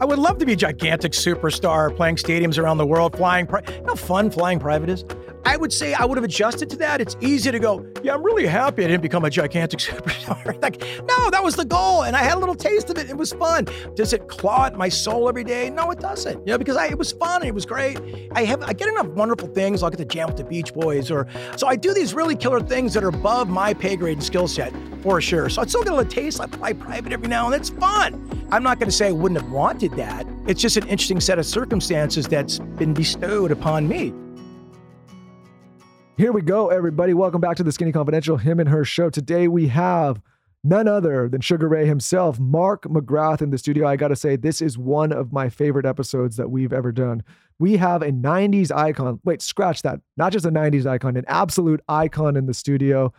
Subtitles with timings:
[0.00, 3.46] I would love to be a gigantic superstar playing stadiums around the world, flying.
[3.46, 5.04] Pri- you know how fun flying private is?
[5.44, 7.00] I would say I would have adjusted to that.
[7.00, 10.60] It's easy to go, yeah, I'm really happy I didn't become a gigantic superstar.
[10.62, 12.02] like, no, that was the goal.
[12.04, 13.08] And I had a little taste of it.
[13.08, 13.66] It was fun.
[13.94, 15.70] Does it claw at my soul every day?
[15.70, 16.38] No, it doesn't.
[16.46, 17.42] You know, because I, it was fun.
[17.42, 17.98] and It was great.
[18.32, 19.82] I have I get enough wonderful things.
[19.82, 22.60] I'll get to jam with the Beach Boys or so I do these really killer
[22.60, 24.72] things that are above my pay grade and skill set
[25.02, 25.48] for sure.
[25.48, 26.40] So I still get a little taste.
[26.40, 27.54] I fly private every now and.
[27.54, 28.46] It's fun.
[28.50, 30.26] I'm not going to say I wouldn't have wanted that.
[30.46, 34.12] It's just an interesting set of circumstances that's been bestowed upon me.
[36.20, 37.14] Here we go, everybody.
[37.14, 39.08] Welcome back to the Skinny Confidential Him and Her show.
[39.08, 40.20] Today we have
[40.62, 43.88] none other than Sugar Ray himself, Mark McGrath, in the studio.
[43.88, 47.22] I got to say, this is one of my favorite episodes that we've ever done.
[47.58, 49.18] We have a 90s icon.
[49.24, 50.00] Wait, scratch that.
[50.18, 53.14] Not just a 90s icon, an absolute icon in the studio.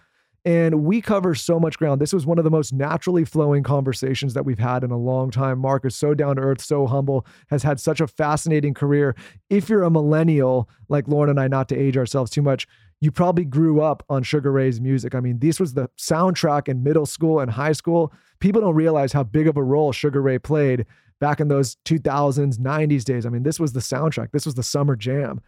[0.46, 2.02] And we cover so much ground.
[2.02, 5.32] This was one of the most naturally flowing conversations that we've had in a long
[5.32, 5.58] time.
[5.58, 9.16] Mark is so down to earth, so humble, has had such a fascinating career.
[9.50, 12.68] If you're a millennial, like Lauryn and I, not to age ourselves too much,
[13.02, 15.16] you probably grew up on Sugar Ray's music.
[15.16, 18.14] I mean, this was the soundtrack in middle school and high school.
[18.40, 20.86] People don't realize how big of a role Sugar Ray played
[21.20, 23.26] back in those 2000s, 90s days.
[23.26, 25.42] I mean, this was the soundtrack, this was the summer jam.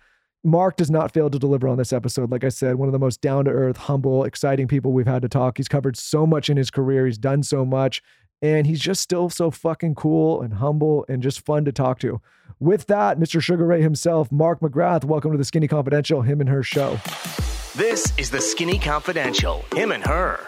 [0.43, 2.29] Mark does not fail to deliver on this episode.
[2.29, 5.21] Like I said, one of the most down to earth, humble, exciting people we've had
[5.21, 5.57] to talk.
[5.57, 8.01] He's covered so much in his career, he's done so much,
[8.41, 12.19] and he's just still so fucking cool and humble and just fun to talk to.
[12.59, 13.41] With that, Mr.
[13.41, 16.99] Sugar Ray himself, Mark McGrath, welcome to the Skinny Confidential, him and her show.
[17.75, 19.65] This is the Skinny Confidential.
[19.73, 20.39] Him and her.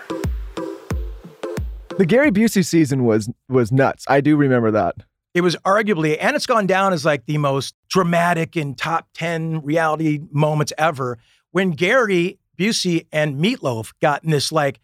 [1.98, 4.06] The Gary Busey season was was nuts.
[4.08, 4.98] I do remember that.
[5.34, 9.64] It was arguably, and it's gone down as like the most dramatic and top 10
[9.64, 11.18] reality moments ever
[11.50, 14.80] when Gary Busey and Meatloaf got in this like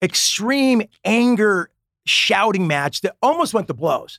[0.00, 1.68] extreme anger
[2.06, 4.18] shouting match that almost went to blows.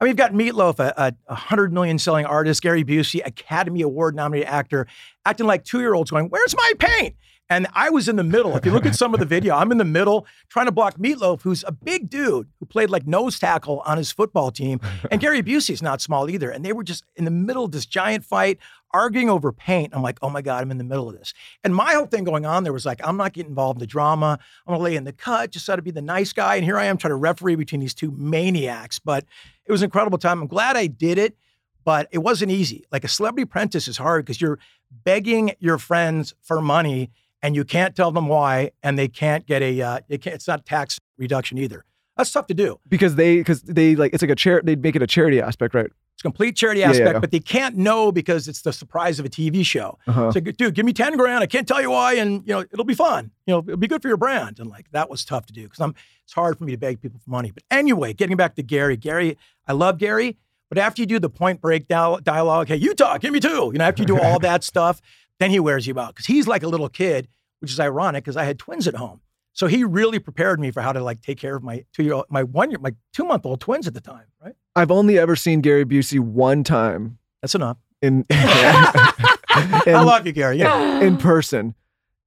[0.00, 4.14] I mean, you've got Meatloaf, a, a, 100 million selling artist, Gary Busey, Academy Award
[4.14, 4.86] nominated actor,
[5.24, 7.16] acting like two year olds going, Where's my paint?
[7.50, 8.56] And I was in the middle.
[8.56, 10.98] If you look at some of the video, I'm in the middle trying to block
[10.98, 14.80] Meatloaf, who's a big dude who played like nose tackle on his football team.
[15.10, 16.50] And Gary Busey's not small either.
[16.50, 18.58] And they were just in the middle of this giant fight,
[18.92, 19.94] arguing over paint.
[19.94, 21.32] I'm like, oh my God, I'm in the middle of this.
[21.64, 23.86] And my whole thing going on there was like, I'm not getting involved in the
[23.86, 24.38] drama.
[24.66, 26.56] I'm gonna lay in the cut, just try to be the nice guy.
[26.56, 28.98] And here I am trying to referee between these two maniacs.
[28.98, 29.24] But
[29.68, 30.40] it was an incredible time.
[30.40, 31.36] I'm glad I did it,
[31.84, 32.86] but it wasn't easy.
[32.90, 34.58] Like a celebrity apprentice is hard because you're
[35.04, 37.10] begging your friends for money
[37.42, 39.80] and you can't tell them why, and they can't get a.
[39.80, 41.84] Uh, it can't, it's not tax reduction either.
[42.16, 42.80] That's tough to do.
[42.88, 45.72] Because they because they like it's like a chair they'd make it a charity aspect,
[45.74, 45.90] right?
[46.18, 47.18] It's complete charity aspect, yeah.
[47.20, 50.00] but they can't know because it's the surprise of a TV show.
[50.08, 50.32] Uh-huh.
[50.34, 51.44] Like, dude, give me ten grand.
[51.44, 53.30] I can't tell you why, and you know it'll be fun.
[53.46, 54.58] You know it'll be good for your brand.
[54.58, 55.94] And like that was tough to do because I'm.
[56.24, 57.52] It's hard for me to beg people for money.
[57.52, 58.96] But anyway, getting back to Gary.
[58.96, 60.36] Gary, I love Gary,
[60.68, 63.70] but after you do the point break dialogue, hey, you talk, give me two.
[63.72, 65.00] You know, after you do all that stuff,
[65.38, 67.28] then he wears you out because he's like a little kid,
[67.60, 69.20] which is ironic because I had twins at home.
[69.58, 72.12] So he really prepared me for how to like take care of my two year
[72.12, 74.26] old, my one year, my two month old twins at the time.
[74.40, 77.76] Right, I've only ever seen Gary Busey one time that's enough.
[78.00, 80.58] in I love you, Gary.
[80.58, 81.00] Yeah.
[81.02, 81.74] in person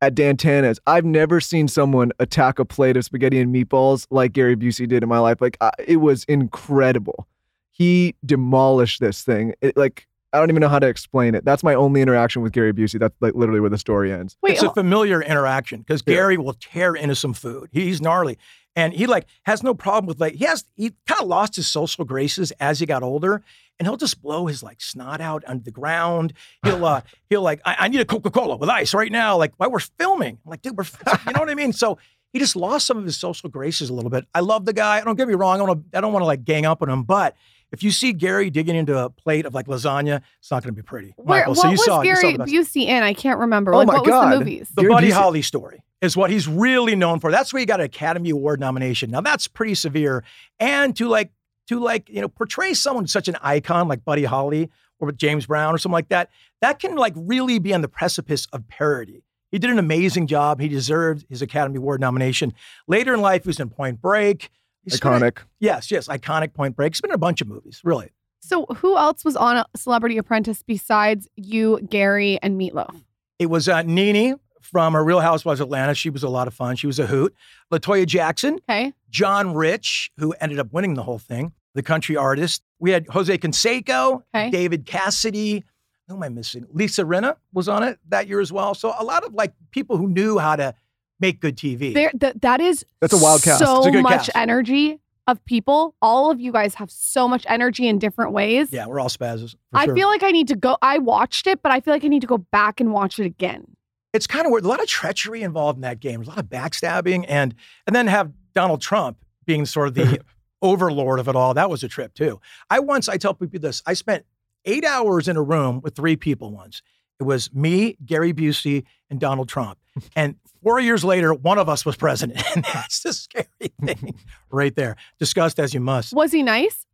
[0.01, 0.77] at Dan Tana's.
[0.85, 5.01] I've never seen someone attack a plate of spaghetti and meatballs like Gary Busey did
[5.01, 5.39] in my life.
[5.39, 7.29] Like I, it was incredible.
[7.71, 9.53] He demolished this thing.
[9.61, 11.43] It, like I don't even know how to explain it.
[11.43, 12.99] That's my only interaction with Gary Busey.
[12.99, 14.37] That's like literally where the story ends.
[14.41, 16.15] Wait, it's a familiar interaction because Yeah.
[16.15, 17.69] Gary will tear into some food.
[17.71, 18.37] He's gnarly.
[18.75, 21.67] And he like has no problem with like he has he kind of lost his
[21.67, 23.43] social graces as he got older,
[23.77, 26.31] and he'll just blow his like snot out under the ground.
[26.63, 29.35] He'll uh he'll like I, I need a Coca Cola with ice right now.
[29.37, 30.85] Like while we're filming, I'm like dude, we're
[31.27, 31.73] you know what I mean.
[31.73, 31.97] So
[32.31, 34.25] he just lost some of his social graces a little bit.
[34.33, 34.99] I love the guy.
[34.99, 35.61] I Don't get me wrong.
[35.61, 37.35] I don't I don't want to like gang up on him, but
[37.71, 40.81] if you see Gary digging into a plate of like lasagna, it's not going to
[40.81, 41.13] be pretty.
[41.17, 42.07] Where, Michael, what so you was saw it.
[42.07, 42.37] You saw Gary.
[42.37, 43.03] Busey in?
[43.03, 43.73] I can't remember.
[43.73, 44.31] Oh like, my what was God.
[44.33, 44.69] the movies?
[44.73, 47.31] The Gary Buddy Busey- Holly story is what he's really known for.
[47.31, 49.11] That's where he got an Academy Award nomination.
[49.11, 50.23] Now that's pretty severe.
[50.59, 51.31] And to like
[51.67, 54.69] to like, you know, portray someone such an icon like Buddy Holly
[54.99, 56.29] or James Brown or something like that,
[56.59, 59.23] that can like really be on the precipice of parody.
[59.51, 60.59] He did an amazing job.
[60.61, 62.53] He deserved his Academy Award nomination.
[62.87, 64.49] Later in life, he was in Point Break.
[64.83, 65.37] He's been in- Iconic.
[65.59, 66.93] yes, yes, iconic Point Break.
[66.93, 68.09] He's been in a bunch of movies, really.
[68.39, 72.95] So, who else was on Celebrity Apprentice besides you, Gary, and Meatloaf?
[73.37, 75.93] It was uh, Nene from a Real Housewives of Atlanta.
[75.93, 76.75] She was a lot of fun.
[76.75, 77.35] She was a hoot.
[77.69, 78.93] La Toya Jackson, Okay.
[79.11, 82.63] John Rich, who ended up winning the whole thing, the country artist.
[82.79, 84.49] We had Jose Canseco, Okay.
[84.49, 85.63] David Cassidy.
[86.07, 86.65] Who am I missing?
[86.73, 88.73] Lisa Rinna was on it that year as well.
[88.73, 90.73] So a lot of like people who knew how to
[91.21, 91.93] make good TV.
[91.93, 93.59] There, th- that is That's a wild cast.
[93.63, 94.31] So It's a good much cast.
[94.35, 95.95] energy of people.
[96.01, 98.69] All of you guys have so much energy in different ways.
[98.71, 99.51] yeah, we're all spazzes.
[99.71, 99.95] for I sure.
[99.95, 100.77] feel like I need to go.
[100.81, 103.25] I watched it, but I feel like I need to go back and watch it
[103.25, 103.65] again.
[104.13, 104.65] it's kind of weird.
[104.65, 106.15] A lot of treachery involved in that game.
[106.15, 107.53] There's a lot of backstabbing, and
[107.87, 110.19] and then have Donald Trump being sort of the
[110.61, 111.53] overlord of it all.
[111.53, 112.41] That was a trip too.
[112.69, 113.81] I once I tell people this.
[113.85, 114.25] I spent
[114.65, 116.81] eight hours in a room with three people once.
[117.19, 119.77] It was me, Gary Busey, and Donald Trump.
[120.15, 123.47] And four years later, one of us was president, and that's the scary
[123.85, 124.15] thing
[124.49, 124.95] right there.
[125.19, 126.13] Discussed as you must.
[126.13, 126.85] Was he nice?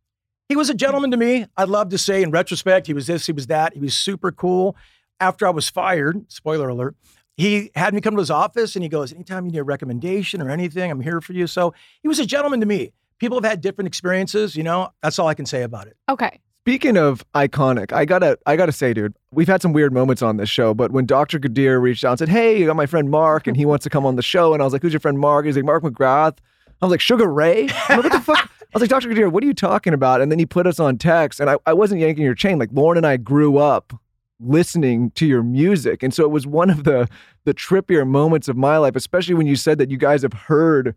[0.48, 1.46] He was a gentleman to me.
[1.56, 3.74] I'd love to say in retrospect, he was this, he was that.
[3.74, 4.76] He was super cool.
[5.20, 6.96] After I was fired, spoiler alert,
[7.36, 10.40] he had me come to his office and he goes, Anytime you need a recommendation
[10.40, 11.46] or anything, I'm here for you.
[11.46, 12.92] So he was a gentleman to me.
[13.18, 15.96] People have had different experiences, you know, that's all I can say about it.
[16.08, 16.40] Okay.
[16.64, 20.36] Speaking of iconic, I gotta I gotta say, dude, we've had some weird moments on
[20.36, 21.38] this show, but when Dr.
[21.38, 23.90] Kadir reached out and said, Hey, I got my friend Mark and he wants to
[23.90, 25.46] come on the show, and I was like, Who's your friend Mark?
[25.46, 26.38] He's like, Mark McGrath.
[26.80, 27.68] I was like, Sugar Ray?
[27.88, 28.38] Like, what the fuck?
[28.38, 29.08] I was like, Dr.
[29.08, 30.20] Kadir, what are you talking about?
[30.20, 32.58] And then he put us on text, and I, I wasn't yanking your chain.
[32.58, 33.94] Like Lauryn and I grew up
[34.40, 36.02] listening to your music.
[36.02, 37.08] And so it was one of the
[37.44, 40.94] the trippier moments of my life, especially when you said that you guys have heard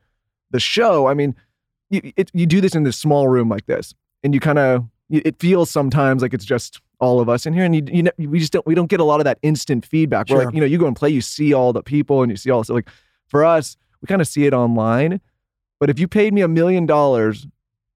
[0.52, 1.08] the show.
[1.08, 1.34] I mean,
[1.90, 4.86] you, it, you do this in this small room like this, and you kind of
[5.20, 8.28] it feels sometimes like it's just all of us in here, and you, you ne-
[8.28, 10.30] we just don't we don't get a lot of that instant feedback.
[10.30, 10.46] Where Sure.
[10.46, 12.50] like you know you go and play, you see all the people, and you see
[12.52, 12.88] all so like
[13.28, 15.20] for us, we kind of see it online.
[15.80, 17.48] But if you paid me a million dollars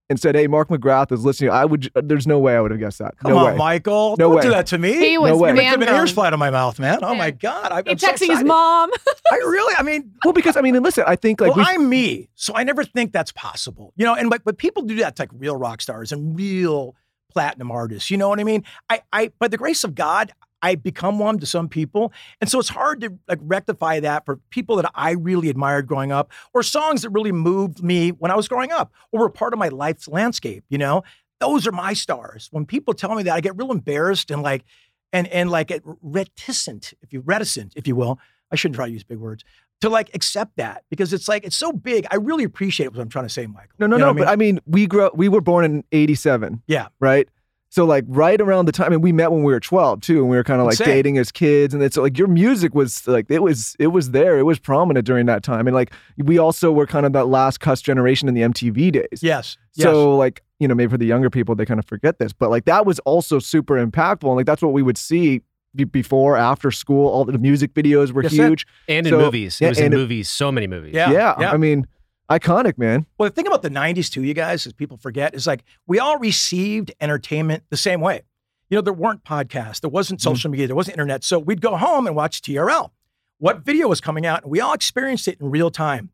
[0.08, 1.90] and said, "Hey, Mark McGrath is listening," I would.
[1.94, 3.16] Uh, there's no way I would have guessed that.
[3.18, 3.56] Come no on, way.
[3.56, 4.10] Michael.
[4.18, 4.42] No Don't way.
[4.42, 4.92] do that to me.
[4.94, 5.48] He was No way.
[5.50, 6.14] You're man making ears grown.
[6.14, 6.98] fly out of my mouth, man.
[7.02, 7.18] Oh Yeah.
[7.18, 7.70] my God.
[7.72, 8.90] I, He I'm so texting his mom.
[9.30, 11.74] I really, I mean, Well, because I mean, and listen, I think like well, we
[11.74, 13.92] I'm me, so I never think that's possible.
[13.96, 16.94] You know, and but, but people do that to like real rock stars and real
[17.36, 18.10] platinum artists.
[18.10, 18.64] You know what I mean?
[18.88, 22.58] I, I, by the grace of God, I become one to some people, and so
[22.58, 26.62] it's hard to like rectify that for people that I really admired growing up, or
[26.62, 29.68] songs that really moved me when I was growing up, or were part of my
[29.68, 30.64] life's landscape.
[30.70, 31.04] You know,
[31.40, 32.48] those are my stars.
[32.52, 34.64] When people tell me that, I get real embarrassed and like,
[35.12, 38.18] and and like reticent, if you reticent, if you will.
[38.50, 39.44] I shouldn't try to use big words
[39.80, 42.06] to like accept that because it's like it's so big.
[42.10, 43.70] I really appreciate what I'm trying to say, Michael.
[43.78, 44.12] No, no, You know no.
[44.12, 46.62] what But I mean, we grew up, we were born in 87.
[46.66, 46.88] Yeah.
[47.00, 47.28] Right.
[47.68, 50.30] So like right around the time, and we met when we were 12 too, and
[50.30, 50.86] we were kind of like Insane.
[50.86, 51.74] dating as kids.
[51.74, 54.38] And it's like your music was like, it was, it was there.
[54.38, 55.66] It was prominent during that time.
[55.66, 59.20] And like, we also were kind of that last cuss generation in the MTV days.
[59.20, 59.84] yes, yes.
[59.84, 62.48] So like, you know, maybe for the younger people, they kind of forget this, but
[62.50, 64.24] like that was also super impactful.
[64.26, 65.42] And like, that's what we would see
[65.84, 67.08] before, after school.
[67.08, 68.48] All the music videos were Yes, sir.
[68.48, 68.66] huge.
[68.88, 69.60] And in So- movies.
[69.60, 70.94] It was in and it- movies, so many movies.
[70.94, 71.34] Yeah, yeah.
[71.38, 71.52] yeah.
[71.52, 71.86] I mean,
[72.30, 73.06] iconic, man.
[73.18, 75.98] Well, the thing about the 90s, too, you guys, as people forget, is like we
[75.98, 78.22] all received entertainment the same way.
[78.68, 80.28] You know, there weren't podcasts, there wasn't Mm-hmm.
[80.30, 81.22] social media, there wasn't internet.
[81.22, 82.90] So we'd go home and watch TRL.
[83.38, 84.42] What video was coming out?
[84.42, 86.10] And we all experienced it in real time.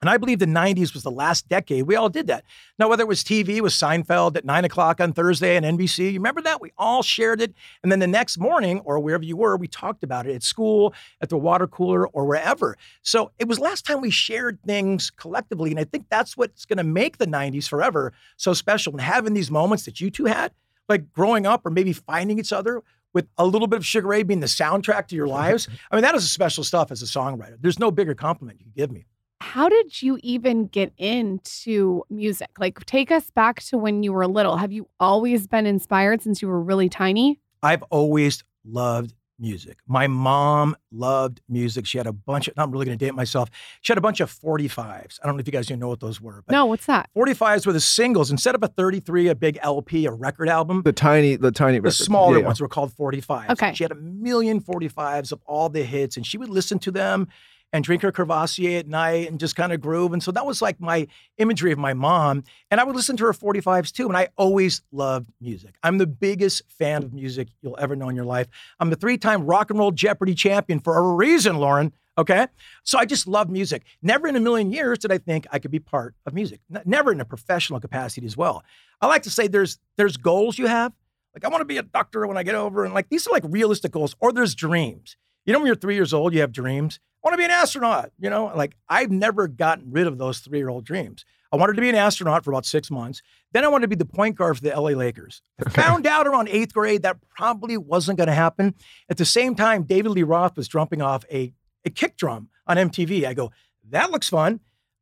[0.00, 2.44] And I believe the 90s was the last decade we all did that.
[2.78, 6.12] Now, whether it was TV, it was Seinfeld at nine o'clock on Thursday on NBC.
[6.12, 6.60] You remember that?
[6.60, 7.54] We all shared it.
[7.82, 10.94] And then the next morning, or wherever you were, we talked about it at school,
[11.20, 12.78] at the water cooler, or wherever.
[13.02, 15.70] So it was last time we shared things collectively.
[15.70, 18.92] And I think that's what's going to make the 90s forever so special.
[18.92, 20.52] And having these moments that you two had,
[20.88, 24.22] like growing up or maybe finding each other with a little bit of Sugar Ray
[24.22, 25.68] being the soundtrack to your lives.
[25.90, 27.56] I mean, that is a special stuff as a songwriter.
[27.60, 29.04] There's no bigger compliment you can give me.
[29.40, 32.50] How did you even get into music?
[32.58, 34.58] Like, take us back to when you were little.
[34.58, 37.40] Have you always been inspired since you were really tiny?
[37.62, 39.78] I've always loved music.
[39.86, 41.86] My mom loved music.
[41.86, 43.48] She had a bunch of, I'm really going to date myself.
[43.80, 45.18] She had a bunch of 45s.
[45.22, 47.08] I don't know if you guys even know what those were, but No, what's that?
[47.16, 48.30] 45s were the singles.
[48.30, 51.82] Instead of a 33, a big LP, a record album, The tiny, the tiny, the
[51.84, 51.96] records.
[51.98, 52.46] smaller Yeah, yeah.
[52.48, 53.48] ones were called 45s.
[53.50, 53.72] Okay.
[53.72, 57.26] She had a million 45s of all the hits, and she would listen to them
[57.72, 60.12] and drink her Courvoisier at night and just kind of groove.
[60.12, 61.06] And so that was like my
[61.38, 62.44] imagery of my mom.
[62.70, 64.08] And I would listen to her 45s too.
[64.08, 65.76] And I always loved music.
[65.82, 68.48] I'm the biggest fan of music you'll ever know in your life.
[68.80, 71.92] I'm the three time rock and roll Jeopardy champion for a reason, Lauryn.
[72.18, 72.48] Okay.
[72.82, 73.84] So I just love music.
[74.02, 76.60] Never in a million years did I think I could be part of music.
[76.84, 78.62] Never in a professional capacity as well.
[79.00, 80.92] I like to say there's there's goals you have.
[81.34, 83.30] Like I want to be a doctor when I get over, and like these are
[83.30, 85.16] like realistic goals, or there's dreams.
[85.44, 87.00] You know, when you're three years old, you have dreams.
[87.22, 88.12] I want to be an astronaut.
[88.18, 91.24] You know, like I've never gotten rid of those three year old dreams.
[91.52, 93.22] I wanted to be an astronaut for about six months.
[93.52, 95.42] Then I wanted to be the point guard for the LA Lakers.
[95.64, 98.74] I found out around eighth grade that probably wasn't going to happen.
[99.08, 101.52] At the same time, David Lee Roth was drumming off a,
[101.84, 103.26] a kick drum on MTV.
[103.26, 103.50] I go,
[103.88, 104.60] that looks fun.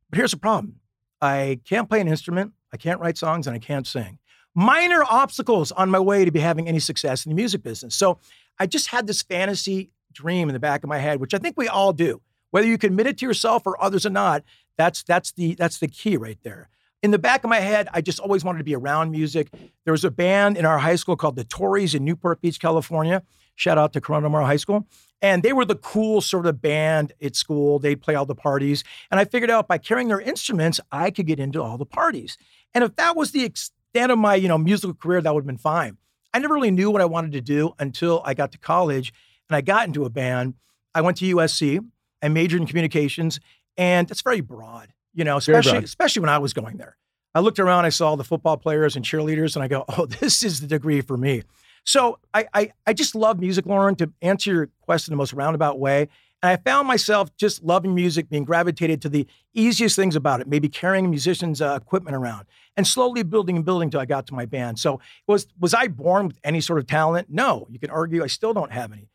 [0.09, 0.79] But here's the problem
[1.21, 4.17] I can't play an instrument, I can't write songs, and I can't sing.
[4.55, 7.95] Minor obstacles on my way to be having any success in the music business.
[7.95, 8.17] So
[8.57, 11.57] I just had this fantasy dream in the back of my head, which I think
[11.57, 12.21] we all do.
[12.51, 14.43] Whether you can admit it to yourself or others or not,
[14.77, 16.69] that's that's the that's the key right there.
[17.01, 19.49] In the back of my head, I just always wanted to be around music.
[19.85, 23.23] There was a band in our high school called the Tories in Newport Beach, California.
[23.55, 24.85] Shout out to Corona Mar High School.
[25.21, 27.77] And they were the cool sort of band at school.
[27.79, 28.83] They'd play all the parties.
[29.11, 32.37] And I figured out by carrying their instruments, I could get into all the parties.
[32.73, 35.47] And if that was the extent of my, you know, musical career, that would have
[35.47, 35.97] been fine.
[36.33, 39.13] I never really knew what I wanted to do until I got to college
[39.49, 40.55] and I got into a band.
[40.93, 41.83] I went to USC.
[42.21, 43.39] I majored in communications,
[43.77, 46.97] and it's very broad, you know, especially especially when I was going there.
[47.33, 50.43] I looked around, I saw the football players and cheerleaders, and I go, "Oh, this
[50.43, 51.43] is the degree for me."
[51.85, 53.97] So I, I, I just love music, Lauryn.
[53.97, 56.09] To answer your question in the most roundabout way,
[56.41, 60.47] and I found myself just loving music, being gravitated to the easiest things about it,
[60.47, 62.45] maybe carrying musicians' uh, equipment around,
[62.77, 64.79] and slowly building and building till I got to my band.
[64.79, 67.27] So was was I born with any sort of talent?
[67.29, 67.67] No.
[67.69, 69.08] You can argue I still don't have any,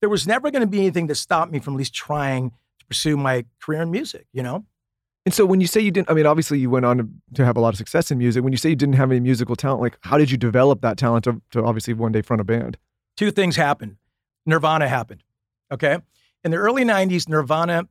[0.00, 2.86] there was never going to be anything that stopped me from at least trying to
[2.86, 4.26] pursue my career in music.
[4.32, 4.64] You know.
[5.24, 7.44] And so when you say you didn't, I mean, obviously you went on to, to
[7.44, 8.44] have a lot of success in music.
[8.44, 10.96] When you say you didn't have any musical talent, like how did you develop that
[10.96, 12.78] talent to, to obviously one day front a band?
[13.16, 13.96] two things happened.
[14.44, 15.22] Nirvana happened.
[15.72, 15.98] Okay.
[16.44, 17.88] In the early 90s, Nirvana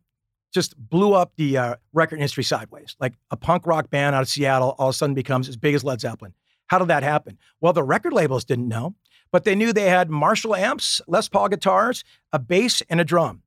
[0.54, 2.96] just blew up the uh, record industry sideways.
[3.00, 5.76] Like a punk rock band out of Seattle all of a sudden becomes as big
[5.76, 6.34] as Led Zeppelin.
[6.68, 7.38] How did that happen?
[7.60, 8.96] Well, the record labels didn't know,
[9.32, 13.42] but they knew they had Marshall amps, Les Paul guitars, a bass, and a drum.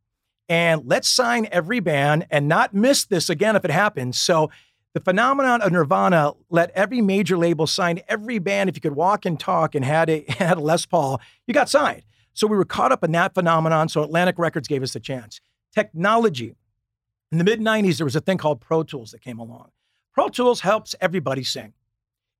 [0.48, 4.18] And let's sign every band and not miss this again if it happens.
[4.18, 4.50] So
[4.94, 8.70] the phenomenon of Nirvana let every major label sign every band.
[8.70, 11.68] If you could walk and talk and had a had a Les Paul, you got
[11.68, 12.02] signed.
[12.32, 13.88] So we were caught up in that phenomenon.
[13.88, 15.40] So Atlantic Records gave us the chance.
[15.74, 16.54] Technology.
[17.30, 19.70] In the mid 90s, there was a thing called Pro Tools that came along.
[20.14, 21.74] Pro Tools helps everybody sing.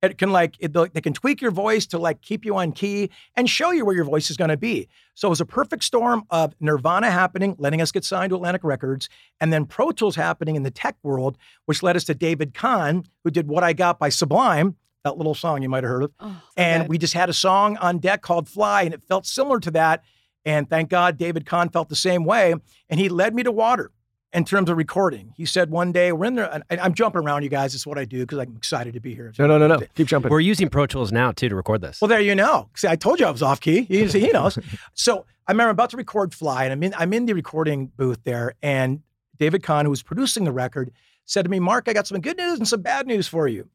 [0.01, 3.09] It can like it, they can tweak your voice to like keep you on key
[3.35, 4.87] and show you where your voice is going to be.
[5.13, 8.63] So it was a perfect storm of Nirvana happening, letting us get signed to Atlantic
[8.63, 9.09] Records,
[9.41, 13.05] and then Pro Tools happening in the tech world, which led us to David Kahne,
[13.23, 16.11] who did "What I Got" by Sublime, that little song you might have heard of.
[16.21, 16.89] Oh, so and good.
[16.89, 20.03] we just had a song on deck called "Fly," and it felt similar to that.
[20.45, 22.55] And thank God David Kahne felt the same way,
[22.89, 23.91] and he led me to water
[24.33, 25.33] in terms of recording.
[25.35, 26.61] He said one day we're in there.
[26.69, 27.73] and I'm jumping around, you guys.
[27.73, 29.33] It's what I do because I'm excited to be here.
[29.39, 29.79] No, no, no, no.
[29.95, 30.29] Keep jumping.
[30.31, 31.99] We're using Pro Tools now too to record this.
[32.01, 32.69] Well, there you know.
[32.75, 33.83] See, I told you I was off key.
[33.83, 34.57] He, he knows.
[34.93, 37.87] so I remember I'm about to record Fly, and I'm in I'm in the recording
[37.97, 39.01] booth there, and
[39.37, 40.91] David Kahne, who was producing the record,
[41.25, 43.67] said to me, "Mark, I got some good news and some bad news for you."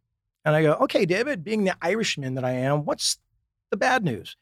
[0.45, 3.19] And I go, "Okay, David, being the Irishman that I am, what's
[3.71, 4.37] the bad news?"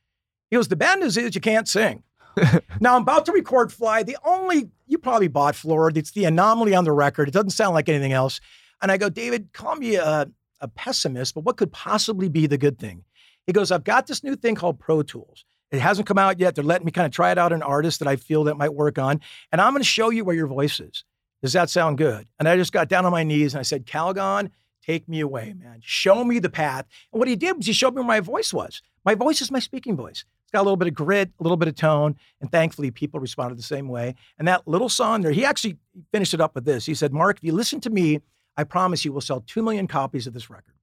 [0.50, 2.02] He goes, "The bad news is you can't sing."
[2.80, 4.02] now I'm about to record Fly.
[4.02, 5.96] The only you probably bought Floored.
[5.96, 7.28] It's the anomaly on the record.
[7.28, 8.40] It doesn't sound like anything else.
[8.80, 10.28] And I go, David, call me a,
[10.60, 13.04] a pessimist, but what could possibly be the good thing?
[13.46, 15.44] He goes, I've got this new thing called Pro Tools.
[15.70, 16.54] It hasn't come out yet.
[16.54, 18.74] They're letting me kind of try it out an artist that I feel that might
[18.74, 19.20] work on.
[19.50, 21.04] And I'm going to show you where your voice is.
[21.42, 22.28] Does that sound good?
[22.38, 24.50] And I just got down on my knees and I said, Calgon,
[24.84, 25.78] take me away, man.
[25.82, 26.86] Show me the path.
[27.12, 28.82] And what he did was he showed me where my voice was.
[29.04, 30.24] My voice is my speaking voice.
[30.44, 32.16] It's got a little bit of grit, a little bit of tone.
[32.40, 34.14] And thankfully, people responded the same way.
[34.38, 35.78] And that little song there, he actually
[36.12, 36.84] finished it up with this.
[36.86, 38.20] He said, Mark, if you listen to me,
[38.56, 40.74] I promise you we'll sell 2 million copies of this record.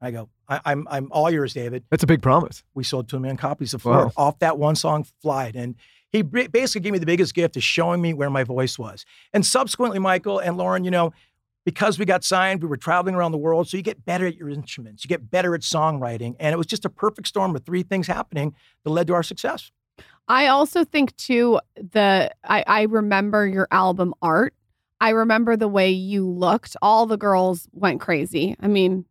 [0.00, 1.82] I go, I, I'm, I'm all yours, David.
[1.90, 2.62] That's a big promise.
[2.74, 4.12] We sold 2 million copies of Floor Wow.
[4.16, 5.56] off that one song, Flight.
[5.56, 5.74] And
[6.10, 9.04] he basically gave me the biggest gift of showing me where my voice was.
[9.34, 11.12] And subsequently, Michael and Lauryn, you know,
[11.64, 13.68] because we got signed, we were traveling around the world.
[13.68, 16.34] So you get better at your instruments, you get better at songwriting.
[16.40, 19.22] And it was just a perfect storm of three things happening that led to our
[19.22, 19.70] success.
[20.28, 24.54] I also think too the I, I remember your album art.
[25.00, 26.76] I remember the way you looked.
[26.82, 28.56] All the girls went crazy.
[28.60, 29.04] I mean,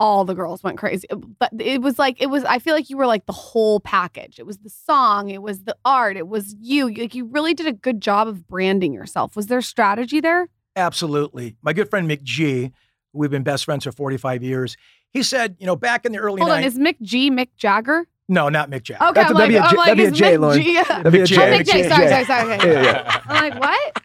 [0.00, 1.06] all the girls went crazy.
[1.38, 4.38] But it was like it was I feel like you were like the whole package.
[4.38, 6.88] It was the song, it was the art, it was you.
[6.90, 9.36] Like you really did a good job of branding yourself.
[9.36, 10.48] Was there strategy there?
[10.76, 11.56] Absolutely.
[11.62, 12.72] My good friend Mick G,
[13.12, 14.76] who we've been best friends for 45 years,
[15.10, 18.06] he said, you know, back in the early Hold on, is Mick G Mick Jagger?
[18.28, 19.04] no, not Mick Jagger.
[19.04, 20.40] Okay, That's- I'm that'd be like, a I'm like, that'd be a is J, oh,
[20.40, 20.62] Mick Lauryn.
[20.62, 20.74] G?
[20.82, 21.36] That'd be a Oh, J.
[21.58, 21.88] Mick J.
[21.88, 22.52] Sorry, sorry, sorry.
[22.54, 22.72] Okay.
[22.72, 23.20] Yeah, yeah.
[23.26, 23.92] I'm like, what?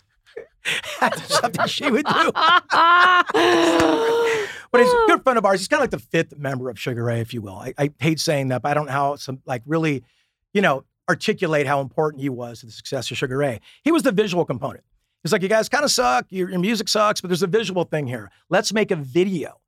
[1.00, 2.32] That's something she would do.
[4.72, 5.62] But he's a good friend of ours.
[5.62, 7.56] He's kind of like the fifth member of Sugar Ray, if you will.
[7.56, 10.04] I, I hate saying that, but I don't know how some like really,
[10.54, 13.62] you know, articulate how important he was to the success of Sugar Ray.
[13.84, 14.84] He was the visual component.
[15.24, 16.28] He's like, you guys kind of suck.
[16.30, 18.32] Your, your music sucks, but there's a visual thing here.
[18.50, 19.60] Let's make a video.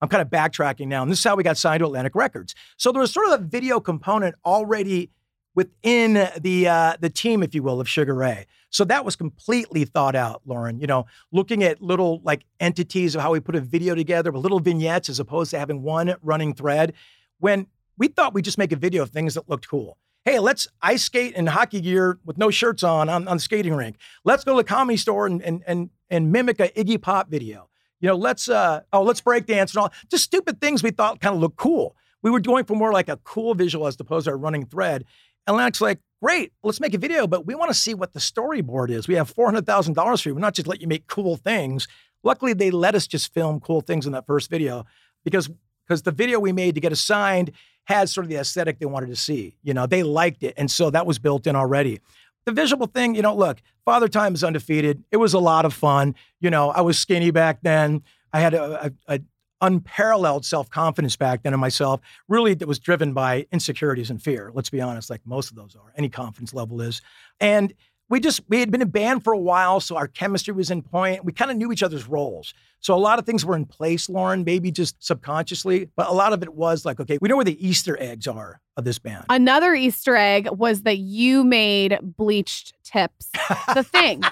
[0.00, 2.54] I'm kind of backtracking now, and this is how we got signed to Atlantic Records.
[2.76, 5.10] So there was sort of a video component already
[5.54, 8.46] within the uh, the team, if you will, of Sugar Ray.
[8.70, 10.80] So that was completely thought out, Lauryn.
[10.80, 14.42] You know, looking at little like entities of how we put a video together with
[14.42, 16.94] little vignettes as opposed to having one running thread.
[17.38, 17.66] When
[17.98, 19.98] we thought we'd just make a video of things that looked cool.
[20.30, 23.74] Hey, let's ice skate in hockey gear with no shirts on on, on the skating
[23.74, 23.96] rink.
[24.24, 27.68] Let's go to the comedy store and and and, and mimic a Iggy Pop video.
[27.98, 31.20] You know, let's uh oh let's break dance and all just stupid things we thought
[31.20, 31.96] kind of looked cool.
[32.22, 35.04] We were going for more like a cool visual as opposed to a running thread.
[35.48, 38.20] And Lennox like, great, let's make a video, but we want to see what the
[38.20, 39.08] storyboard is.
[39.08, 40.34] We have $400,000 for you.
[40.36, 41.88] We're not just let you make cool things.
[42.22, 44.86] Luckily, they let us just film cool things in that first video
[45.24, 45.50] because
[45.88, 47.50] because the video we made to get us signed
[47.90, 49.56] had sort of the aesthetic they wanted to see.
[49.62, 50.54] You know, they liked it.
[50.56, 52.00] And so that was built in already.
[52.46, 55.02] The visual thing, you know, look, Father Time is undefeated.
[55.10, 56.14] It was a lot of fun.
[56.40, 58.02] You know, I was skinny back then.
[58.32, 59.20] I had a, a, a
[59.60, 64.70] unparalleled self-confidence back then in myself really that was driven by insecurities and fear let's
[64.70, 67.02] be honest like most of those are any confidence level is
[67.40, 67.74] and
[68.10, 70.82] we just we had been in band for a while so our chemistry was in
[70.82, 73.64] point we kind of knew each other's roles so a lot of things were in
[73.64, 77.36] place lauryn maybe just subconsciously but a lot of it was like okay we know
[77.36, 81.98] where the easter eggs are of this band Another Easter egg was that you made
[82.02, 83.30] bleached tips
[83.74, 84.22] the thing.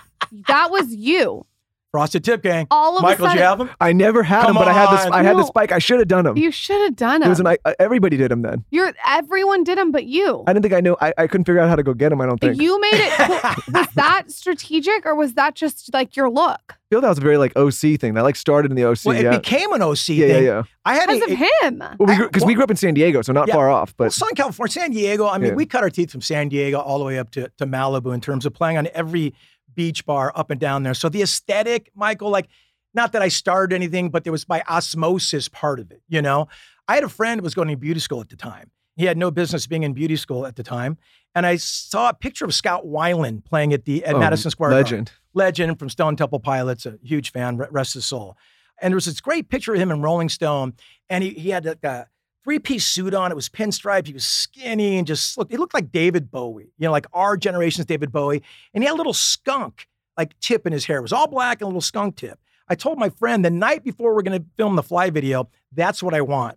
[0.48, 1.46] that was you.
[1.90, 4.42] Frosted tip gang All of michael a do sudden, you have them I never had
[4.42, 5.06] Come them, but I had this.
[5.06, 5.12] on.
[5.12, 5.46] I had the No.
[5.46, 5.72] spike.
[5.72, 6.36] I should have done them.
[6.36, 7.46] you should have done It was them.
[7.46, 7.56] an.
[7.64, 8.64] I, everybody did them then.
[8.70, 10.44] You're everyone did them, but you.
[10.46, 10.96] I didn't think I knew.
[11.00, 12.20] I, I couldn't figure out how to go get them.
[12.20, 12.60] I don't think.
[12.60, 13.12] You made it.
[13.16, 13.62] cool.
[13.80, 16.60] was that strategic or was that just like your look?
[16.70, 18.14] I feel that was a very like OC thing.
[18.14, 18.98] That like started in the OC.
[19.04, 19.36] well it yeah.
[19.36, 20.62] became an oc yeah, yeah, thing yeah.
[20.86, 21.78] i had Because a, of him.
[21.98, 23.54] Well, we because we grew up in San Diego, so not Yeah.
[23.54, 23.94] far off.
[23.98, 25.26] Well, But Southern California, San Diego.
[25.26, 25.54] I mean, Yeah.
[25.56, 28.20] we cut our teeth from San Diego all the way up to, to Malibu in
[28.20, 29.34] terms of playing on every
[29.78, 30.92] beach bar up and down there.
[30.92, 32.48] So the aesthetic, Michael, like,
[32.94, 36.02] not that I started anything, but there was my osmosis part of it.
[36.08, 36.48] You know,
[36.88, 38.72] I had a friend who was going to beauty school at the time.
[38.96, 40.98] He had no business being in beauty school at the time,
[41.32, 44.70] and I saw a picture of Scott Weiland playing at the at Oh, Madison Square
[44.70, 45.12] Garden legend.
[45.32, 48.36] legend from Stone Temple Pilots, a huge fan, rest his soul.
[48.82, 50.72] And there was this great picture of him in Rolling Stone,
[51.08, 52.08] and he, he had like a
[52.48, 53.30] three piece suit on.
[53.30, 54.06] It was pinstriped.
[54.06, 57.36] He was skinny and just looked, he looked like David Bowie, you know, like our
[57.36, 58.42] generation's David Bowie.
[58.72, 60.96] And he had a little skunk like tip in his hair.
[60.96, 62.40] It was all black and a little skunk tip.
[62.66, 66.02] I told my friend the night before we're going to film the fly video, that's
[66.02, 66.56] what I want.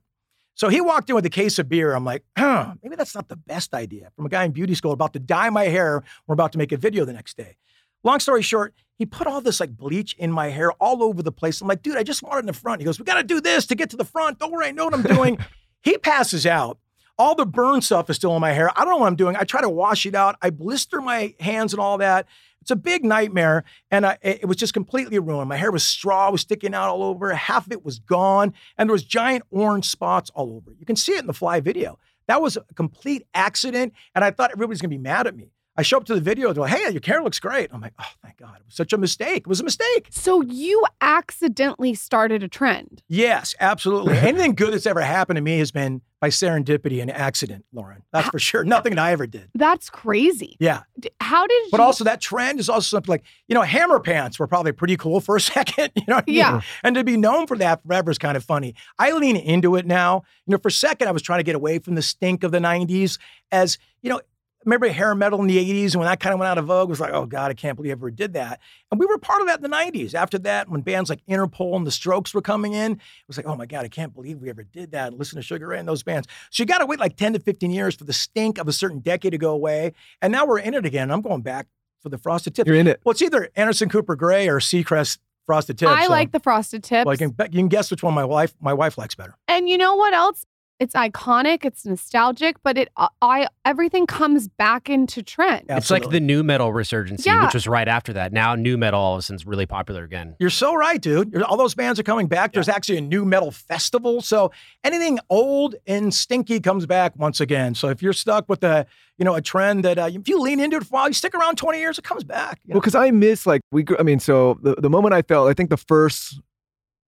[0.56, 1.94] So he walked in with a case of beer.
[1.94, 4.94] I'm like, huh, maybe that's not the best idea from a guy in beauty school
[4.94, 6.06] about to dye my hair.
[6.26, 7.58] We're about to make a video the next day.
[8.06, 11.34] Long story short, he put all this like bleach in my hair all over the
[11.34, 11.60] place.
[11.60, 12.80] I'm like, dude, I just want it in the front.
[12.80, 14.40] He goes, we got to do this to get to the front.
[14.40, 15.38] Don't worry, I know what I'm doing.
[15.82, 16.78] he passes out.
[17.18, 18.72] All the burn stuff is still in my hair.
[18.76, 19.36] I don't know what I'm doing.
[19.36, 20.38] I try to wash it out.
[20.42, 22.26] I blister my hands and all that.
[22.62, 23.64] It's a big nightmare.
[23.92, 25.50] And I, it was just completely ruined.
[25.50, 27.34] My hair was straw, was sticking out all over.
[27.34, 28.54] Half of it was gone.
[28.78, 30.72] And there was giant orange spots all over.
[30.80, 32.00] You can see it in the fly video.
[32.28, 33.94] That was a complete accident.
[34.16, 35.52] And I thought everybody's going to be mad at me.
[35.78, 37.70] I show up to the video, they're like, hey, your hair looks great.
[37.74, 38.56] I'm like, oh, thank God.
[38.60, 39.38] It was such a mistake.
[39.44, 40.08] It was a mistake.
[40.10, 43.02] So you accidentally started a trend.
[43.08, 44.18] Yes, absolutely.
[44.18, 48.02] Anything good that's ever happened to me has been by serendipity and accident, Lauryn.
[48.12, 48.64] That's for sure.
[48.64, 49.50] Nothing that I ever did.
[49.56, 50.56] That's crazy.
[50.60, 50.82] Yeah.
[51.00, 51.84] D- How did But you?
[51.84, 55.20] also that trend is also something like, you know, hammer pants were probably pretty cool
[55.22, 55.92] for a second.
[55.96, 56.38] You know what I mean?
[56.38, 56.62] Yeah.
[56.84, 58.76] And to be known for that forever is kind of funny.
[59.00, 60.24] I lean into it now.
[60.46, 62.52] You know, for a second I was trying to get away from the stink of
[62.52, 63.18] the 90s
[63.52, 64.22] as, you know,
[64.66, 66.88] remember hair metal in the 80s and when that kind of went out of vogue
[66.88, 68.60] it was like, oh God, I can't believe I ever did that.
[68.92, 70.14] And we were part of that in the 90s.
[70.14, 73.46] After that, when bands like Interpol and the Strokes were coming in, it was like,
[73.46, 75.08] oh my God, I can't believe we ever did that.
[75.08, 76.28] And listen to Sugar Ray and those bands.
[76.50, 78.74] So you got to wait like 10 to 15 years for the stink of a
[78.74, 79.94] certain decade to go away.
[80.22, 81.12] And now we're in it again.
[81.12, 81.68] I'm going back
[82.02, 82.68] for the frosted tip.
[82.68, 83.02] you're in it.
[83.04, 85.90] Well, it's either Anderson Cooper Gray or Seacrest frosted tip.
[85.90, 87.06] I so- like the frosted tips.
[87.06, 89.36] Well, you can, you can guess which one my wife my wife likes better.
[89.48, 90.46] and you know what else?
[90.82, 91.64] It's iconic.
[91.64, 95.66] It's nostalgic, but it uh, I everything comes back into trend.
[95.70, 95.78] Yeah.
[95.78, 97.46] It's like the nu metal resurgence, Yeah.
[97.46, 98.34] which was right after that.
[98.34, 100.36] Now nu metal all of a sudden is really popular again.
[100.40, 101.40] You're so right, dude.
[101.44, 102.54] All those bands are coming back.
[102.54, 104.22] There's actually a nu metal festival.
[104.22, 104.52] So
[104.84, 107.76] anything old and stinky comes back once again.
[107.76, 108.88] So if you're stuck with a,
[109.20, 111.14] you know, a trend that uh, if you lean into it for a while, you
[111.14, 112.60] stick around 20 years, it comes back.
[112.66, 112.78] you know?
[112.78, 113.84] Well, because I miss like we.
[113.84, 116.42] grew- I mean, so the the moment I felt, I think the first,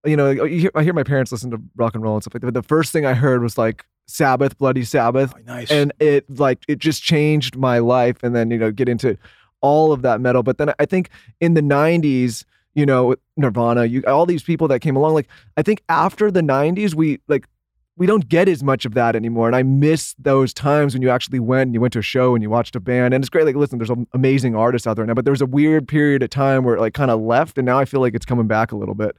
[0.05, 2.33] you know, you hear, I hear my parents listen to rock and roll and stuff
[2.33, 2.47] like that.
[2.47, 5.71] But the first thing I heard was like Sabbath, Bloody Sabbath, Oh, nice.
[5.71, 8.21] and it like it just changed my life.
[8.23, 9.17] And then you know get into
[9.61, 10.43] all of that metal.
[10.43, 12.43] But then I think in the '90s,
[12.75, 15.13] you know, Nirvana, you all these people that came along.
[15.13, 17.47] Like I think after the '90s, we like
[17.95, 19.45] we don't get as much of that anymore.
[19.47, 22.33] And I miss those times when you actually went and you went to a show
[22.33, 23.13] and you watched a band.
[23.13, 23.45] And it's great.
[23.45, 26.31] Like, listen, there's amazing artists out there now, but there was a weird period of
[26.31, 27.55] time where it like kind of left.
[27.59, 29.15] And now I feel like it's coming back a little bit.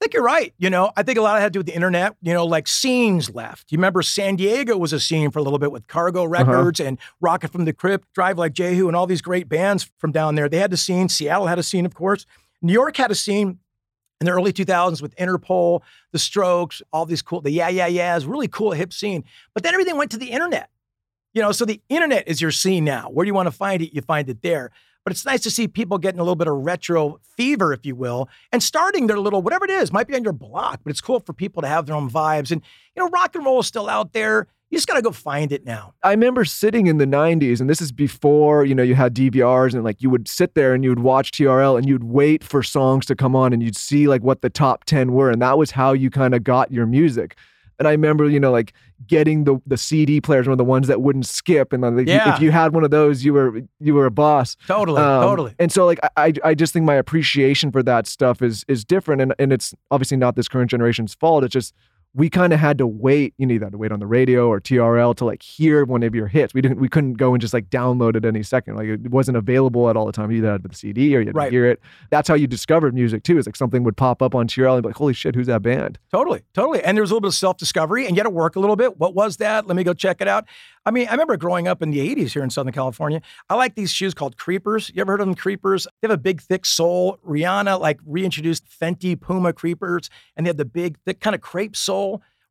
[0.00, 0.54] I think you're right.
[0.58, 2.14] You know, I think a lot of that had to do with the internet.
[2.22, 3.72] You know, like scenes left.
[3.72, 6.28] You remember San Diego was a scene for a little bit with Cargo uh-huh.
[6.28, 10.12] Records and Rocket from the Crypt, Drive Like Jehu, and all these great bands from
[10.12, 10.48] down there.
[10.48, 11.08] They had the scene.
[11.08, 12.26] Seattle had a scene, of course.
[12.62, 13.58] New York had a scene
[14.20, 15.82] in the early 2000s with Interpol,
[16.12, 19.24] The Strokes, all these cool, the Yeah Yeah Yeahs, really cool hip scene.
[19.52, 20.70] But then everything went to the internet.
[21.34, 23.10] You know, so the internet is your scene now.
[23.10, 23.94] Where do you want to find it?
[23.94, 24.70] You find it there.
[25.08, 27.96] But it's nice to see people getting a little bit of retro fever, if you
[27.96, 31.00] will, and starting their little whatever it is, might be on your block, but it's
[31.00, 32.50] cool for people to have their own vibes.
[32.50, 32.60] And
[32.94, 34.48] you know, rock and roll is still out there.
[34.68, 35.94] You just got to go find it now.
[36.02, 39.72] I remember sitting in the 90s, and this is before, you know, you had DVRs,
[39.72, 42.62] and like you would sit there and you would watch TRL and you'd wait for
[42.62, 45.30] songs to come on and you'd see like what the top 10 were.
[45.30, 47.34] And that was how you kind of got your music.
[47.78, 48.72] And I remember, you know, like
[49.06, 52.34] getting the the CD players, one of the ones that wouldn't skip, and like, Yeah.
[52.34, 54.56] if you had one of those, you were you were a boss.
[54.66, 55.54] Totally, Um, totally.
[55.58, 59.22] And so like I I just think my appreciation for that stuff is is different,
[59.22, 61.44] and and it's obviously not this current generation's fault.
[61.44, 61.72] It's just
[62.14, 63.34] we kind of had to wait.
[63.38, 66.02] You know, you had to wait on the radio or TRL to like hear one
[66.02, 66.54] of your hits.
[66.54, 68.76] We didn't we couldn't go and just like download it any second.
[68.76, 70.30] Like it wasn't available at all the time.
[70.30, 71.44] You either had the CD or you had Right.
[71.46, 71.80] to hear it.
[72.10, 73.38] That's how you discovered music too.
[73.38, 75.62] Is like something would pop up on TRL and be like, holy shit, who's that
[75.62, 75.98] band?
[76.10, 76.82] Totally, totally.
[76.82, 78.60] And there was a little bit of self discovery, and you had to work a
[78.60, 78.98] little bit.
[78.98, 79.66] What was that?
[79.66, 80.46] Let me go check it out.
[80.86, 83.20] I mean, I remember growing up in the 80s here in Southern California.
[83.50, 84.90] I like these shoes called Creepers.
[84.94, 85.86] You ever heard of them, Creepers?
[86.00, 87.18] They have a big, thick sole.
[87.28, 91.76] Rihanna like reintroduced Fenty Puma Creepers, and they have the big, thick kind of crepe
[91.76, 91.97] sole.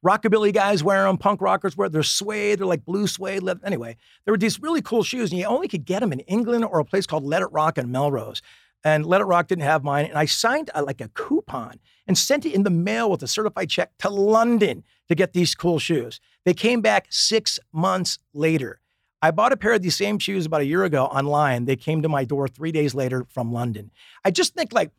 [0.06, 1.88] Rockabilly guys wear them, punk rockers wear.
[1.88, 1.94] them.
[1.94, 2.60] They're suede.
[2.60, 3.44] They're like blue suede.
[3.44, 3.62] leather.
[3.64, 6.66] Anyway, there were these really cool shoes, and you only could get them in England
[6.66, 8.42] or a place called Let It Rock in Melrose.
[8.84, 12.18] And Let It Rock didn't have mine, and I signed a, like a coupon and
[12.18, 15.80] sent it in the mail with a certified check to London to get these cool
[15.80, 16.20] shoes.
[16.46, 18.80] They came back six months later.
[19.22, 21.66] I bought a pair of these same shoes about a year ago online.
[21.66, 23.92] They came to my door three days later from London.
[24.24, 24.92] I just think like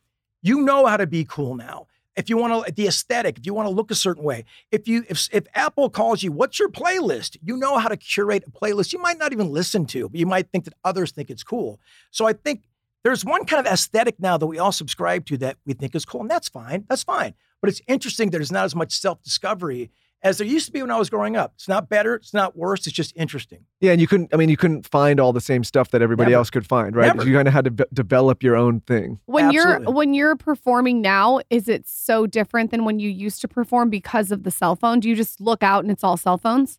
[0.42, 1.86] you know how to be cool now.
[2.18, 4.88] If you want to, the aesthetic, if you want to look a certain way, if
[4.88, 7.36] you, if, if Apple calls you, what's your playlist?
[7.40, 10.26] You know how to curate a playlist you might not even listen to, but you
[10.26, 11.78] might think that others think it's cool.
[12.10, 12.64] So I think
[13.04, 16.04] there's one kind of aesthetic now that we all subscribe to that we think is
[16.04, 16.84] cool, and that's fine.
[16.88, 17.34] That's fine.
[17.60, 20.82] But it's interesting that there's not as much self discovery as there used to be
[20.82, 21.52] when I was growing up.
[21.54, 22.14] It's not better.
[22.16, 22.86] It's not worse.
[22.86, 23.64] It's just interesting.
[23.80, 24.34] Yeah, and you couldn't.
[24.34, 26.38] I mean, you couldn't find all the same stuff that everybody Never.
[26.38, 27.14] else could find, right?
[27.14, 27.28] Never.
[27.28, 29.20] You kind of had to be- develop your own thing.
[29.26, 33.48] When you're when you're performing now, is it so different than when you used to
[33.48, 35.00] perform because of the cell phone?
[35.00, 36.78] Do you just look out and it's all cell phones?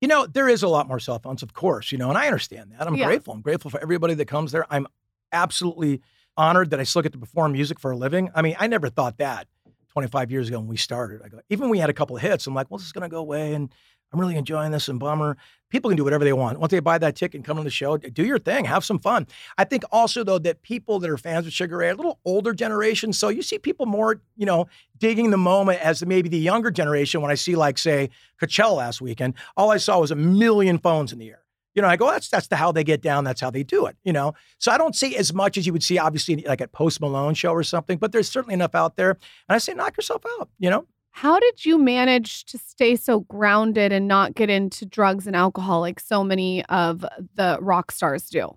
[0.00, 2.26] You know, there is a lot more cell phones, of course, you know, and I
[2.26, 2.86] understand that.
[2.86, 3.04] I'm Yeah.
[3.06, 3.34] grateful.
[3.34, 4.64] I'm grateful for everybody that comes there.
[4.72, 4.86] I'm
[5.32, 6.00] absolutely
[6.36, 8.30] honored that I still get to perform music for a living.
[8.34, 9.46] I mean, I never thought that
[9.92, 11.22] 25 years ago when we started.
[11.24, 12.92] I go, even when we had a couple of hits, I'm like, well, this is
[12.92, 13.72] going to go away and
[14.12, 15.36] I'm really enjoying this and bummer.
[15.68, 16.58] People can do whatever they want.
[16.58, 18.98] Once they buy that ticket and come to the show, do your thing, have some
[18.98, 19.26] fun.
[19.56, 22.18] I think also, though, that people that are fans of Sugar Ray are a little
[22.24, 23.12] older generation.
[23.12, 24.66] So you see people more, you know,
[24.98, 27.20] digging the moment as maybe the younger generation.
[27.20, 28.10] When I see, like, say,
[28.42, 31.42] Coachella last weekend, all I saw was a million phones in the air.
[31.74, 33.24] You know, I go, that's that's the how they get down.
[33.24, 33.96] That's how they do it.
[34.02, 36.72] You know, so I don't see as much as you would see, obviously, like at
[36.72, 37.98] Post Malone show or something.
[37.98, 39.10] But there's certainly enough out there.
[39.10, 39.18] And
[39.54, 40.48] I say, knock yourself out.
[40.58, 45.26] You know, How did you manage to stay so grounded and not get into drugs
[45.26, 47.04] and alcohol like so many of
[47.34, 48.56] the rock stars do?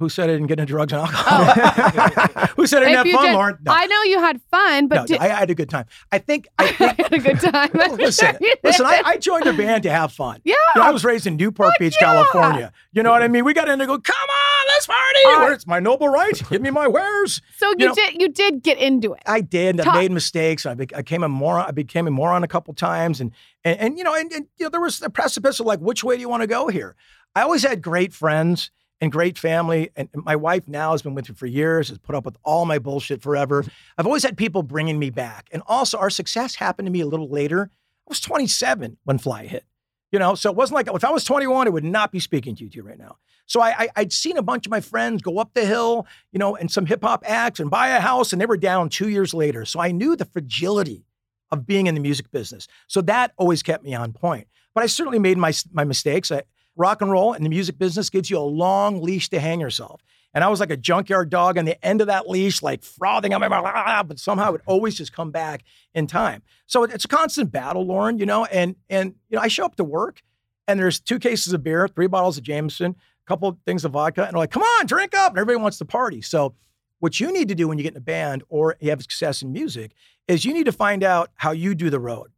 [0.00, 1.44] Who said I didn't get into drugs and alcohol?
[2.56, 3.58] who said I didn't If have fun, did- Lauryn?
[3.64, 5.84] No, I know you had fun, but no, did, I, I had a good time.
[6.10, 6.48] I think.
[6.58, 6.66] I I
[7.02, 7.70] had a good time.
[7.96, 8.86] Listen, sure listen.
[8.86, 9.02] I.
[9.04, 10.40] I joined a band to have fun.
[10.44, 10.56] yeah.
[10.74, 12.06] You know, I was raised in Newport Beach, yeah.
[12.06, 12.72] California.
[12.92, 13.44] You know what I mean?
[13.44, 15.00] We got in to go, come on, let's party.
[15.26, 16.42] Uh, Where's my noble right?
[16.50, 17.40] Give me my wares.
[17.56, 19.22] so you, you know- did you did get into it.
[19.26, 19.80] I did.
[19.80, 20.66] I made mistakes.
[20.66, 21.66] I, be, I became a moron.
[21.68, 23.30] I became a moron a couple times, and
[23.62, 26.02] and, and you know, and, and you know, there was the precipice of like, which
[26.02, 26.96] way do you want to go here?
[27.36, 31.28] I always had great friends and great family, and my wife now has been with
[31.28, 31.88] me for years.
[31.88, 33.64] Has put up with all my bullshit forever.
[33.98, 37.06] I've always had people bringing me back, and also our success happened to me a
[37.06, 37.70] little later.
[37.72, 39.64] I was 27 when Fly hit.
[40.12, 42.54] You know, so it wasn't like if I was 21, I would not be speaking
[42.56, 43.16] to you two right now.
[43.46, 46.38] So I, I I'd seen a bunch of my friends go up the hill, you
[46.38, 49.08] know, and some hip hop acts and buy a house, and they were down two
[49.08, 49.64] years later.
[49.64, 51.04] So I knew the fragility
[51.50, 52.68] of being in the music business.
[52.86, 54.46] So that always kept me on point.
[54.74, 56.30] But I certainly made my my mistakes.
[56.30, 56.42] I,
[56.76, 60.02] rock and roll and the music business gives you a long leash to hang yourself.
[60.34, 63.30] And I was like a junkyard dog on the end of that leash, like frothing
[63.30, 65.62] mouth, but somehow it always just come back
[65.94, 66.42] in time.
[66.66, 69.76] So it's a constant battle, Lauryn, you know, and and you know, I show up
[69.76, 70.22] to work
[70.66, 73.92] and there's two cases of beer, three bottles of Jameson, a couple of things of
[73.92, 75.32] vodka, and I'm like, come on, drink up.
[75.32, 76.20] And everybody wants to party.
[76.22, 76.54] So
[76.98, 79.42] what you need to do when you get in a band or you have success
[79.42, 79.92] in music
[80.26, 82.32] is you need to find out how you do the road.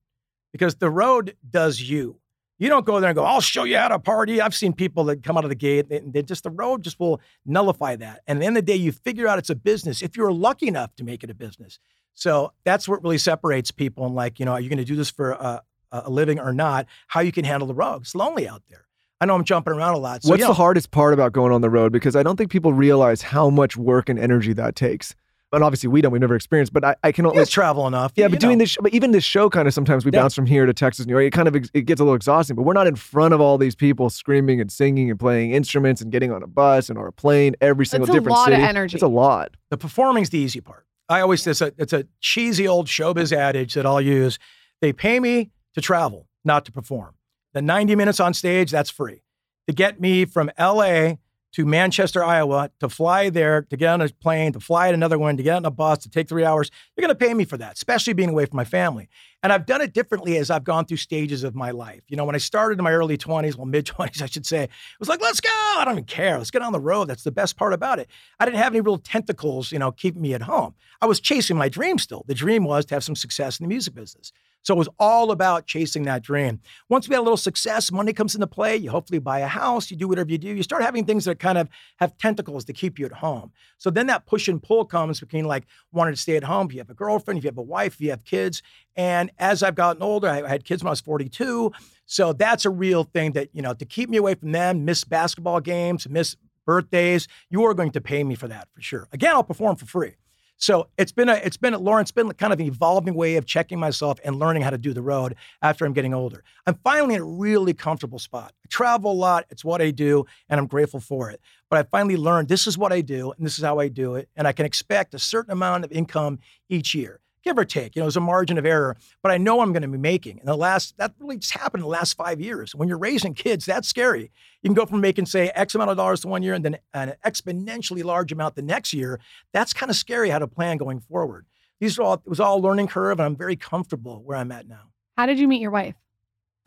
[0.52, 2.18] because the road does you.
[2.58, 4.40] You don't go there and go, I'll show you how to party.
[4.40, 6.98] I've seen people that come out of the gate and they just, the road just
[6.98, 8.22] will nullify that.
[8.26, 10.32] And at the end of the day, you figure out it's a business if you're
[10.32, 11.78] lucky enough to make it a business.
[12.14, 14.96] So that's what really separates people and like, you know, are you going to do
[14.96, 16.86] this for a, a living or not?
[17.08, 18.02] How you can handle the road.
[18.02, 18.86] It's lonely out there.
[19.20, 20.22] I know I'm jumping around a lot.
[20.22, 21.92] So, What's the hardest part about going on the road?
[21.92, 25.14] Because I don't think people realize how much work and energy that takes.
[25.52, 26.10] But obviously, we don't.
[26.12, 26.72] We've never experienced.
[26.72, 28.12] But I, I can you only guys travel enough.
[28.16, 28.48] Yeah, you but know.
[28.48, 30.20] doing this, sh- but even this show, kind of sometimes we Yeah.
[30.22, 31.24] bounce from here to Texas, New York.
[31.24, 32.56] It kind of ex- it gets a little exhausting.
[32.56, 36.00] But we're not in front of all these people screaming and singing and playing instruments
[36.00, 38.54] and getting on a bus and or a plane every single a different lot of
[38.56, 38.62] city.
[38.68, 38.96] energy.
[38.96, 39.56] It's a lot.
[39.70, 40.84] The performing's the easy part.
[41.08, 44.40] I always it's a it's a cheesy old showbiz adage that I'll use.
[44.80, 47.14] They pay me to travel, not to perform.
[47.54, 49.22] The 90 minutes on stage, that's free.
[49.68, 51.14] To get me from LA
[51.56, 55.18] to Manchester, Iowa, to fly there, to get on a plane, to fly at another
[55.18, 57.46] one, to get on a bus, to take three hours, you're going to pay me
[57.46, 59.08] for that, especially being away from my family.
[59.42, 62.02] And I've done it differently as I've gone through stages of my life.
[62.08, 64.64] You know, when I started in my early 20s, well, mid 20s, I should say,
[64.64, 65.50] it was like, let's go.
[65.52, 66.38] I don't even care.
[66.38, 67.08] Let's get on the road.
[67.08, 68.08] That's the best part about it.
[68.40, 70.74] I didn't have any real tentacles, you know, keeping me at home.
[71.00, 72.24] I was chasing my dream still.
[72.26, 74.32] The dream was to have some success in the music business.
[74.66, 76.58] So it was all about chasing that dream.
[76.88, 78.76] Once we had a little success, money comes into play.
[78.76, 80.48] You hopefully buy a house, you do whatever you do.
[80.48, 81.68] You start having things that kind of
[81.98, 83.52] have tentacles to keep you at home.
[83.78, 86.66] So then that push and pull comes between like wanting to stay at home.
[86.66, 88.60] If you have a girlfriend, if you have a wife, if you have kids.
[88.96, 91.72] And as I've gotten older, I I had kids when I was 42.
[92.06, 95.04] So that's a real thing that, you know, to keep me away from them, miss
[95.04, 99.08] basketball games, miss birthdays, you are going to pay me for that for sure.
[99.12, 100.14] Again, I'll perform for free.
[100.58, 103.36] So it's been a it's been a Lauryn, it's been kind of an evolving way
[103.36, 106.42] of checking myself and learning how to do the road after I'm getting older.
[106.66, 108.54] I'm finally in a really comfortable spot.
[108.64, 111.42] I travel a lot, it's what I do, and I'm grateful for it.
[111.68, 114.14] But I finally learned this is what I do and this is how I do
[114.14, 114.30] it.
[114.34, 116.38] And I can expect a certain amount of income
[116.70, 117.20] each year.
[117.46, 119.82] Give or take, you know, there's a margin of error, but I know I'm going
[119.82, 120.40] to be making.
[120.40, 122.74] And the last, that really just happened in the last five years.
[122.74, 124.32] When you're raising kids, that's scary.
[124.62, 126.78] You can go from making, say, X amount of dollars to one year and then
[126.92, 129.20] an exponentially large amount the next year.
[129.52, 131.46] That's kind of scary how to plan going forward.
[131.78, 134.66] These are all, it was all learning curve, and I'm very comfortable where I'm at
[134.66, 134.90] now.
[135.16, 135.94] How did you meet your wife?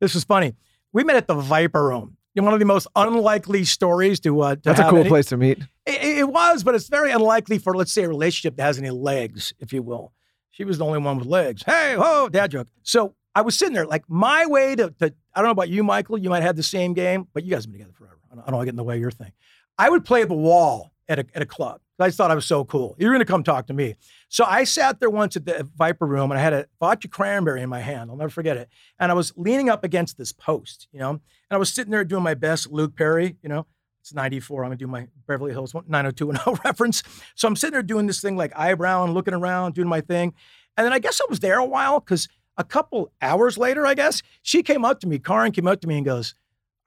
[0.00, 0.54] this was funny.
[0.94, 2.16] We met at the Viper Room.
[2.42, 4.40] One of the most unlikely stories to.
[4.40, 5.58] Uh, to That's a cool any- place to meet.
[5.86, 8.90] It, it was, but it's very unlikely for, let's say, a relationship that has any
[8.90, 10.12] legs, if you will.
[10.50, 11.62] She was the only one with legs.
[11.64, 12.68] Hey, ho, dad joke.
[12.82, 15.82] So I was sitting there, like my way to, to I don't know about you,
[15.84, 16.16] Michael.
[16.18, 18.18] You might have the same game, but you guys have been together forever.
[18.30, 19.32] I don't, I don't want to get in the way of your thing.
[19.78, 21.80] I would play at the wall at a, at a club.
[21.98, 22.96] I thought I was so cool.
[22.98, 23.94] You're going to come talk to me.
[24.28, 27.62] So I sat there once at the Viper Room and I had a vodka cranberry
[27.62, 28.10] in my hand.
[28.10, 28.68] I'll never forget it.
[28.98, 32.04] And I was leaning up against this post, you know, and I was sitting there
[32.04, 33.66] doing my best Luke Perry, you know,
[34.04, 34.64] it's 94.
[34.64, 37.02] I'm going to do my Beverly Hills 90210 reference.
[37.36, 40.34] So I'm sitting there doing this thing like eyebrow and looking around, doing my thing.
[40.76, 42.28] And then I guess I was there a while because
[42.58, 45.88] a couple hours later, I guess, she came up to me, Karen came up to
[45.88, 46.34] me and goes,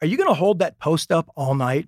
[0.01, 1.87] Are you going to hold that post up all night?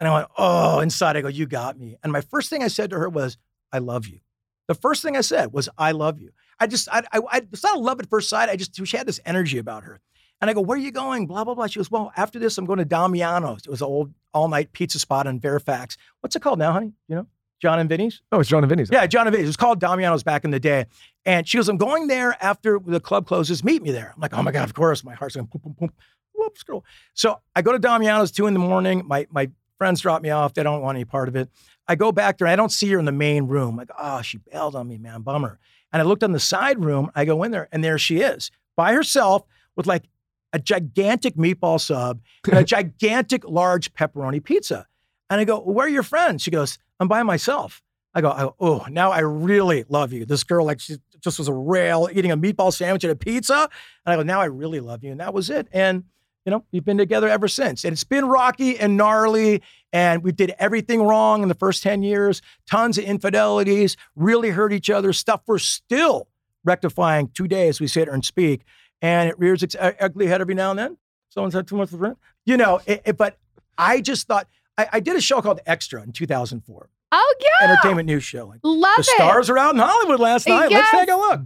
[0.00, 1.96] And I went, Oh, inside, I go, You got me.
[2.02, 3.36] And my first thing I said to her was,
[3.72, 4.20] I love you.
[4.66, 6.30] The first thing I said was, I love you.
[6.60, 8.48] I just, I, I, I it's not a love at first sight.
[8.48, 10.00] I just, she had this energy about her.
[10.40, 11.26] And I go, Where are you going?
[11.26, 11.66] Blah, blah, blah.
[11.66, 13.66] She goes, Well, after this, I'm going to Damiano's.
[13.66, 15.96] It was an old all night pizza spot in Fairfax.
[16.20, 16.92] What's it called now, honey?
[17.08, 17.26] You know,
[17.60, 18.22] Jon and Vinny's?
[18.30, 18.90] Oh, it's Jon and Vinny's.
[18.90, 19.46] Yeah, Jon and Vinny's.
[19.46, 20.86] It was called Damiano's back in the day.
[21.24, 23.64] And she goes, I'm going there after the club closes.
[23.64, 24.12] Meet me there.
[24.14, 25.02] I'm like, Oh my God, of course.
[25.02, 25.92] My heart's going, boom, boom, boom.
[26.34, 26.84] Whoop, scroll.
[27.14, 29.02] So I go to Damiano's two in the morning.
[29.06, 30.54] My, my friends drop me off.
[30.54, 31.48] They don't want any part of it.
[31.86, 32.46] I go back there.
[32.48, 33.76] I don't see her in the main room.
[33.76, 35.22] Like, oh, she bailed on me, man.
[35.22, 35.58] Bummer.
[35.92, 37.10] And I looked on the side room.
[37.14, 39.42] I go in there, and there she is by herself
[39.74, 40.04] with like
[40.52, 44.86] a gigantic meatball sub and a gigantic large pepperoni pizza.
[45.28, 46.42] And I go, well, where are your friends?
[46.42, 47.82] She goes, I'm by myself.
[48.14, 50.24] I go, I go, oh, now I really love you.
[50.24, 53.68] This girl, like, she just was a rail eating a meatball sandwich and a pizza.
[54.06, 55.10] And I go, now I really love you.
[55.10, 55.68] And that was it.
[55.72, 56.04] And,
[56.48, 57.84] you know, we've been together ever since.
[57.84, 59.60] And it's been rocky and gnarly.
[59.92, 64.72] And we did everything wrong in the first 10 years, tons of infidelities, really hurt
[64.72, 66.26] each other, stuff we're still
[66.64, 68.62] rectifying today as we sit here and speak.
[69.02, 70.96] And it rears its ugly head every now and then.
[71.28, 72.16] Someone's had too much of rent.
[72.46, 73.36] You know, it, it- but
[73.76, 78.06] I just thought, I, I did a show called Extra in 2004, Oh yeah, entertainment
[78.06, 78.46] news show.
[78.46, 79.16] Like, Love the it.
[79.16, 80.70] stars are out in Hollywood last night.
[80.70, 81.40] Let's take a look.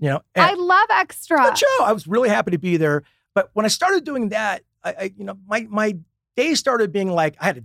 [0.00, 1.38] You know, I love extra.
[1.44, 1.84] good show.
[1.84, 3.04] I was really happy to be there.
[3.38, 5.96] But when I started doing that, I, I you know, my my
[6.36, 7.62] day started being like I had a,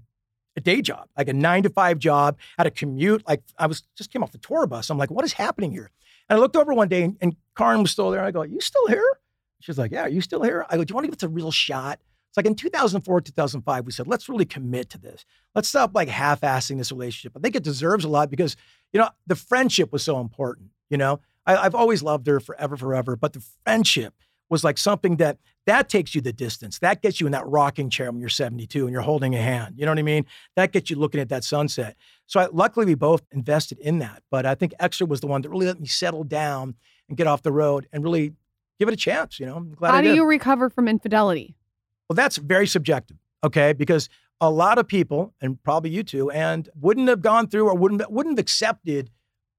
[0.57, 3.27] a day job, like a nine to five job, had a commute.
[3.27, 4.91] Like I was just came off the tour bus.
[4.91, 5.89] I'm like, what is happening here?
[6.29, 8.23] And I looked over one day and, and Karen was still there.
[8.23, 9.03] I go, you still here?
[9.61, 10.63] She's like, yeah, are you still here?
[10.69, 11.99] I go, do you want to give this a real shot?
[12.29, 15.25] It's like in 2004, 2005, we said, let's really commit to this.
[15.55, 17.31] Let's stop like half-assing this relationship.
[17.35, 18.55] I think it deserves a lot because,
[18.91, 21.19] you know, the friendship was so important, you know?
[21.47, 23.15] I, I've always loved her forever, forever.
[23.15, 24.13] But the friendship
[24.53, 26.79] was like something that that takes you the distance.
[26.79, 29.75] That gets you in that rocking chair when you're 72 and you're holding a hand.
[29.77, 30.25] You know what I mean?
[30.55, 31.95] That gets you looking at that sunset.
[32.27, 34.21] So I, luckily, we both invested in that.
[34.29, 36.75] But I think Extra was the one that really let me settle down
[37.09, 38.33] and get off the road and really
[38.79, 39.39] give it a chance.
[39.39, 41.55] You know, I'm glad How do you recover from infidelity?
[42.07, 43.73] Well, that's very subjective, okay?
[43.73, 47.75] Because a lot of people, and probably you too, and wouldn't have gone through or
[47.75, 49.09] wouldn't wouldn't have accepted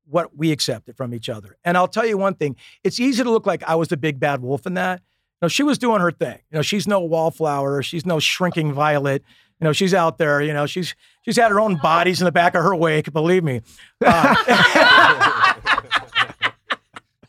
[0.06, 1.56] what we accepted from each other.
[1.64, 4.20] And I'll tell you one thing: it's easy to look like I was the big
[4.20, 5.00] bad wolf in that.
[5.00, 6.38] You know, she was doing her thing.
[6.50, 7.82] You know, she's no wallflower.
[7.82, 9.22] She's no shrinking violet.
[9.60, 10.42] You know, she's out there.
[10.42, 13.12] You know, she's she's had her own bodies in the back of her wake.
[13.12, 13.60] Believe me.
[14.04, 14.34] Uh,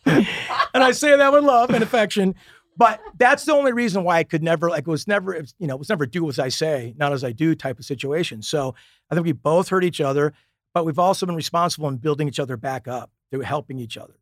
[0.05, 2.35] and I say that with love and affection.
[2.77, 5.75] But that's the only reason why I could never, like, it was never, you know,
[5.75, 8.41] it was never do as I say, not as I do type of situation.
[8.41, 8.75] So
[9.09, 10.33] I think we both hurt each other,
[10.75, 14.13] but we've also been responsible in building each other back up through helping each other.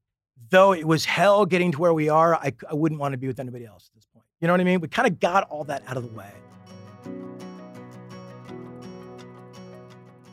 [0.52, 3.26] Though it was hell getting to where we are, I, I wouldn't want to be
[3.26, 4.24] with anybody else at this point.
[4.40, 4.80] You know what I mean?
[4.80, 6.32] We kind of got all that out of the way.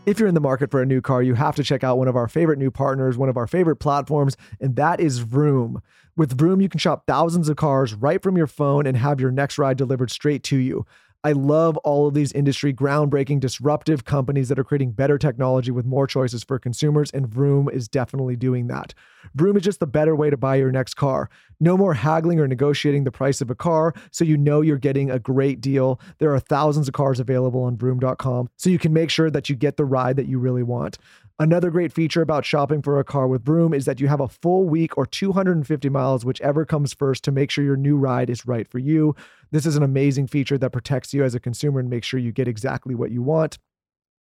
[0.04, 2.08] If you're in the market for a new car, you have to check out one
[2.08, 5.80] of our favorite new partners, one of our favorite platforms, and that is Vroom.
[6.18, 9.30] With Vroom, you can shop thousands of cars right from your phone and have your
[9.30, 10.84] next ride delivered straight to you.
[11.22, 15.84] I love all of these industry groundbreaking, disruptive companies that are creating better technology with
[15.84, 18.94] more choices for consumers, and Vroom is definitely doing that.
[19.34, 21.28] Vroom is just the better way to buy your next car.
[21.60, 25.10] No more haggling or negotiating the price of a car, so you know you're getting
[25.10, 26.00] a great deal.
[26.20, 29.56] There are thousands of cars available on Vroom.com, so you can make sure that you
[29.56, 30.96] get the ride that you really want.
[31.40, 34.28] Another great feature about shopping for a car with Vroom is that you have a
[34.28, 38.46] full week or 250 miles, whichever comes first, to make sure your new ride is
[38.46, 39.16] right for you.
[39.50, 42.30] This is an amazing feature that protects you as a consumer and makes sure you
[42.30, 43.56] get exactly what you want.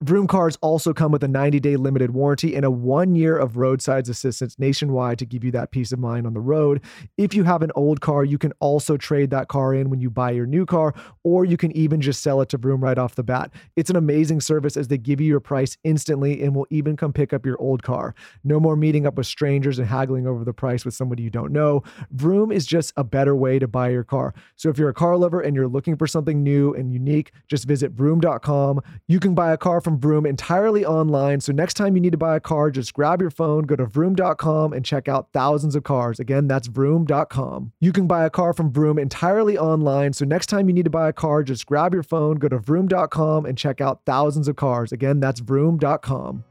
[0.02, 3.56] Vroom cars also come with a 90 day limited warranty and a one year of
[3.56, 6.82] roadside assistance nationwide to give you that peace of mind on the road.
[7.18, 10.10] If you have an old car, you can also trade that car in when you
[10.10, 13.16] buy your new car, or you can even just sell it to Vroom right off
[13.16, 13.52] the bat.
[13.78, 17.14] It's an amazing service as they give you your price instantly and will even come
[17.14, 18.14] pick up your old car.
[18.44, 21.54] No more meeting up with strangers and haggling over the price with somebody you don't
[21.54, 21.84] know.
[22.12, 24.34] Vroom is just a better way to buy your car.
[24.58, 27.66] So if you're a car lover and you're looking for something new and unique, just
[27.66, 28.82] visit vroom.com.
[29.08, 31.40] You can buy a car from Vroom entirely online.
[31.40, 33.86] So next time you need to buy a car, just grab your phone, go to
[33.86, 36.20] vroom.com and check out thousands of cars.
[36.20, 37.72] Again, that's vroom.com.
[37.80, 40.12] You can buy a car from Vroom entirely online.
[40.12, 42.58] So next time you need to buy a car, just grab your phone, go to
[42.58, 44.92] vroom.com and check out thousands of cars.
[44.92, 46.44] Again, that's vroom.com.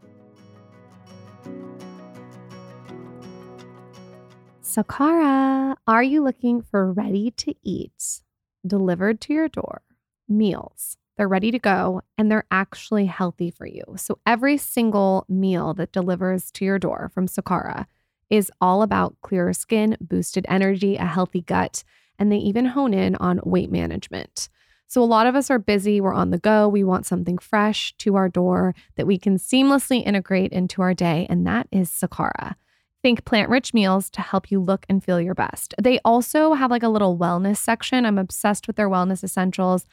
[4.62, 8.22] Sakara, are you looking for ready to eat,
[8.66, 9.82] delivered to your door
[10.28, 10.96] meals?
[11.16, 13.84] They're ready to go and they're actually healthy for you.
[13.96, 17.86] So every single meal that delivers to your door from Sakara
[18.30, 21.84] is all about clearer skin, boosted energy, a healthy gut,
[22.18, 24.48] and they even hone in on weight management.
[24.86, 27.94] So a lot of us are busy, we're on the go, we want something fresh
[27.98, 32.54] to our door that we can seamlessly integrate into our day, and that is Sakara.
[33.02, 35.74] Think plant rich meals to help you look and feel your best.
[35.82, 38.06] They also have like a little wellness section.
[38.06, 39.84] I'm obsessed with their wellness essentials.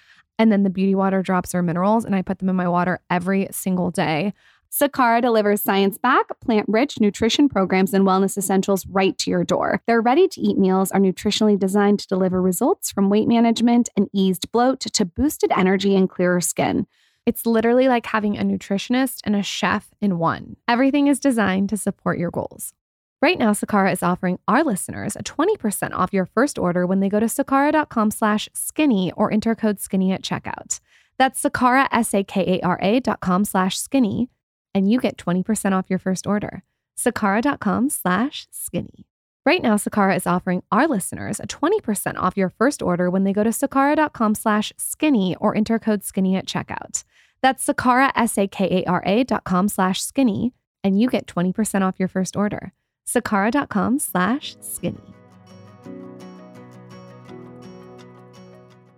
[0.41, 2.99] And then the beauty water drops are minerals, and I put them in my water
[3.12, 4.34] every single day.
[4.71, 9.84] Sakara delivers science back, plant rich nutrition programs and wellness essentials right to your door.
[9.86, 14.10] Their ready to eat meals are nutritionally designed to deliver results from weight management and
[14.13, 16.88] eased bloat to boosted energy and clearer skin.
[17.27, 20.56] It's literally like having a nutritionist and a chef in one.
[20.67, 22.73] Everything is designed to support your goals.
[23.21, 27.10] Right now, Sakara is offering our listeners a 20% off your first order when they
[27.10, 30.79] go to sakara.com slash skinny or enter code skinny at checkout.
[31.19, 34.29] That's Sakara, S-A-K-A-R-A dot com slash skinny,
[34.73, 36.63] and you get 20% off your first order.
[36.97, 39.05] Sakara.com slash skinny.
[39.45, 43.34] Right now, Sakara is offering our listeners a 20% off your first order when they
[43.34, 47.03] go to sakara.com slash skinny or enter code skinny at checkout.
[47.43, 50.53] That's Sakara, S-A-K-A-R-A dot com slash skinny,
[50.84, 52.73] and you get 20% off your first order
[53.13, 54.97] sakara.com slash skinny.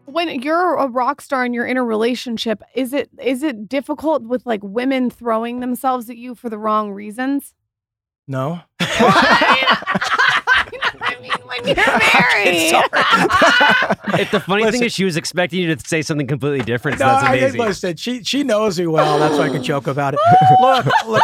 [0.06, 4.21] When you're a rock star and you're in a relationship, is it is it difficult
[4.23, 7.56] with like women throwing themselves at you for the wrong reasons?
[8.28, 8.62] No.
[8.80, 9.78] I
[11.19, 12.73] mean, when you're married.
[14.21, 17.00] If the funny thing is, she was expecting you to say something completely different.
[17.00, 17.62] So No, that's I amazing.
[17.62, 19.17] listen, she she knows me well.
[19.17, 20.19] That's why I can joke about it.
[20.62, 21.23] Look, look.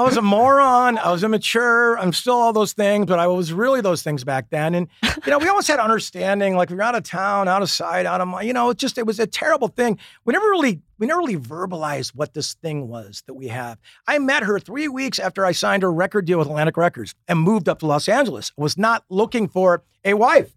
[0.00, 0.96] I was a moron.
[0.96, 1.98] I was immature.
[1.98, 4.76] I'm still all those things, but I was really those things back then.
[4.76, 6.54] And you know, we always had understanding.
[6.54, 8.46] Like we were out of town, out of sight, out of mind.
[8.46, 9.98] You know, it just it was a terrible thing.
[10.24, 13.78] We never really we never really verbalized what this thing was that we have.
[14.06, 17.40] I met her three weeks after I signed a record deal with Atlantic Records and
[17.40, 18.52] moved up to Los Angeles.
[18.56, 20.52] I was not looking for a wife,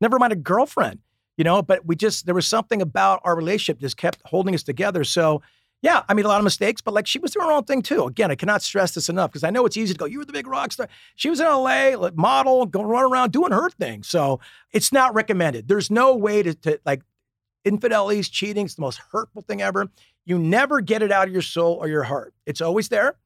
[0.00, 1.00] never mind a girlfriend,
[1.36, 4.62] you know, but we just, there was something about our relationship just kept holding us
[4.62, 5.02] together.
[5.02, 5.42] So,
[5.82, 7.82] yeah, I made a lot of mistakes, but like she was doing her own thing
[7.82, 8.04] too.
[8.04, 10.24] Again, I cannot stress this enough because I know it's easy to go, you were
[10.24, 10.88] the big rock star.
[11.16, 14.02] She was in LA, like, model, going run around doing her thing.
[14.02, 14.40] So
[14.72, 15.68] it's not recommended.
[15.68, 17.02] There's no way to, to like
[17.64, 18.66] infidelities, cheating.
[18.66, 19.88] It's the most hurtful thing ever.
[20.26, 22.34] You never get it out of your soul or your heart.
[22.46, 23.16] It's always there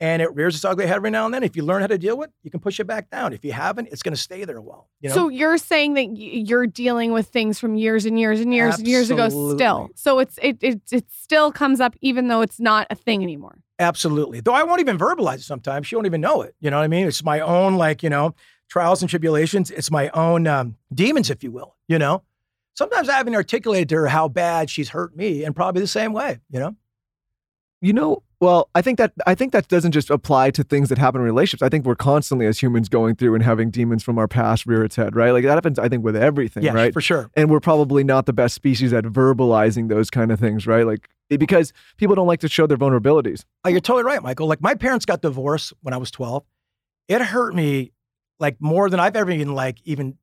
[0.00, 1.42] and it rears its ugly head every now and then.
[1.42, 3.32] If you learn how to deal with it, you can push it back down.
[3.32, 4.88] If you haven't, it's going to stay there a while.
[5.00, 5.14] You know?
[5.14, 8.88] So you're saying that you're dealing with things from years and years and years and
[8.88, 9.90] years ago still.
[9.94, 13.58] So it's it, it it still comes up even though it's not a thing anymore.
[13.78, 14.40] Absolutely.
[14.40, 15.86] Though I won't even verbalize it sometimes.
[15.86, 16.54] She won't even know it.
[16.60, 17.06] You know what I mean?
[17.06, 18.34] It's my own, like, you know,
[18.68, 19.70] trials and tribulations.
[19.70, 22.22] It's my own um, demons, if you will, you know?
[22.74, 26.12] Sometimes I haven't articulated to her how bad she's hurt me and probably the same
[26.12, 26.76] way, you know?
[27.80, 30.98] You know, well, I think that I think that doesn't just apply to things that
[30.98, 31.62] happen in relationships.
[31.62, 34.84] I think we're constantly as humans going through and having demons from our past rear
[34.84, 35.30] its head, right?
[35.30, 36.92] Like that happens, I think, with everything, Yeah, right?
[36.92, 37.30] for sure.
[37.36, 40.86] And we're probably not the best species at verbalizing those kind of things, right?
[40.86, 43.44] Like because people don't like to show their vulnerabilities.
[43.64, 44.46] Oh, you're totally right, Michael.
[44.46, 46.44] Like my parents got divorced when I was 12.
[47.08, 47.92] It hurt me
[48.38, 50.18] like more than I've ever even like even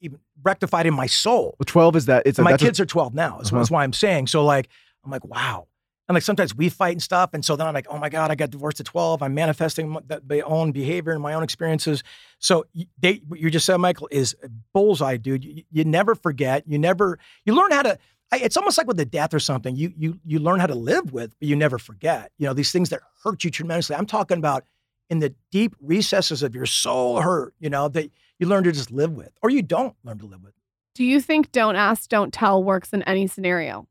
[0.00, 1.56] even rectified in my soul.
[1.58, 3.36] Well, Twelve is that it's a, my that's a- kids are 12 now.
[3.38, 3.58] That's, Uh-huh.
[3.58, 4.26] that's why I'm saying.
[4.28, 4.68] So like,
[5.04, 5.66] I'm like, wow.
[6.08, 7.30] And like sometimes we fight and stuff.
[7.32, 9.22] And so then I'm like, oh my God, I got divorced at 12.
[9.22, 12.04] I'm manifesting my, own behavior and my own experiences.
[12.38, 12.66] So
[13.00, 14.36] they, what you just said, Michael, is
[14.72, 15.44] bullseye, dude.
[15.44, 16.62] You, you never forget.
[16.66, 17.98] You never, you learn how to,
[18.30, 19.74] I, it's almost like with a death or something.
[19.74, 22.30] You, you, you learn how to live with, but you never forget.
[22.38, 23.96] You know, these things that hurt you tremendously.
[23.96, 24.64] I'm talking about
[25.10, 28.90] in the deep recesses of your soul hurt, you know, that you learn to just
[28.90, 30.52] live with, or you don't learn to live with.
[30.94, 33.86] Do you think don't ask, don't tell works in any scenario?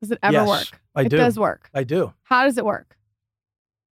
[0.00, 0.80] Does it ever Yes, work?
[0.94, 1.16] I it do.
[1.16, 1.70] does work.
[1.74, 2.12] I do.
[2.22, 2.96] How does it work?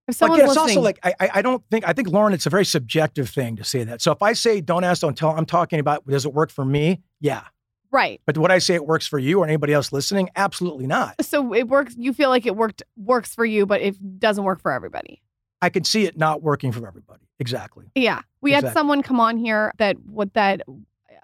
[0.08, 2.46] If someone's again, it's listening, also like I, I don't think I think Lauryn, it's
[2.46, 4.00] a very subjective thing to say that.
[4.00, 6.64] So if I say don't ask, don't tell, I'm talking about does it work for
[6.64, 7.02] me?
[7.20, 7.42] Yeah.
[7.90, 8.20] right.
[8.24, 10.30] But would I say it works for you or anybody else listening?
[10.36, 11.16] Absolutely not.
[11.24, 11.96] So it works.
[11.98, 15.22] You feel like it worked works for you, but it doesn't work for everybody.
[15.60, 17.24] I can see it not working for everybody.
[17.40, 17.86] Exactly.
[17.96, 20.62] Yeah, we had someone come on here that what that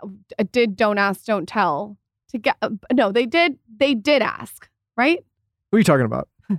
[0.03, 1.97] uh, did don't ask, don't tell
[2.30, 2.57] to get.
[2.61, 3.59] Uh, no, they did.
[3.76, 5.18] They did ask, right?
[5.70, 6.28] Who are you talking about?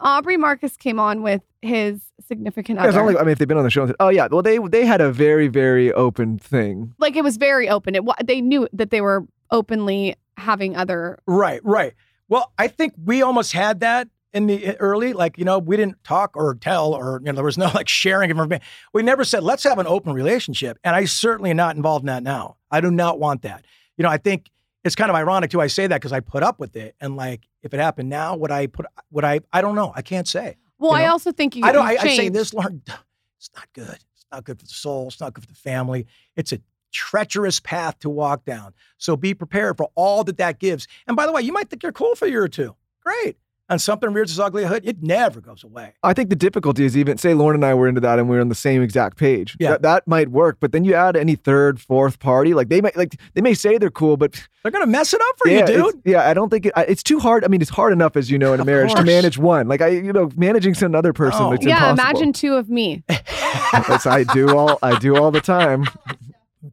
[0.00, 2.98] Aubrey Marcus came on with his significant Yeah, other.
[2.98, 4.42] not like, I mean, if they've been on the show, and said, oh yeah, well
[4.42, 6.94] they they had a very very open thing.
[6.98, 7.94] like it was very open.
[7.94, 11.18] It they knew that they were openly having other.
[11.26, 11.94] Right, right.
[12.28, 15.78] Well, I think we almost had that in the eh, early, like, you know, we
[15.78, 18.62] didn't talk or tell or, you know, there was no like sharing of information.
[18.92, 20.78] We never said, let's have an open relationship.
[20.84, 22.56] And I certainly am not involved in that now.
[22.70, 23.64] I do not want that.
[23.96, 24.50] You know, I think
[24.84, 25.62] it's kind of ironic too.
[25.62, 26.94] I say that because I put up with it.
[27.00, 29.92] And like, if it happened now, would I put, would I, I don't know.
[29.94, 30.56] I can't say.
[30.78, 31.64] Well, You I also think you.
[31.64, 32.80] I don't, I, I say this, Lauryn,
[33.38, 33.98] it's not good.
[34.14, 35.08] It's not good for the soul.
[35.08, 36.06] It's not good for the family.
[36.36, 36.60] It's a
[36.92, 38.72] treacherous path to walk down.
[38.96, 40.86] So be prepared for all that that gives.
[41.06, 42.74] And by the way, you might think you're cool for a year or two.
[43.04, 43.36] Great.
[43.70, 45.92] And something rears its ugly head, it never goes away.
[46.02, 48.38] I think the difficulty is even say Lauryn and I were into that and we
[48.38, 49.56] are on the same exact page.
[49.60, 49.72] Yeah.
[49.72, 52.96] That, that might work, but then you add any third, fourth party, like they might
[52.96, 55.68] like they may say they're cool, but They're going to mess it up for yeah,
[55.68, 56.02] you, dude.
[56.06, 57.44] yeah, I don't think it, I- it's too hard.
[57.44, 59.68] I mean, it's hard enough as you know in a Of marriage to manage one.
[59.68, 61.52] Like I, you know, managing another person, No.
[61.52, 62.10] it's yeah, impossible.
[62.20, 63.04] imagine two of me.
[63.10, 65.84] I do all I do all the time.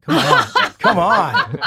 [0.02, 0.72] Come on.
[0.78, 1.60] Come on.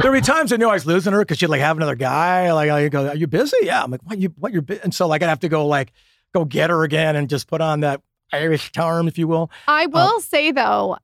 [0.00, 2.52] There'll be times I knew I was losing her because she'd like have another guy.
[2.52, 3.56] Like, I go, Are you busy?
[3.62, 3.82] Yeah.
[3.82, 4.18] I'm like, What?
[4.18, 4.52] You, what?
[4.52, 4.80] You're busy?
[4.82, 5.92] And so, like, I'd have to go, like,
[6.34, 8.02] go get her again and just put on that
[8.32, 9.50] Irish charm, if you will.
[9.68, 10.98] I uh, will say though,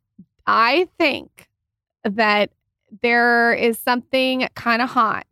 [0.47, 1.49] I think
[2.05, 2.51] that
[3.03, 5.27] there is something kind of hot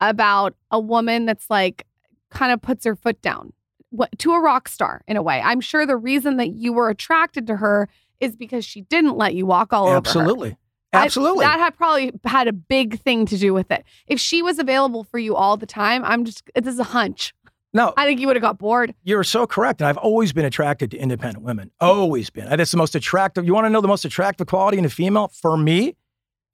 [0.00, 1.86] about a woman that's like
[2.30, 3.52] kind of puts her foot down
[3.90, 5.40] what, to a rock star in a way.
[5.42, 7.88] I'm sure the reason that you were attracted to her
[8.20, 10.08] is because she didn't let you walk all over
[10.50, 10.56] her.
[10.94, 11.44] Absolutely.
[11.44, 13.84] I- that had probably had a big thing to do with it.
[14.06, 17.34] If she was available for you all the time, I'm just this is a hunch.
[17.72, 18.94] no, I think you would have got bored.
[19.02, 19.80] You're so correct.
[19.80, 21.70] And I've always been attracted to independent women.
[21.80, 22.48] Always been.
[22.48, 23.44] That's the most attractive.
[23.44, 25.28] You want to know the most attractive quality in a female?
[25.28, 25.96] For me,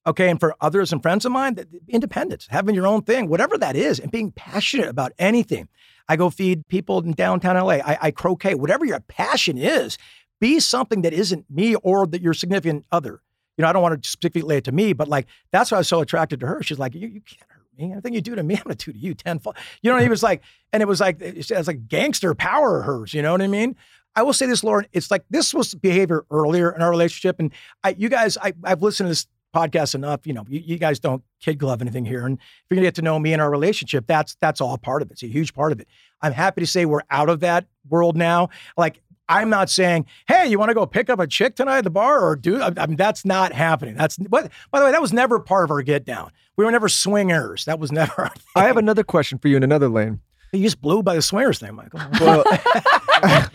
[0.06, 3.58] okay, and for others and friends of mine, that- independence, having your own thing, whatever
[3.58, 5.68] that is, and being passionate about anything.
[6.08, 7.74] I go feed people in downtown LA.
[7.84, 8.54] I, I croquet.
[8.54, 9.96] Whatever your passion is,
[10.40, 13.20] be something that isn't me or that your significant other.
[13.60, 15.76] You know, I don't want to specifically relate it to me, but like that's why
[15.76, 16.62] I was so attracted to her.
[16.62, 17.92] She's like, you, you can't hurt me.
[17.92, 19.56] Anything you do to me, I'm gonna do to you tenfold.
[19.82, 20.40] You know, he was like,
[20.72, 23.12] and it was like it was like gangster power of hers.
[23.12, 23.76] You know what I mean?
[24.16, 24.86] I will say this, Lauryn.
[24.94, 27.52] It's like this was behavior earlier in our relationship, and
[27.84, 30.26] I, you guys, I, I've listened to this podcast enough.
[30.26, 32.24] You know, you, you guys don't kid glove anything here.
[32.24, 35.02] And if you're gonna get to know me and our relationship, that's that's all part
[35.02, 35.12] of it.
[35.12, 35.86] It's a huge part of it.
[36.22, 38.48] I'm happy to say we're out of that world now.
[38.78, 41.84] Like I'm not saying, hey, you want to go pick up a chick tonight at
[41.84, 43.94] the bar or do I mean that's not happening.
[43.94, 46.30] That's what by the way, that was never part of our get down.
[46.56, 47.64] We were never swingers.
[47.64, 50.20] That was never our I have another question for you in another lane.
[50.52, 52.00] You just blew by the swingers thing, Michael.
[52.20, 52.44] Well,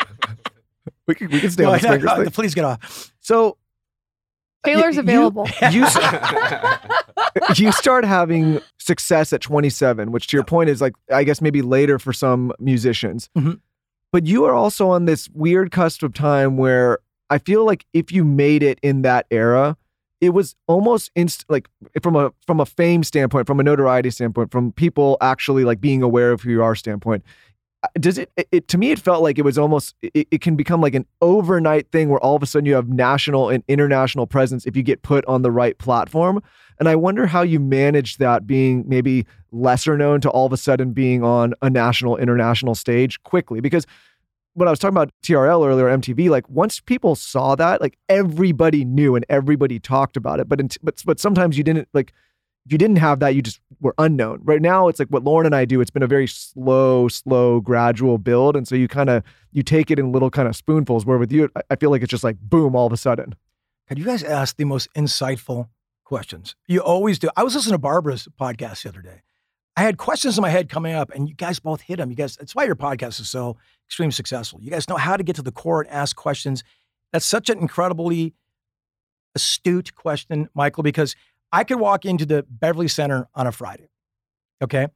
[1.07, 2.31] we can we can stay No, on the no, swingers no, thing.
[2.31, 3.13] please get off.
[3.19, 3.57] So
[4.65, 5.47] Taylor's you- available.
[5.71, 5.85] you
[7.55, 11.61] you start having success at 27, which to your point is like I guess maybe
[11.61, 13.29] later for some musicians.
[13.37, 13.59] Mhm.
[14.15, 16.99] But you are also on this weird cusp of time where
[17.29, 19.75] I feel like if you made it in that era,
[20.21, 24.09] it was almost inst- like eh, from a from a fame standpoint, from a notoriety
[24.09, 27.25] standpoint, from people actually like being aware of who you are standpoint.
[27.99, 30.55] Does it, it, it to me it felt like it was almost it, it can
[30.55, 34.27] become like an overnight thing where all of a sudden you have national and international
[34.27, 36.41] presence if you get put on the right platform.
[36.79, 40.57] And I wonder how you managed that being maybe lesser known to all of a
[40.57, 43.61] sudden being on a national, international stage quickly.
[43.61, 43.85] Because
[44.53, 48.83] when I was talking about TRL earlier, MTV, like once people saw that, like everybody
[48.85, 50.49] knew and everybody talked about it.
[50.49, 52.13] But in, but but sometimes you didn't like
[52.65, 54.39] if you didn't have that, you just were unknown.
[54.43, 55.81] Right now, it's like what Lauryn and I do.
[55.81, 59.91] It's been a very slow, slow, gradual build, and so you kind of you take
[59.91, 61.05] it in little kind of spoonfuls.
[61.05, 63.35] Where with you, I- feel like it's just like boom, all of a sudden.
[63.87, 65.69] God, you guys ask the most insightful
[66.03, 66.55] questions.
[66.67, 67.29] You always do.
[67.35, 69.21] I was listening to Barbara's podcast the other day.
[69.77, 72.09] I had questions in my head coming up, and you guys both hit them.
[72.09, 73.57] You guys, that's why your podcast is so
[73.87, 74.59] extremely successful.
[74.61, 76.63] You guys know how to get to the core and ask questions.
[77.11, 78.33] That's such an incredibly
[79.35, 81.15] astute question, Michael, because
[81.55, 83.87] I could walk into the Beverly Center on a Friday,
[84.61, 84.87] okay?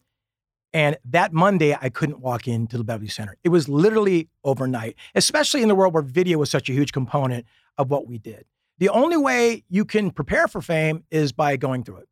[0.73, 3.37] And that Monday, I couldn't walk into the Beverly Center.
[3.45, 7.45] It was literally overnight, especially in the world where video was such a huge component
[7.77, 8.43] of what we did.
[8.77, 12.09] The only way you can prepare for fame is by going through it.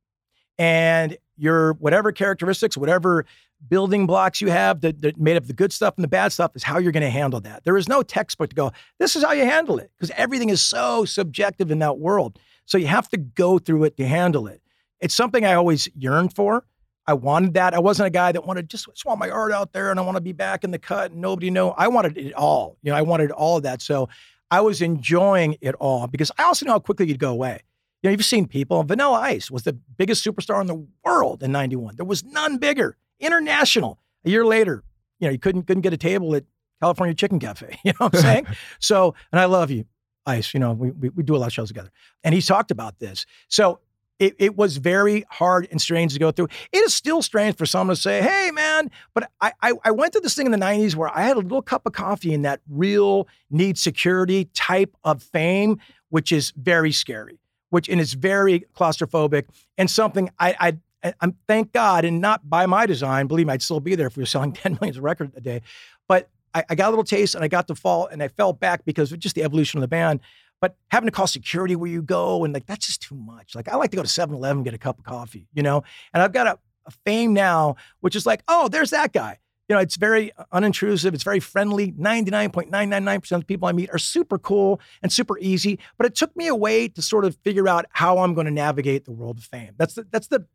[0.58, 3.26] And your whatever characteristics, whatever
[3.68, 6.56] building blocks you have that, that made up the good stuff and the bad stuff
[6.56, 7.66] is how you're going to handle that.
[7.66, 10.62] There is no textbook to go, this is how you handle it, because everything is
[10.62, 12.40] so subjective in that world.
[12.68, 14.62] So you have to go through it to handle it.
[15.00, 16.66] It's something I always yearned for.
[17.08, 17.74] I wanted that.
[17.74, 20.04] I wasn't a guy that wanted just, just want my art out there and I
[20.04, 21.72] want to be back in the cut and nobody know.
[21.72, 22.78] I wanted it all.
[22.84, 23.82] You know, I wanted all of that.
[23.82, 24.10] So
[24.52, 27.62] I was enjoying it all because I also know how quickly you'd go away.
[28.04, 28.84] You know, you've seen people.
[28.84, 31.96] Vanilla Ice was the biggest superstar in the world in '91.
[31.96, 32.96] There was none bigger.
[33.20, 33.98] International.
[34.26, 34.84] A year later,
[35.20, 36.44] you know, you couldn't couldn't get a table at
[36.82, 37.80] California Chicken Cafe.
[37.84, 38.48] You know what I'm saying?
[38.80, 39.86] so, and I love you,
[40.28, 40.54] Ice.
[40.54, 41.92] You know, we, we we do a lot of shows together,
[42.24, 43.26] and he's talked about this.
[43.48, 43.80] So.
[44.20, 46.48] It, it was very hard and strange to go through.
[46.72, 50.12] It is still strange for someone to say, "Hey, man," but I, I I went
[50.12, 52.42] through this thing in the '90s where I had a little cup of coffee in
[52.42, 57.38] that real need security type of fame, which is very scary
[57.70, 59.46] which and it's very claustrophobic
[59.78, 60.56] and something I,
[61.04, 63.28] I I'm thank God and not by my design.
[63.28, 65.62] Believe me, I'd still be there if we were selling 10 million records a day.
[66.08, 68.54] But I, I got a little taste and I got to fall and I fell
[68.54, 70.20] back because of just the evolution of the band.
[70.60, 73.54] But having to call security where you go and like that's just too much.
[73.56, 75.84] Like I like to go to 7-Eleven and get a cup of coffee, you know?
[76.14, 79.38] And I've got a, a fame now, which is like, oh, there's that guy.
[79.70, 81.14] You know, it's very unintrusive.
[81.14, 81.92] It's very friendly.
[81.92, 85.78] 99.999% of the people I meet are super cool and super easy.
[85.98, 88.52] But it took me a way to sort of figure out how I'm going to
[88.52, 89.74] navigate the world of fame.
[89.78, 90.46] That's the that's the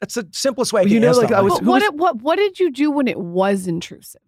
[0.00, 0.82] that's the simplest way.
[0.82, 2.90] I you know, like, I was- But what, who's- it- what what did you do
[2.90, 4.20] when it was intrusive?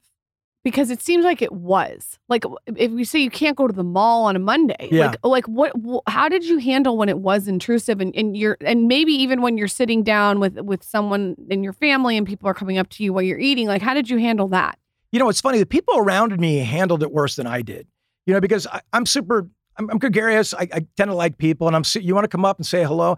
[0.64, 2.18] Because it seems like it was.
[2.28, 2.44] Like
[2.76, 5.06] if you say you can't go to the mall on a Monday, Yeah.
[5.08, 8.56] like like what wh- how did you handle when it was intrusive and, and you're
[8.60, 12.48] and maybe even when you're sitting down with with someone in your family and people
[12.48, 14.78] are coming up to you while you're eating, like how did you handle that?
[15.10, 15.58] you know, it's funny.
[15.58, 17.86] The people around me handled it worse than I did.
[18.24, 19.46] You know, because I, I'm super.
[19.76, 20.54] I'm, I'm gregarious.
[20.54, 21.82] I, I tend to like people, and I'm.
[22.00, 23.16] You want to come up and say hello.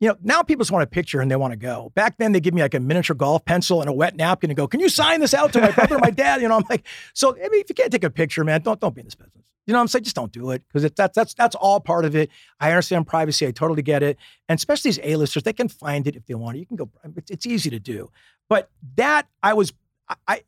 [0.00, 1.92] You know, now people just want a picture and they want to go.
[1.94, 4.56] Back then, they give me like a miniature golf pencil and a wet napkin and
[4.56, 6.64] go, "Can you sign this out to my brother or my dad?" You know, I'm
[6.70, 9.06] like, so I mean, if you can't take a picture, man, don't don't be in
[9.06, 9.44] this business.
[9.66, 10.04] You know what I'm saying?
[10.04, 12.30] Just don't do it because that's that's that's all part of it.
[12.58, 13.46] I understand privacy.
[13.46, 14.16] I totally get it.
[14.48, 16.60] And especially these A-listers, they can find it if they want it.
[16.60, 16.90] You can go.
[17.16, 18.10] It's, it's easy to do.
[18.48, 19.72] But that I was,
[20.08, 20.42] I, I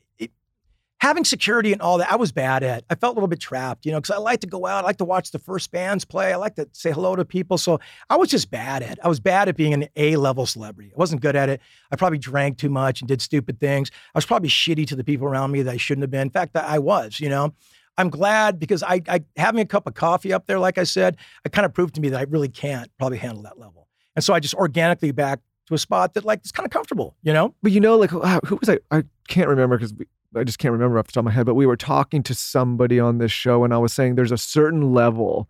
[1.03, 2.85] having security and all that, I was bad at.
[2.89, 4.85] I felt a little bit trapped, you know, because I like to go out.
[4.85, 6.33] I like to watch the first bands play.
[6.33, 7.59] I like to say hello to people.
[7.59, 9.05] So I was just bad at.
[9.05, 10.93] I was bad at being an A-level celebrity.
[10.95, 11.61] I wasn't good at it.
[11.91, 13.91] I probably drank too much and did stupid things.
[14.15, 16.21] I was probably shitty to the people around me that I shouldn't have been.
[16.21, 17.19] In fact, I was.
[17.19, 17.53] You know.
[17.99, 21.19] I'm glad because I, I having a cup of coffee up there, like I said,
[21.45, 23.87] it kind of proved to me that I really can't probably handle that level.
[24.17, 25.41] And so I just organically back
[25.73, 27.55] to a spot that like is kind of comfortable, you know?
[27.63, 28.21] But you know, like who
[28.57, 28.79] was I?
[28.91, 29.95] I can't remember because
[30.35, 31.47] I just can't remember off the top of my head.
[31.47, 34.39] But we were talking to somebody on this show, and I was saying there's a
[34.39, 35.49] certain level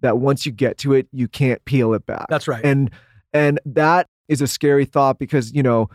[0.00, 2.26] that once you get to it, you can't peel it back.
[2.28, 2.64] That's right.
[2.64, 2.90] And
[3.32, 5.88] and that is a scary thought because you know,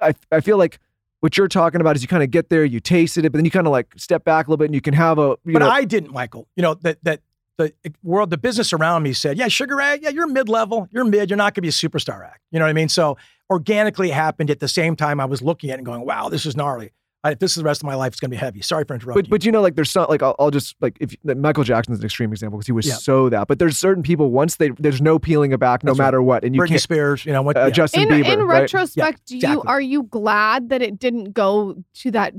[0.00, 0.78] I I feel like
[1.20, 3.44] what you're talking about is you kind of get there, you tasted it, but then
[3.44, 5.54] you kind of like step back a little bit and you can have a you
[5.54, 6.46] but know I didn't, Michael.
[6.56, 7.20] You know that that
[7.58, 11.04] the world, the business around me said, "Yeah, Sugar Ray, yeah, you're mid level, you're
[11.04, 12.88] mid, you're not going to be a superstar act." You know what I mean?
[12.88, 13.16] So
[13.50, 16.28] organically, it happened at the same time I was looking at it and going, "Wow,
[16.28, 16.90] this is gnarly."
[17.24, 18.60] I, if this is the rest of my life, it's going to be heavy.
[18.62, 19.24] Sorry for interrupting.
[19.24, 21.64] But, but you know, like there's not like I'll, I'll just like if like, Michael
[21.64, 22.94] Jackson's an extreme example because he was Yeah.
[22.94, 23.48] so that.
[23.48, 26.04] But there's certain people once they there's no peeling it back no That's right.
[26.06, 26.82] matter what, and you Britney can't.
[26.82, 27.56] Spears, you know what?
[27.56, 27.70] Uh, yeah.
[27.70, 28.60] Justin in Bieber, in right?
[28.60, 32.34] retrospect, do you are you glad that it didn't go to that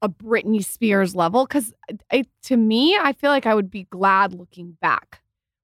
[0.00, 1.46] a Britney Spears level?
[1.46, 1.72] Because
[2.44, 5.20] to me, I feel like I would be glad looking back.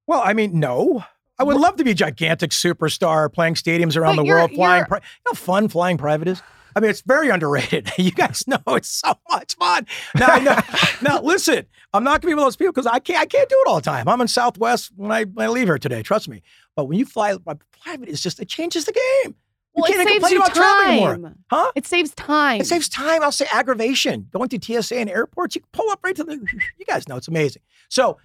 [0.07, 1.05] Well, I mean, no.
[1.39, 4.85] I would love to be a gigantic superstar playing stadiums around But the world, flying.
[4.87, 6.43] Pri- you know how fun flying private is?
[6.75, 7.91] I mean, it's very underrated.
[7.99, 9.87] You guys know it's so much fun.
[10.15, 10.57] Now, I know,
[11.03, 13.27] now listen, I'm not going to be one of those people because I can't, I
[13.27, 14.09] can't do it all the time.
[14.09, 16.03] I'm in Southwest when I, when I leave here today.
[16.03, 16.43] Trust me.
[16.77, 18.93] But when you fly, uh, private is just, it changes the
[19.25, 19.35] game.
[19.79, 21.15] You can't it saves complain about travel anymore.
[21.31, 21.39] time.
[21.51, 21.73] Huh?
[21.75, 22.61] It saves time.
[22.61, 23.23] It saves time.
[23.23, 24.29] I'll say aggravation.
[24.33, 26.39] Going through TSA and airports, you can pull up right to the.
[26.79, 27.63] You guys know it's amazing.
[27.89, 28.19] So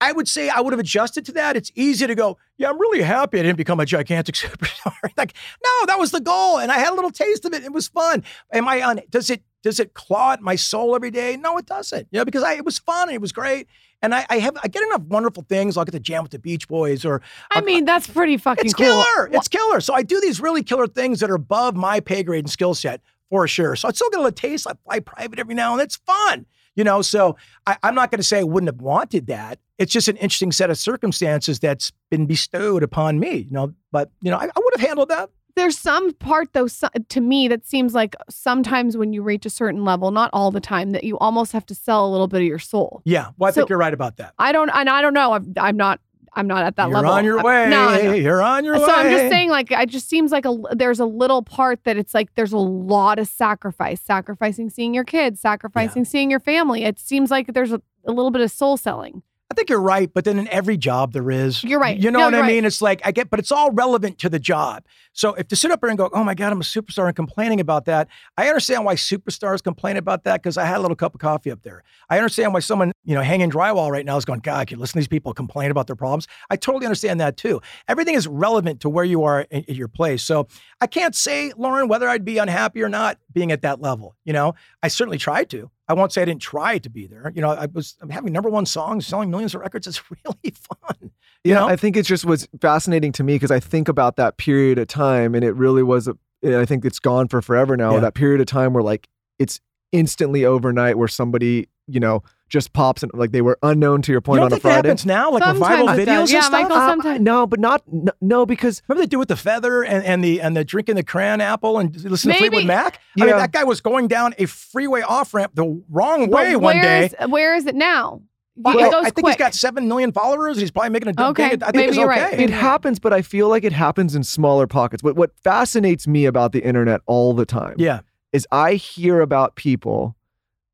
[0.00, 1.56] I would say I would have adjusted to that.
[1.56, 4.94] It's easy to go, yeah, I'm really happy I didn't become a gigantic superstar.
[5.16, 6.58] like, no, that was the goal.
[6.58, 7.64] And I had a little taste of it.
[7.64, 8.24] It was fun.
[8.52, 11.36] Am I on does it does it claw at my soul every day?
[11.36, 12.08] No, it doesn't.
[12.10, 13.68] You know, because I, it was fun and it was great.
[14.02, 15.76] And I, I have I get enough wonderful things.
[15.76, 17.20] I'll get to jam with the Beach Boys or
[17.50, 18.86] I uh, mean, that's pretty fucking it's cool.
[18.86, 19.28] killer.
[19.32, 19.80] It's killer.
[19.80, 22.74] So I do these really killer things that are above my pay grade and skill
[22.74, 23.76] set for sure.
[23.76, 24.66] So I still get a little taste.
[24.66, 25.86] I fly private every now and then.
[25.86, 26.46] It's fun,
[26.76, 27.02] you know.
[27.02, 29.58] So I, I'm not going to say I wouldn't have wanted that.
[29.78, 33.74] It's just an interesting set of circumstances that's been bestowed upon me, you know.
[33.92, 35.30] But you know, I, I would have handled that.
[35.56, 39.50] There's some part though so, to me that seems like sometimes when you reach a
[39.50, 42.40] certain level, not all the time, that you almost have to sell a little bit
[42.40, 43.02] of your soul.
[43.04, 43.30] Yeah.
[43.36, 44.32] Well, I So- think you're right about that.
[44.38, 45.32] I don't, and I don't know.
[45.32, 46.00] I'm, I'm not,
[46.34, 47.02] I'm not at that level.
[47.02, 47.18] you're level.
[47.18, 47.68] on your I'm- way.
[47.70, 48.12] No.
[48.14, 48.92] You're on your so way.
[48.92, 52.14] I'm just saying, like, it just seems like a there's a little part that it's
[52.14, 56.84] like there's a lot of sacrifice, sacrificing seeing your kids, sacrificing seeing your family.
[56.84, 59.22] It seems like there's a, a little bit of soul selling.
[59.50, 61.64] I think you're right, but then in every job there is.
[61.64, 61.98] You're right.
[61.98, 62.62] You know No, what I mean?
[62.62, 62.64] right.
[62.66, 64.84] It's like I get, but it's all relevant to the job.
[65.12, 67.16] So if to sit up there and go, "Oh my God, I'm a superstar," and
[67.16, 68.06] complaining about that,
[68.38, 71.50] I understand why superstars complain about that because I had a little cup of coffee
[71.50, 71.82] up there.
[72.08, 74.78] I understand why someone, you know, hanging drywall right now is going, "God, I can
[74.78, 77.60] listen to these people complain about their problems." I totally understand that too.
[77.88, 80.22] Everything is relevant to where you are in, in your place.
[80.22, 80.46] So
[80.80, 84.16] I can't say, Lauryn, whether I'd be unhappy or not being at that level.
[84.24, 85.70] You know, I certainly tried to.
[85.88, 87.32] I won't say I didn't try to be there.
[87.34, 89.86] You know, I was I'm having number one songs, selling millions of records.
[89.86, 90.96] It's really fun.
[91.00, 91.10] You
[91.52, 91.68] Yeah, know?
[91.68, 94.88] I think it just was fascinating to me because I think about that period of
[94.88, 96.08] time, and it really was.
[96.08, 97.94] A, I think it's gone for forever now.
[97.94, 98.00] Yeah.
[98.00, 99.08] That period of time where like
[99.38, 99.60] it's
[99.92, 104.16] instantly overnight, where somebody you know just pops and like they were unknown to your
[104.18, 104.88] You point don't on a think that Friday.
[104.88, 106.20] happens now, like with Sometimes viral it videos does.
[106.20, 106.52] and Yeah, stuff?
[106.52, 107.20] Michael, Uh, sometimes.
[107.20, 110.40] no, but not no, no because Remember they do with the feather and, and the
[110.40, 112.98] and the drinking the crayon apple and listen to Maybe- Fleetwood Mac?
[113.20, 116.56] I mean, that guy was going down a freeway off ramp the wrong But way
[116.56, 117.06] one day.
[117.06, 118.22] is- where is it now?
[118.56, 119.26] Well, it goes I think quick.
[119.28, 120.58] he's got seven million followers.
[120.58, 121.62] He's probably making a dumb Okay, thing.
[121.62, 122.06] I think maybe it's okay.
[122.06, 122.40] right.
[122.40, 125.02] it happens, but I feel like it happens in smaller pockets.
[125.02, 128.00] But what fascinates me about the internet all the time Yeah.
[128.32, 130.14] is I hear about people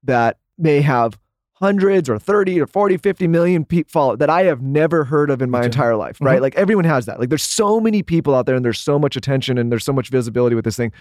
[0.03, 1.19] that may have
[1.55, 5.41] hundreds or 30 or 40, 50 million people follow that I have never heard of
[5.41, 6.39] in my entire life, right?
[6.39, 6.43] Mhm.
[6.43, 7.19] Like everyone has that.
[7.19, 9.93] Like there's so many people out there and there's so much attention and there's so
[9.93, 10.93] much visibility with this thing.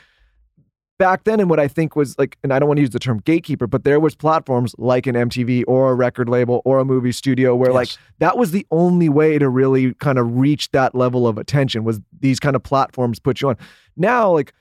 [0.98, 3.00] Back then, and what I think was like, and I don't want to use the
[3.00, 6.86] term gatekeeper, but there was platforms like an MTV or a record label or a
[6.86, 7.90] movie studio where like
[8.20, 12.00] that was the only way to really kind of reach that level of attention was
[12.22, 13.58] these kind of platforms put you on.
[13.98, 14.54] Now, like,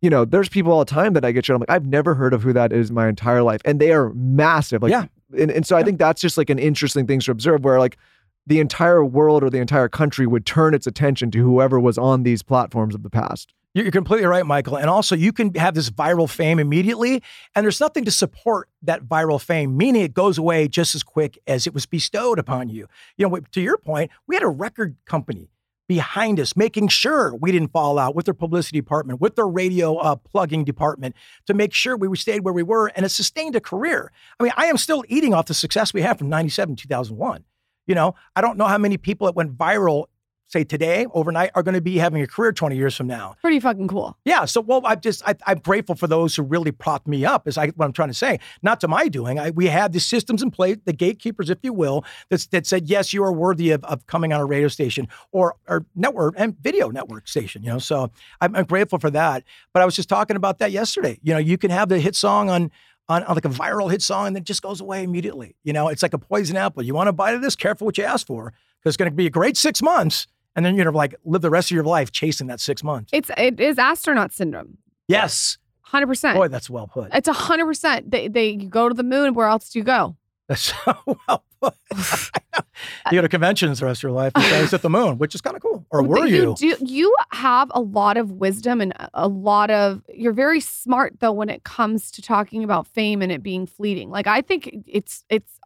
[0.00, 1.54] you know, there's people all the time that I get you.
[1.54, 3.60] I'm like, I've never heard of who that is my entire life.
[3.64, 4.82] And they are massive.
[4.82, 5.06] Like, Yeah.
[5.36, 7.98] And, and so I think that's just like an interesting thing to observe where like
[8.46, 12.22] the entire world or the entire country would turn its attention to whoever was on
[12.22, 13.52] these platforms of the past.
[13.74, 14.76] You're completely right, Michael.
[14.76, 17.22] And also, you can have this viral fame immediately,
[17.54, 21.38] and there's nothing to support that viral fame, meaning it goes away just as quick
[21.46, 22.88] as it was bestowed upon you.
[23.18, 25.50] You know, to your point, we had a record company
[25.88, 29.96] behind us making sure we didn't fall out with their publicity department, with their radio
[29.96, 31.16] uh, plugging department
[31.46, 34.12] to make sure we stayed where we were, and it sustained a career.
[34.38, 37.44] I mean, I am still eating off the success we had from 97, 2001.
[37.86, 40.04] You know, I don't know how many people that went viral,
[40.48, 43.36] say today, overnight, are going to be having a career 20 years from now.
[43.40, 44.16] Pretty fucking cool.
[44.24, 44.44] Yeah.
[44.46, 47.46] So, well, I'm just I, I'm grateful for those who really propped me up.
[47.46, 48.40] Is I what I'm trying to say.
[48.62, 49.38] Not to my doing.
[49.38, 52.88] I, we had the systems in place, the gatekeepers, if you will, that that said
[52.88, 56.58] yes, you are worthy of, of coming on a radio station or or network and
[56.58, 57.62] video network station.
[57.62, 59.44] You know, so I'm, I'm grateful for that.
[59.72, 61.18] But I was just talking about that yesterday.
[61.22, 62.70] You know, you can have the hit song on
[63.08, 65.56] on, on like a viral hit song and then it just goes away immediately.
[65.64, 66.82] You know, it's like a poison apple.
[66.82, 67.56] You want to bite of this?
[67.56, 70.26] Careful what you ask for because it's going to be a great six months.
[70.58, 73.10] And then you're like live the rest of your life chasing that six months.
[73.12, 74.78] It's it is astronaut syndrome.
[75.06, 75.56] Yes.
[75.82, 76.36] Hundred percent.
[76.36, 77.14] Boy, that's well put.
[77.14, 78.10] It's hundred percent.
[78.10, 79.34] They they go to the moon.
[79.34, 80.16] Where else do you go?
[80.48, 81.74] That's so well put.
[81.92, 84.32] you go to conventions the rest of your life.
[84.36, 85.86] You at the moon, which is kind of cool.
[85.90, 86.56] Or were you?
[86.58, 91.30] do you have a lot of wisdom and a lot of you're very smart though
[91.30, 94.10] when it comes to talking about fame and it being fleeting.
[94.10, 95.60] Like I think it's it's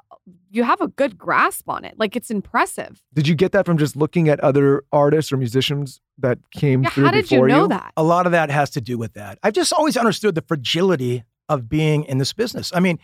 [0.52, 1.94] you have a good grasp on it.
[1.98, 3.02] Like it's impressive.
[3.14, 6.90] Did you get that from just looking at other artists or musicians that came Yeah,
[6.90, 7.92] through how did you before know that?
[7.96, 9.38] a lot of that has to do with that.
[9.42, 12.70] I've just always understood the fragility of being in this business.
[12.74, 12.98] I mean,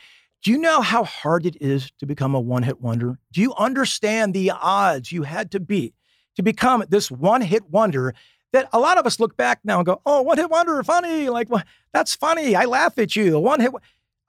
[0.45, 3.19] do you know how hard it is to become a one hit wonder?
[3.33, 5.95] Do you understand the odds you had to beat
[6.37, 8.15] to become this one hit wonder
[8.53, 11.29] that a lot of us look back now and go, oh, one hit wonder, funny.
[11.29, 12.55] Like, well, that's funny.
[12.55, 13.37] I laugh at you.
[13.37, 13.73] A one hit,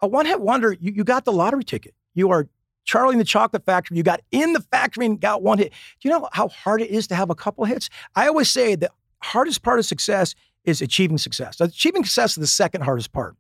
[0.02, 1.94] a one hit wonder, you, you got the lottery ticket.
[2.16, 2.48] You are
[2.90, 3.98] Charlie in the Chocolate Factory.
[3.98, 5.72] You got in the factory and got one hit.
[6.00, 7.88] Do you know how hard it is to have a couple hits?
[8.16, 8.90] I always say the
[9.22, 10.34] hardest part of success
[10.64, 11.62] is achieving success.
[11.62, 13.36] Achieving success is the second hardest part.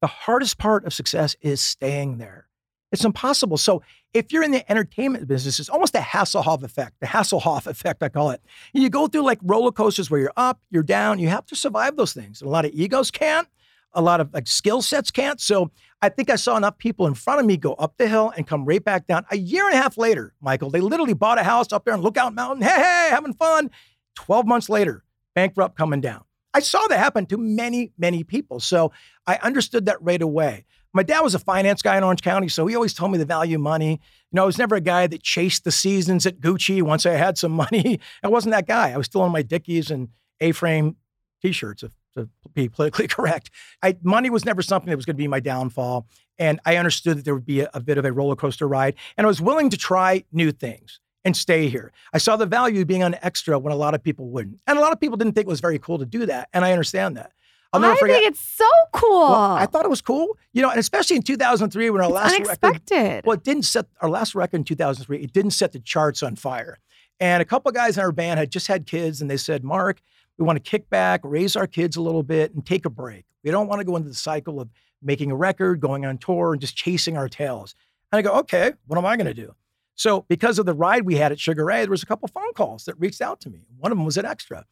[0.00, 2.46] The hardest part of success is staying there.
[2.92, 3.58] It's impossible.
[3.58, 3.82] So
[4.14, 8.08] if you're in the entertainment business, it's almost a Hasselhoff effect, the Hasselhoff effect, I
[8.08, 8.40] call it.
[8.72, 11.18] You go through like roller coasters where you're up, you're down.
[11.18, 12.40] You have to survive those things.
[12.40, 13.48] And a lot of egos can't.
[13.94, 15.40] A lot of like skill sets can't.
[15.40, 15.70] So
[16.02, 18.46] I think I saw enough people in front of me go up the hill and
[18.46, 19.24] come right back down.
[19.30, 22.00] A year and a half later, Michael, they literally bought a house up there on
[22.00, 22.62] Lookout Mountain.
[22.62, 23.70] Hey, hey, having fun.
[24.16, 26.24] 12 months later, bankrupt coming down.
[26.52, 28.60] I saw that happen to many, many people.
[28.60, 28.92] So
[29.26, 30.64] I understood that right away.
[30.92, 33.24] My dad was a finance guy in Orange County, so he always told me the
[33.24, 33.90] value of money.
[33.90, 37.14] You know, I was never a guy that chased the seasons at Gucci once I
[37.14, 37.98] had some money.
[38.22, 38.92] I wasn't that guy.
[38.92, 40.96] I was still in my Dickies and A-frame
[41.42, 43.50] t-shirts, if, to be politically correct.
[43.82, 46.06] I, money was never something that was going to be my downfall.
[46.38, 48.94] And I understood that there would be a, a bit of a roller coaster ride.
[49.16, 51.92] And I was willing to try new things and stay here.
[52.12, 54.60] I saw the value of being on extra when a lot of people wouldn't.
[54.66, 56.48] And a lot of people didn't think it was very cool to do that.
[56.52, 57.32] And I understand that.
[57.72, 58.16] I'll never I forget.
[58.18, 59.30] think it's so cool.
[59.30, 62.14] Well, I thought it was cool, you know, and especially in 2003 when our it's
[62.14, 63.26] last record, unexpected.
[63.26, 65.18] well, it didn't set our last record in 2003.
[65.18, 66.78] It didn't set the charts on fire,
[67.18, 69.64] and a couple of guys in our band had just had kids, and they said,
[69.64, 70.00] "Mark,
[70.38, 73.24] we want to kick back, raise our kids a little bit, and take a break.
[73.42, 74.70] We don't want to go into the cycle of
[75.02, 77.74] making a record, going on tour, and just chasing our tails."
[78.10, 79.54] And I go, "Okay, what am I going to do?"
[79.94, 82.52] So, because of the ride we had at Sugar Ray, there was a couple phone
[82.54, 83.66] calls that reached out to me.
[83.78, 84.64] One of them was at Extra,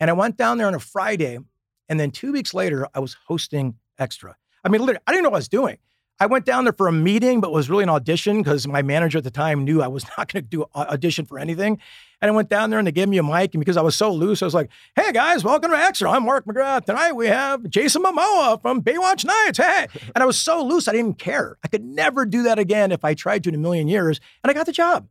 [0.00, 1.38] and I went down there on a Friday.
[1.88, 4.36] And then two weeks later, I was hosting Extra.
[4.64, 5.78] I mean, literally, I didn't know what I was doing.
[6.20, 9.18] I went down there for a meeting, but was really an audition because my manager
[9.18, 11.80] at the time knew I was not going to do audition for anything.
[12.20, 13.52] And I went down there and they gave me a mic.
[13.54, 16.10] And because I was so loose, I was like, hey guys, welcome to Extra.
[16.10, 16.84] I'm Mark McGrath.
[16.84, 19.58] Tonight we have Jason Momoa from Baywatch Nights.
[19.58, 19.88] Hey.
[20.14, 21.58] And I was so loose, I didn't care.
[21.64, 24.20] I could never do that again if I tried to in a million years.
[24.42, 25.08] And I got the job.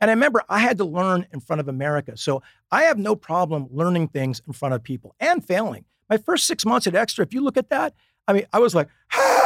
[0.00, 2.16] And I remember I had to learn in front of America.
[2.16, 5.84] So I have no problem learning things in front of people and failing.
[6.08, 7.92] My first six months at Extra, if you look at that,
[8.26, 9.37] I mean, I was like, and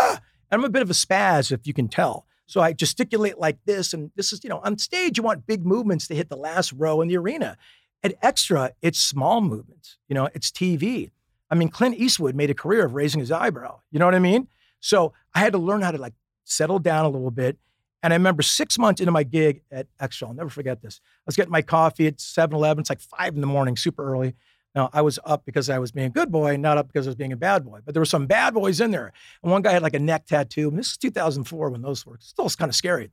[0.53, 2.26] I'm a bit of a spaz, if you can tell.
[2.46, 3.94] So I gesticulate like this.
[3.94, 6.72] And this is, you know, on stage, you want big movements to hit the last
[6.72, 7.57] row in the arena.
[8.03, 11.11] At Extra, it's small movements, you know, it's TV.
[11.50, 13.80] I mean, Clint Eastwood made a career of raising his eyebrow.
[13.90, 14.48] You know what I mean?
[14.80, 17.59] So I had to learn how to like settle down a little bit.
[18.03, 21.00] And I remember six months into my gig at Extra, I'll never forget this.
[21.05, 22.80] I was getting my coffee at 7 Eleven.
[22.80, 24.34] It's like five in the morning, super early.
[24.75, 27.11] Now, I was up because I was being a good boy, not up because I
[27.11, 27.81] was being a bad boy.
[27.85, 29.12] But there were some bad boys in there.
[29.43, 30.68] And one guy had like a neck tattoo.
[30.68, 33.05] And this is 2004 when those were still kind of scary.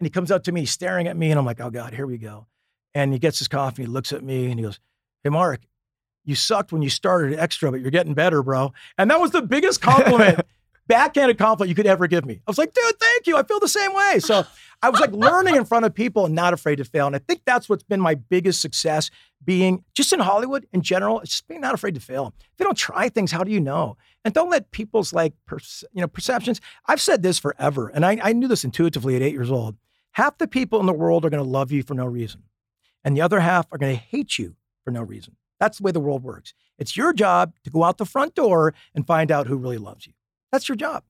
[0.00, 1.94] And he comes up to me, he's staring at me, and I'm like, oh God,
[1.94, 2.46] here we go.
[2.94, 4.80] And he gets his coffee, he looks at me, and he goes,
[5.22, 5.60] Hey, Mark,
[6.24, 8.72] you sucked when you started extra, but you're getting better, bro.
[8.96, 10.40] And that was the biggest compliment,
[10.86, 12.34] backhanded compliment you could ever give me.
[12.34, 13.36] I was like, dude, thank you.
[13.36, 14.18] I feel the same way.
[14.20, 14.44] So
[14.80, 17.06] I was like learning in front of people and not afraid to fail.
[17.08, 19.10] And I think that's what's been my biggest success
[19.44, 22.32] being just in Hollywood in general, just being not afraid to fail.
[22.38, 23.96] If you don't try things, how do you know?
[24.24, 26.60] And don't let people's like, perce- you know, perceptions.
[26.86, 29.76] I've said this forever, and I, I knew this intuitively at eight years old.
[30.12, 32.44] Half the people in the world are going to love you for no reason,
[33.04, 34.54] and the other half are going to hate you
[34.84, 35.36] for no reason.
[35.58, 36.54] That's the way the world works.
[36.78, 40.06] It's your job to go out the front door and find out who really loves
[40.06, 40.12] you.
[40.52, 41.02] That's your job.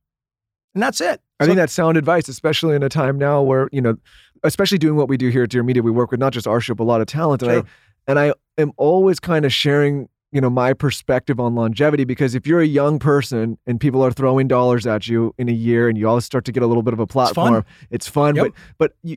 [0.74, 1.20] And that's it.
[1.40, 3.96] I So- think that's sound advice, especially in a time now where, you know,
[4.44, 6.60] especially doing what we do here at Dear Media, we work with not just our
[6.60, 7.42] show, but a lot of talent.
[7.42, 7.62] And I
[8.06, 12.46] and I am always kind of sharing, you know, my perspective on longevity because if
[12.46, 15.98] you're a young person and people are throwing dollars at you in a year and
[15.98, 18.36] you always start to get a little bit of a platform, it's fun.
[18.36, 18.46] Yep.
[18.46, 19.16] But but you,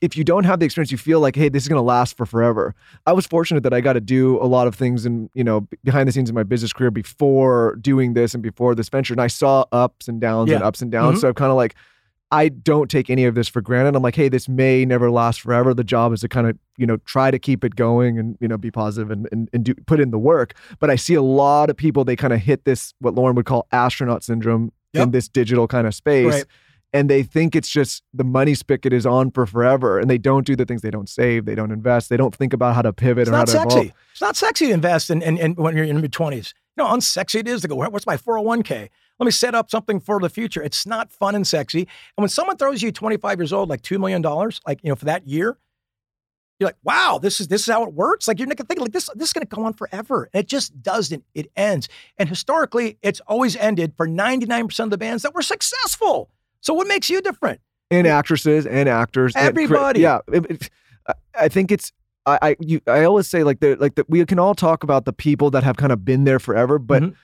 [0.00, 2.16] if you don't have the experience, you feel like, hey, this is going to last
[2.16, 2.74] for forever.
[3.06, 5.68] I was fortunate that I got to do a lot of things in, you know,
[5.84, 9.12] behind the scenes in my business career before doing this and before this venture.
[9.14, 11.18] And I saw ups and downs and ups and downs.
[11.18, 11.20] Mhm.
[11.20, 11.74] So I'm kind of like,
[12.32, 13.94] I don't take any of this for granted.
[13.94, 15.72] I'm like, hey, this may never last forever.
[15.72, 18.48] The job is to kind of, you know, try to keep it going and, you
[18.48, 20.54] know, be positive and, and, and do, put in the work.
[20.80, 23.46] But I see a lot of people, they kind of hit this, what Lauryn would
[23.46, 24.72] call astronaut syndrome
[25.02, 26.44] in this digital kind of space Right.
[26.96, 30.46] And they think it's just the money spigot is on for forever and they don't
[30.46, 32.92] do the things they don't save they don't invest they don't think about how to
[32.92, 33.78] pivot It's or how not to sexy.
[33.78, 36.54] evolve It's not sexy to invest in, in, in when you're in mid twenties.
[36.76, 37.76] You know how unsexy it is to go.
[37.76, 38.90] What's my four hundred one k?
[39.18, 40.62] Let me set up something for the future.
[40.62, 41.80] It's not fun and sexy.
[41.80, 44.90] And when someone throws you twenty five years old, like two million dollars, like you
[44.90, 45.56] know for that year,
[46.58, 48.28] you're like, wow, this is this is how it works.
[48.28, 49.08] Like you're not gonna think like this.
[49.14, 50.28] This is gonna go on forever.
[50.34, 51.24] And it just doesn't.
[51.34, 51.88] It ends.
[52.18, 56.30] And historically, it's always ended for ninety nine percent of the bands that were successful.
[56.66, 57.60] So what makes you different?
[57.92, 60.00] and actresses and actors and Everybody.
[60.00, 60.70] yeah it- it-
[61.38, 61.92] I- think it's
[62.26, 65.04] I, I you I always say like the like that we can all talk about
[65.04, 67.14] the people that have kind of been there forever, but Mhm.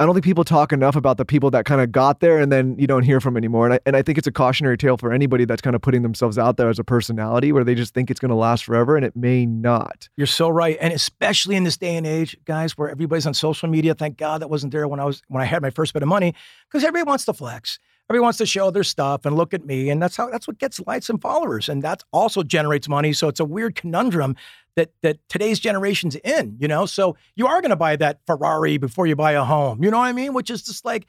[0.00, 2.50] I don't think people talk enough about the people that kind of got there and
[2.52, 3.66] then you don't hear from anymore.
[3.66, 6.02] And I, and I think it's a cautionary tale for anybody that's kind of putting
[6.02, 8.96] themselves out there as a personality where they just think it's going to last forever
[8.96, 10.08] and it may not.
[10.16, 13.68] You're so right, and especially in this day and age, guys, where everybody's on social
[13.68, 13.92] media.
[13.94, 16.08] Thank God that wasn't there when I was when I had my first bit of
[16.08, 16.32] money,
[16.70, 17.78] because everybody wants to flex.
[18.10, 20.58] Everybody wants to show their stuff and look at me, and that's how that's what
[20.58, 23.12] gets likes and followers, and that also generates money.
[23.12, 24.34] So it's a weird conundrum
[24.76, 26.56] that that today's generation's in.
[26.58, 29.84] You know, so you are going to buy that Ferrari before you buy a home.
[29.84, 30.32] You know what I mean?
[30.32, 31.06] Which is just like,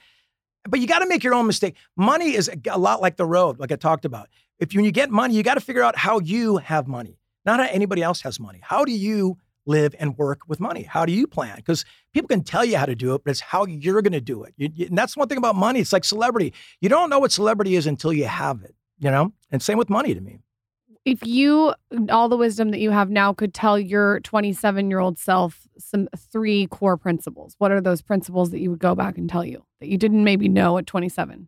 [0.68, 1.76] but you got to make your own mistake.
[1.96, 4.28] Money is a, lot like the road, like I talked about.
[4.60, 7.18] If you, when you get money, you got to figure out how you have money,
[7.46, 8.60] not how anybody else has money.
[8.62, 9.38] How do you
[9.70, 10.84] live and work with money?
[10.84, 11.56] How do you plan?
[11.56, 14.20] Because people can tell you how to do it, but it's how you're going to
[14.22, 14.54] do it.
[14.58, 15.80] You- you- and that's one thing about money.
[15.80, 16.54] It's like celebrity.
[16.82, 18.76] You don't know what celebrity is until you have it.
[19.02, 20.40] You know, and same with money to me.
[21.06, 21.74] If you,
[22.10, 26.10] all the wisdom that you have now, could tell your 27 year old self some
[26.18, 29.64] three core principles, what are those principles that you would go back and tell you
[29.80, 31.48] that you didn't maybe know at 27?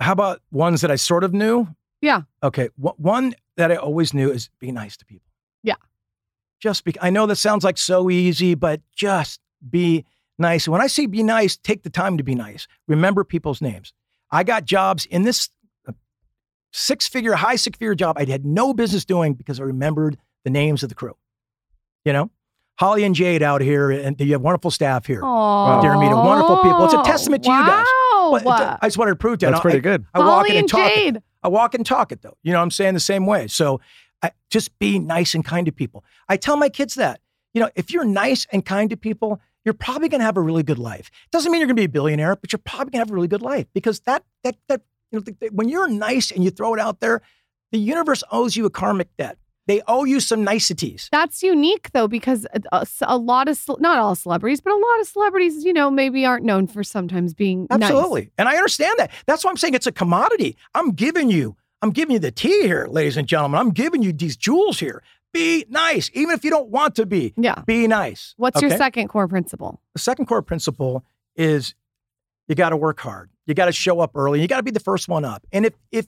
[0.00, 1.66] How about ones that I sort of knew?
[2.00, 2.22] Yeah.
[2.44, 2.68] Okay.
[2.80, 5.27] wh- One that I always knew is be nice to people.
[6.62, 6.70] Yeah.
[6.70, 10.04] Just be, I know that sounds like so easy, but just be
[10.38, 10.68] nice.
[10.68, 12.66] When I say be nice, take the time to be nice.
[12.86, 13.92] Remember people's names.
[14.30, 15.48] I got jobs in this
[15.88, 15.92] uh,
[16.72, 20.50] six figure, high six figure job I had no business doing because I remembered the
[20.50, 21.16] names of the crew.
[22.04, 22.30] You know,
[22.78, 25.20] Holly and Jade out here, and you have wonderful staff here.
[25.22, 26.84] Oh, Dear Media, wonderful people.
[26.84, 27.86] It's a testament to you guys.
[27.86, 28.40] Wow.
[28.44, 29.50] But I just wanted to prove that.
[29.50, 30.04] That's I- pretty good.
[30.14, 30.94] I walk Holly in and and talk it.
[30.94, 31.22] Jade.
[31.42, 32.36] I walk and talk it though.
[32.42, 33.46] You know, what I'm saying the same way.
[33.46, 33.80] So
[34.22, 36.04] I, just be nice and kind to people.
[36.28, 37.20] I tell my kids that.
[37.54, 40.40] You know, if you're nice and kind to people, you're probably going to have a
[40.40, 41.08] really good life.
[41.26, 43.10] It Doesn't mean you're going to be a billionaire, but you're probably going to have
[43.10, 46.30] a really good life because that that that you know, th- th- when you're nice
[46.30, 47.22] and you throw it out there,
[47.72, 49.38] the universe owes you a karmic debt.
[49.66, 51.08] They owe you some niceties.
[51.12, 54.76] That's unique though, because uh, a, a- a lot of, not all celebrities, but a
[54.76, 57.82] lot of celebrities, you know, maybe aren't known for sometimes being nice.
[57.82, 58.30] Absolutely.
[58.38, 59.10] And I understand that.
[59.26, 60.56] That's why I'm saying it's a commodity.
[60.74, 63.60] I'm giving you, I'm giving you the tea here, ladies and gentlemen.
[63.60, 65.02] I'm giving you these jewels here.
[65.32, 67.34] Be nice, even if you don't want to be.
[67.36, 67.62] Yeah.
[67.66, 68.34] Be nice.
[68.36, 69.80] What's your second core principle?
[69.94, 71.04] The second core principle
[71.36, 71.74] is
[72.48, 73.30] you got to work hard.
[73.46, 74.40] You got to show up early.
[74.40, 75.46] You got to be the first one up.
[75.52, 76.06] And if if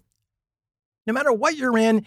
[1.06, 2.06] no matter what you're in,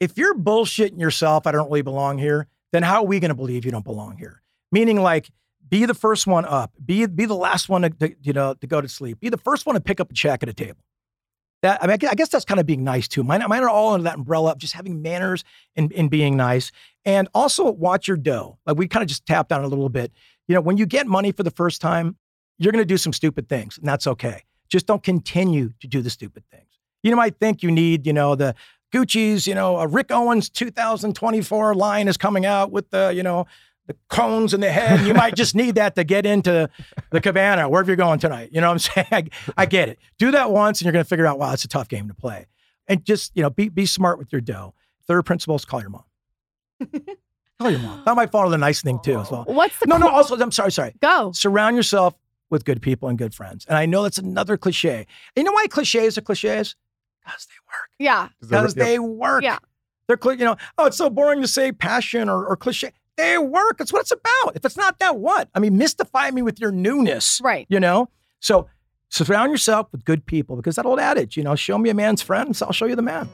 [0.00, 3.34] if you're bullshitting yourself, I don't really belong here, then how are we going to
[3.34, 4.42] believe you don't belong here?
[4.70, 5.30] Meaning like
[5.68, 6.72] be the first one up.
[6.84, 9.20] Be be the last one to, to, you know to go to sleep.
[9.20, 10.82] Be the first one to pick up a check at a table.
[11.62, 13.24] That I mean, I guess that's kind of being nice too.
[13.24, 15.44] Mine, mine are all under that umbrella of just having manners
[15.74, 16.70] and, and being nice.
[17.04, 18.58] And also watch your dough.
[18.66, 20.12] Like we kind of just tapped on a little bit.
[20.46, 22.16] You know, when you get money for the first time,
[22.58, 24.44] you're going to do some stupid things, and that's okay.
[24.68, 26.66] Just don't continue to do the stupid things.
[27.02, 28.54] You might think you need, you know, the
[28.92, 33.46] Gucci's, you know, a Rick Owens 2024 line is coming out with the, you know,
[33.88, 35.04] the cones in the head.
[35.06, 36.70] You might just need that to get into
[37.10, 38.50] the cabana, wherever you're going tonight.
[38.52, 39.30] You know what I'm saying?
[39.56, 39.98] I, I get it.
[40.18, 42.14] Do that once and you're going to figure out, wow, it's a tough game to
[42.14, 42.46] play.
[42.86, 44.74] And just, you know, be, be smart with your dough.
[45.08, 46.04] Third principle is call your mom.
[47.60, 48.02] call your mom.
[48.04, 49.44] That might fall to the nice thing too as well.
[49.48, 50.94] What's the No, no, also, I'm sorry, sorry.
[51.00, 51.32] Go.
[51.32, 52.14] Surround yourself
[52.50, 53.64] with good people and good friends.
[53.66, 55.06] And I know that's another cliche.
[55.36, 56.76] You know why cliches are cliches?
[57.24, 57.88] Because they work.
[57.98, 58.28] Yeah.
[58.40, 58.86] Because Yep.
[58.86, 59.42] they work.
[59.42, 59.58] Yeah.
[60.06, 62.92] They're, cli- you know, oh, it's so boring to say passion or, or cliche.
[63.18, 63.78] They work.
[63.78, 64.54] That's what it's about.
[64.54, 65.48] If it's not that, what?
[65.52, 67.40] I mean, mystify me with your newness.
[67.42, 67.66] Right.
[67.68, 68.08] You know?
[68.38, 68.68] So
[69.08, 72.22] surround yourself with good people because that old adage, you know, show me a man's
[72.22, 73.28] friends, I'll show you the man.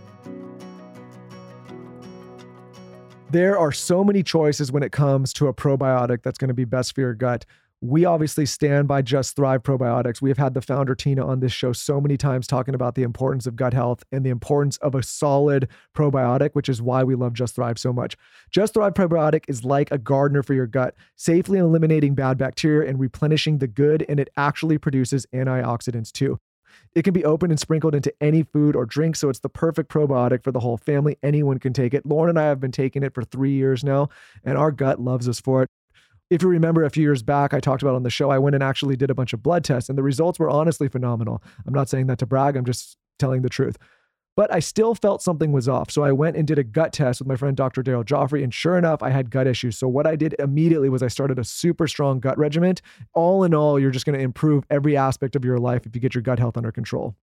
[3.31, 6.65] There are so many choices when it comes to a probiotic that's going to be
[6.65, 7.45] best for your gut.
[7.87, 10.23] We obviously stand by Just Thrive probiotics.
[10.23, 13.03] We have had the founder Tina on this show so many times talking about the
[13.03, 17.15] importance of gut health and the importance of a solid probiotic, which is why we
[17.15, 18.17] love Just Thrive so much.
[18.51, 22.99] Just Thrive probiotic is like a gardener for your gut, safely eliminating bad bacteria and
[22.99, 26.41] replenishing the good, and it actually produces antioxidants too.
[26.95, 29.91] It can be opened and sprinkled into any food or drink, so it's the perfect
[29.91, 31.19] probiotic for the whole family.
[31.23, 32.05] Anyone can take it.
[32.05, 34.09] Lauryn and I have been taking it for three years now,
[34.43, 35.71] and our gut loves us for it.
[36.31, 38.55] If you remember a few years back, I talked about on the show, I went
[38.55, 41.43] and actually did a bunch of blood tests, and the results were honestly phenomenal.
[41.67, 43.77] I'm not saying that to brag, I'm just telling the truth.
[44.37, 45.93] But I still felt something was off.
[45.93, 47.85] So I went and did a gut test with my friend Dr.
[47.85, 48.43] Daryl Gioffre.
[48.43, 49.79] And sure enough, I had gut issues.
[49.79, 52.75] So what I did immediately was I started a super strong gut regimen.
[53.13, 56.01] All in all, you're just going to improve every aspect of your life if you
[56.01, 57.15] get your gut health under control.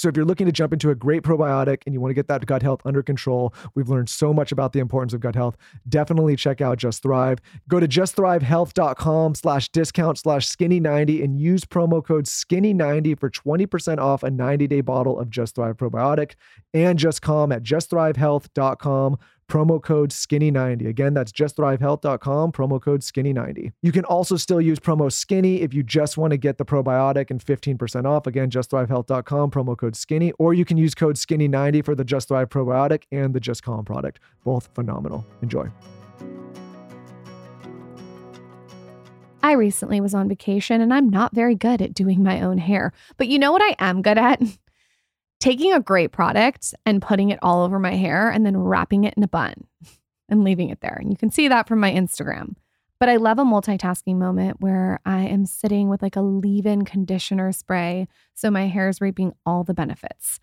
[0.00, 2.26] So if you're looking to jump into a great probiotic and you want to get
[2.28, 5.58] that gut health under control, we've learned so much about the importance of gut health.
[5.90, 7.38] Definitely check out Just Thrive.
[7.68, 14.22] Go to justthrivehealth.com slash discount slash skinny90 and use promo code skinny90 for 20% off
[14.22, 16.32] a 90-day bottle of Just Thrive probiotic
[16.72, 19.18] and just calm at justthrivehealth.com
[19.50, 25.10] promo code skinny90 again that's justthrivehealth.com promo code skinny90 you can also still use promo
[25.10, 28.26] skinny if you just want to get the probiotic and 15% off.
[28.26, 32.48] Again justthrivehealth.com promo code skinny or you can use code skinny90 for the just thrive
[32.48, 34.20] probiotic and the just calm product.
[34.44, 35.26] Both phenomenal.
[35.42, 35.70] Enjoy.
[39.42, 42.92] I recently was on vacation and I'm not very good at doing my own hair.
[43.16, 44.42] But you know what I am good at?
[45.40, 49.14] Taking a great product and putting it all over my hair and then wrapping it
[49.16, 49.54] in a bun
[50.28, 50.96] and leaving it there.
[51.00, 52.54] And you can see that from my Instagram.
[52.98, 56.84] But I love a multitasking moment where I am sitting with like a leave in
[56.84, 58.06] conditioner spray.
[58.34, 60.38] So my hair is reaping all the benefits.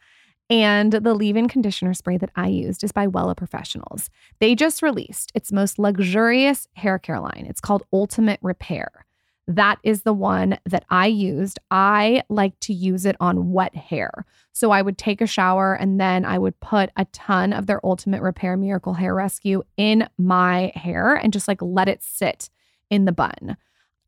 [0.49, 4.09] And the leave in conditioner spray that I used is by Wella Professionals.
[4.39, 7.45] They just released its most luxurious hair care line.
[7.47, 9.05] It's called Ultimate Repair.
[9.47, 11.57] That is the one that I used.
[11.71, 14.25] I like to use it on wet hair.
[14.51, 17.85] So I would take a shower and then I would put a ton of their
[17.85, 22.49] Ultimate Repair Miracle Hair Rescue in my hair and just like let it sit
[22.89, 23.55] in the bun.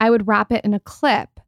[0.02, 1.40] I would wrap it in a clip.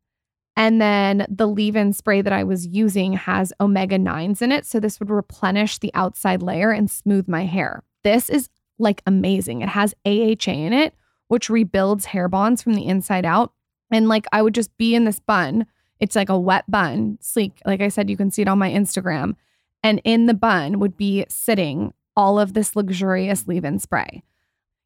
[0.56, 4.66] And then the leave in spray that I was using has omega 9s in it.
[4.66, 7.84] So this would replenish the outside layer and smooth my hair.
[8.04, 9.62] This is like amazing.
[9.62, 10.94] It has AHA in it,
[11.28, 13.54] which rebuilds hair bonds from the inside out
[13.92, 15.66] and like I would just be in this bun.
[16.00, 17.62] It's like a wet bun, sleek.
[17.66, 19.36] Like I said, you can see it on my Instagram.
[19.84, 24.24] And in the bun would be sitting all of this luxurious leave in spray.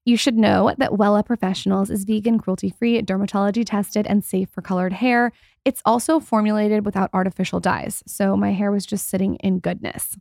[0.04, 4.62] You should know that Wella Professionals is vegan, cruelty free, dermatology tested, and safe for
[4.62, 5.32] colored hair.
[5.64, 8.04] It's also formulated without artificial dyes.
[8.06, 10.16] So my hair was just sitting in goodness.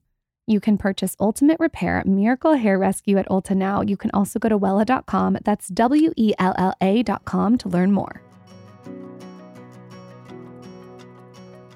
[0.47, 3.83] You can purchase Ultimate Repair Miracle Hair Rescue at Ulta now.
[3.83, 5.39] You can also go to Wella.com.
[5.45, 8.23] That's W E L L A.com to learn more.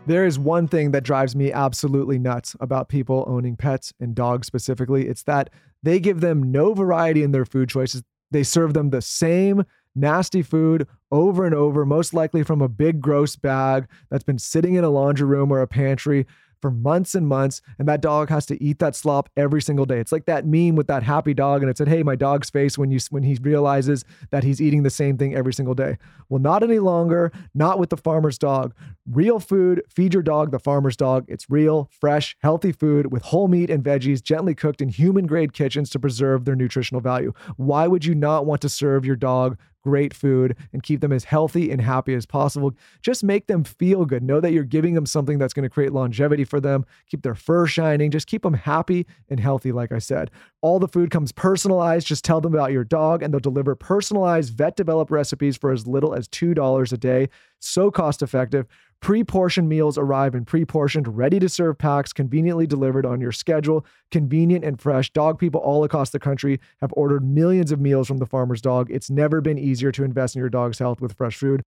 [0.08, 4.46] There is one thing that drives me absolutely nuts about people owning pets and dogs
[4.46, 5.06] specifically.
[5.06, 5.50] It's that
[5.82, 8.02] they give them no variety in their food choices.
[8.30, 13.02] They serve them the same nasty food over and over, most likely from a big
[13.02, 16.26] gross bag that's been sitting in a laundry room or a pantry
[16.60, 19.98] for months and months, and that dog has to eat that slop every single day.
[19.98, 22.76] It's like that meme with that happy dog, and it said, "Hey, my dog's face
[22.76, 25.98] when you when he realizes that he's eating the same thing every single day."
[26.28, 27.32] Well, not any longer.
[27.54, 28.74] Not with the farmer's dog.
[29.10, 29.82] Real food.
[29.88, 31.24] Feed your dog the farmer's dog.
[31.28, 35.52] It's real, fresh, healthy food with whole meat and veggies, gently cooked in human grade
[35.52, 37.32] kitchens to preserve their nutritional value.
[37.56, 39.56] Why would you not want to serve your dog
[39.88, 42.74] great food and keep them as healthy and happy as possible.
[43.00, 44.22] Just make them feel good.
[44.22, 47.34] Know that you're giving them something that's going to create longevity for them, keep their
[47.34, 50.30] fur shining, just keep them happy and healthy, like I said.
[50.60, 52.06] All the food comes personalized.
[52.06, 55.86] Just tell them about your dog, and they'll deliver personalized, vet developed recipes for as
[55.86, 57.30] little as $2 a day.
[57.60, 58.66] So cost effective.
[59.00, 63.32] Pre portioned meals arrive in pre portioned, ready to serve packs, conveniently delivered on your
[63.32, 63.86] schedule.
[64.10, 65.10] Convenient and fresh.
[65.12, 68.90] Dog people all across the country have ordered millions of meals from the farmer's dog.
[68.90, 71.62] It's never been easier to invest in your dog's health with fresh food.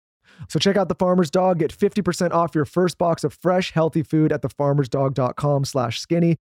[0.50, 1.60] So check out the Farmer's Dog.
[1.60, 6.38] Get 50% off your first box of fresh, healthy food at thefarmersdog.com slash skinny.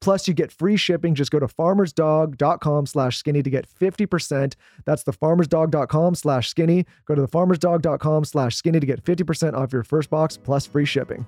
[0.00, 1.14] Plus, you get free shipping.
[1.14, 4.54] Just go to farmersdog.com slash skinny to get 50%.
[4.84, 6.86] That's thefarmersdog.com slash skinny.
[7.06, 11.26] Go to thefarmersdog.com slash skinny to get 50% off your first box plus free shipping.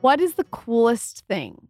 [0.00, 1.68] What is the coolest thing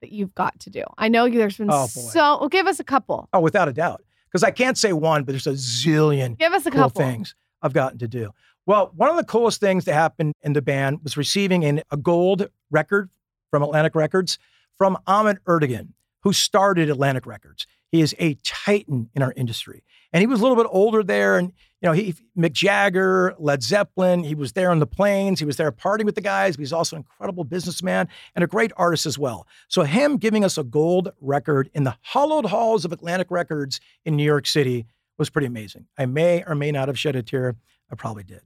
[0.00, 0.82] that you've got to do?
[0.98, 2.38] I know there's been Oh, so.
[2.40, 3.28] Well, give us a couple.
[3.32, 4.02] Oh, without a doubt.
[4.28, 7.00] Because I can't say one, but there's a zillion Give us a cool couple.
[7.02, 8.30] things I've gotten to do.
[8.70, 11.96] Well, one of the coolest things that happened in the band was receiving an, a
[11.96, 13.10] gold record
[13.50, 14.38] from Atlantic Records
[14.78, 15.88] from Ahmet Ertegun,
[16.22, 17.66] who started Atlantic Records.
[17.90, 19.82] He is a titan in our industry.
[20.12, 21.36] And he was a little bit older there.
[21.36, 21.48] And,
[21.82, 25.40] you know, he, Mick Jagger, Led Zeppelin, he was there on the planes.
[25.40, 26.54] He was there partying with the guys.
[26.54, 28.06] But he's also an incredible businessman
[28.36, 29.48] and a great artist as well.
[29.66, 34.14] So, him giving us a gold record in the hollowed halls of Atlantic Records in
[34.14, 34.86] New York City
[35.18, 35.86] was pretty amazing.
[35.98, 37.56] I may or may not have shed a tear.
[37.90, 38.42] I probably did.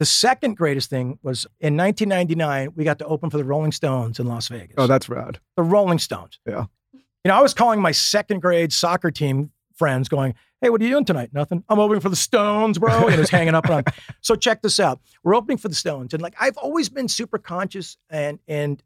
[0.00, 4.18] The second greatest thing was in 1999, we got to open for the Rolling Stones
[4.18, 4.74] in Las Vegas.
[4.76, 5.38] Oh, that's rad.
[5.56, 6.40] the Rolling Stones.
[6.46, 6.64] Yeah.
[6.92, 10.84] You know, I was calling my second grade soccer team friends going, Hey, what are
[10.84, 11.30] you doing tonight?
[11.32, 11.62] Nothing.
[11.68, 13.08] I'm opening for the Stones, bro.
[13.08, 13.84] And it's hanging up on.
[14.20, 15.00] So check this out.
[15.22, 16.14] We're opening for the Stones.
[16.14, 18.82] And like I've always been super conscious and and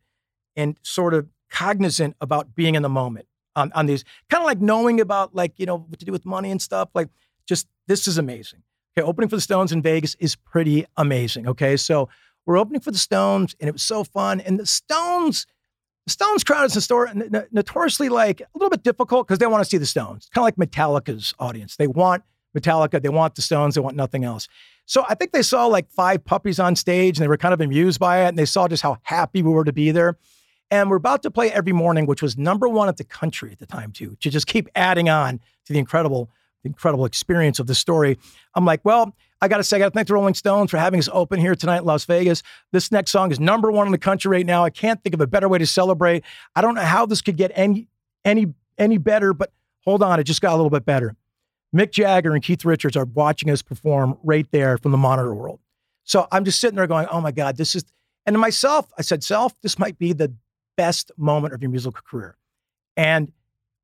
[0.57, 4.61] and sort of cognizant about being in the moment on, on these, kind of like
[4.61, 6.89] knowing about like, you know, what to do with money and stuff.
[6.95, 7.09] Like
[7.47, 8.63] just this is amazing.
[8.99, 11.47] Okay, opening for the Stones in Vegas is pretty amazing.
[11.47, 11.77] Okay.
[11.77, 12.09] So
[12.47, 14.41] we're opening for the Stones and it was so fun.
[14.41, 15.47] And the Stones,
[16.07, 19.63] the Stones crowd is histor- n- notoriously like a little bit difficult because they want
[19.63, 21.77] to see the Stones, kind of like Metallica's audience.
[21.77, 22.25] They want
[22.57, 24.49] Metallica, they want the Stones, they want nothing else.
[24.85, 27.61] So I think they saw like five puppies on stage and they were kind of
[27.61, 28.29] amused by it.
[28.29, 30.17] And they saw just how happy we were to be there.
[30.73, 33.61] And we're about to play every morning, which was number one at the country at
[33.61, 36.31] the time, too, to just keep adding on to the incredible,
[36.69, 38.19] incredible experience of the story.
[38.55, 40.79] I'm like, well, I got to say, I got to thank the Rolling Stones for
[40.79, 42.43] having us open here tonight in Las Vegas.
[42.73, 44.65] This next song is number one in the country right now.
[44.65, 46.25] I can't think of a better way to celebrate.
[46.57, 47.89] I don't know how this could get any,
[48.25, 48.47] any,
[48.79, 49.53] any better, but
[49.85, 51.15] hold on, it just got a little bit better.
[51.75, 55.61] Mick Jagger and Keith Richards are watching us perform right there from the monitor world.
[56.05, 57.85] So I'm just sitting there going, oh my God, this is,
[58.27, 60.35] and to myself, I said, self, this might be the
[60.77, 62.37] best moment of your musical career.
[62.97, 63.33] And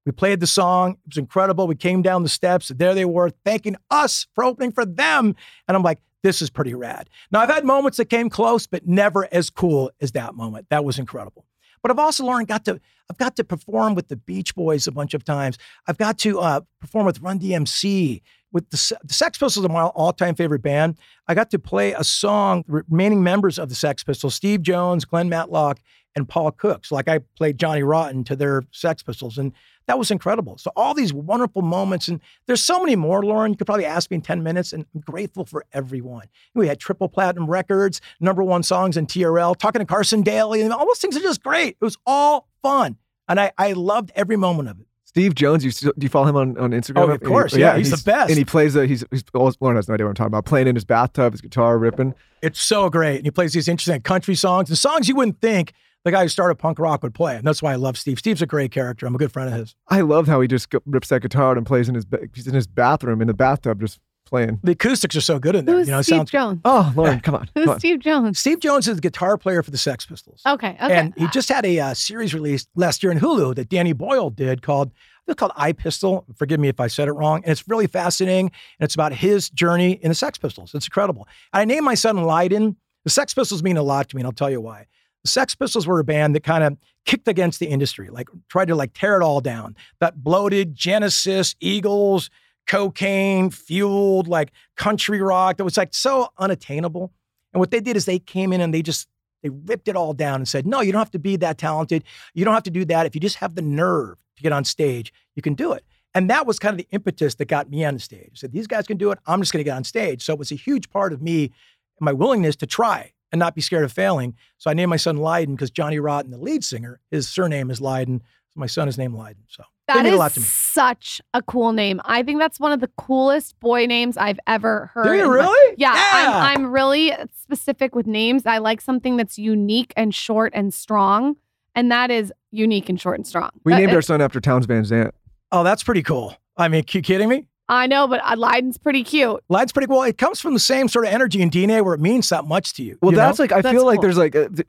[0.05, 0.93] we played the song.
[0.93, 1.67] It was incredible.
[1.67, 2.69] We came down the steps.
[2.69, 5.35] There they were, thanking us for opening for them.
[5.67, 7.11] And I'm like, this is pretty rad.
[7.31, 10.67] Now, I've had moments that came close, but never as cool as that moment.
[10.71, 11.45] That was incredible.
[11.83, 12.81] But I've also, learned got to
[13.11, 15.59] I've got to perform with the Beach Boys a bunch of times.
[15.87, 19.83] I've got to uh, perform with Run DMC, with the, the Sex Pistols are my
[19.83, 20.97] all-time favorite band.
[21.29, 25.05] I got to play a song, the remaining members of the Sex Pistols, Steve Jones,
[25.05, 25.79] Glenn Matlock,
[26.17, 26.91] and Paul Cooks.
[26.93, 29.53] Like I played Johnny Rotten to their Sex Pistols, and
[29.87, 30.57] that was incredible.
[30.59, 33.51] So all these wonderful moments, and there's so many more, Lauryn.
[33.51, 36.27] You could probably ask me in 10 minutes, and I'm grateful for everyone.
[36.55, 40.73] We had triple platinum records, number one songs in TRL, talking to Carson Daly, and
[40.73, 41.77] all those things are just great.
[41.81, 42.97] It was all fun.
[43.29, 44.87] And I, I loved every moment of it.
[45.05, 46.97] Steve Jones, you still, do you follow him on, on Instagram?
[46.99, 48.31] Oh, of And he- course, yeah, and he's the best.
[48.31, 50.45] And he plays the, he's, he's always, Lauryn has no idea what I'm talking about,
[50.45, 52.15] playing in his bathtub, his guitar ripping.
[52.43, 53.19] It's so great.
[53.19, 55.73] And he plays these interesting country songs, the songs you wouldn't think
[56.05, 57.37] the guy who started punk rock would play.
[57.37, 58.19] And that's why I love Steve.
[58.19, 59.07] Steve's a great character.
[59.07, 59.75] I'm a good friend of his.
[59.89, 62.55] I love how he just rips that guitar out and plays in his, he's in
[62.55, 64.61] his bathroom, in the bathtub, just playing.
[64.63, 65.77] The acoustics are so good in there.
[65.77, 66.61] Who's you know, it Steve sounds Jones?
[66.65, 67.49] Oh, Lauryn, come on.
[67.55, 67.79] Who's come on.
[67.79, 68.39] Steve Jones?
[68.39, 70.43] Steve Jones is the guitar player for the Sex Pistols.
[70.47, 70.95] Okay, okay.
[70.95, 74.31] And he just had a uh, series released last year in Hulu that Danny Boyle
[74.31, 74.93] did called
[75.27, 76.27] it's called I Pistol.
[76.37, 77.43] Forgive me if I said it wrong.
[77.45, 78.47] And it's really fascinating.
[78.79, 80.75] And it's about his journey in the Sex Pistols.
[80.75, 81.27] It's incredible.
[81.53, 82.77] I named my son Lydon.
[83.05, 84.87] The Sex Pistols mean a lot to me, and I'll tell you why.
[85.25, 88.75] Sex Pistols were a band that kind of kicked against the industry, like tried to
[88.75, 89.77] like tear it all down.
[90.01, 92.31] That bloated Genesis, Eagles,
[92.67, 97.13] cocaine fueled like country rock that was like so unattainable.
[97.53, 99.09] And what they did is they came in and they just
[99.43, 102.05] they ripped it all down and said, "No, you don't have to be that talented.
[102.33, 103.07] You don't have to do that.
[103.07, 106.31] If you just have the nerve to get on stage, you can do it." And
[106.31, 108.31] that was kind of the impetus that got me on the stage.
[108.33, 109.19] I said, "These guys can do it.
[109.27, 111.45] I'm just going to get on stage." So it was a huge part of me
[111.45, 111.53] and
[112.01, 114.37] my willingness to try and not be scared of failing.
[114.59, 117.81] So I named my son Lydon because Johnny Rotten, the lead singer, his surname is
[117.81, 118.23] Lydon.
[118.51, 119.43] So my son is named Lydon.
[119.49, 120.47] So they That mean is a lot to me.
[120.47, 122.01] such a cool name.
[122.05, 125.03] I think that's one of the coolest boy names I've ever heard.
[125.07, 125.75] Do you in my- really?
[125.79, 126.31] Yeah, Yeah.
[126.53, 128.47] I'm, I'm really specific with names.
[128.47, 131.35] I like something that's unique and short and strong,
[131.75, 133.51] and that is unique and short and strong.
[133.65, 135.13] We That- named it- our son after Townes Van Zandt.
[135.51, 136.37] Oh, that's pretty cool.
[136.57, 137.49] I mean, you kidding me?
[137.69, 139.43] I know, but uh, Lydon's pretty cute.
[139.49, 140.03] Lydon's pretty cool.
[140.03, 142.75] It comes from the same sort of energy and DNA where it means that much
[142.75, 142.99] to you.
[143.01, 143.25] Well, you know?
[143.25, 144.69] that's like I That's feel like there's like a, th-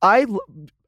[0.00, 0.26] I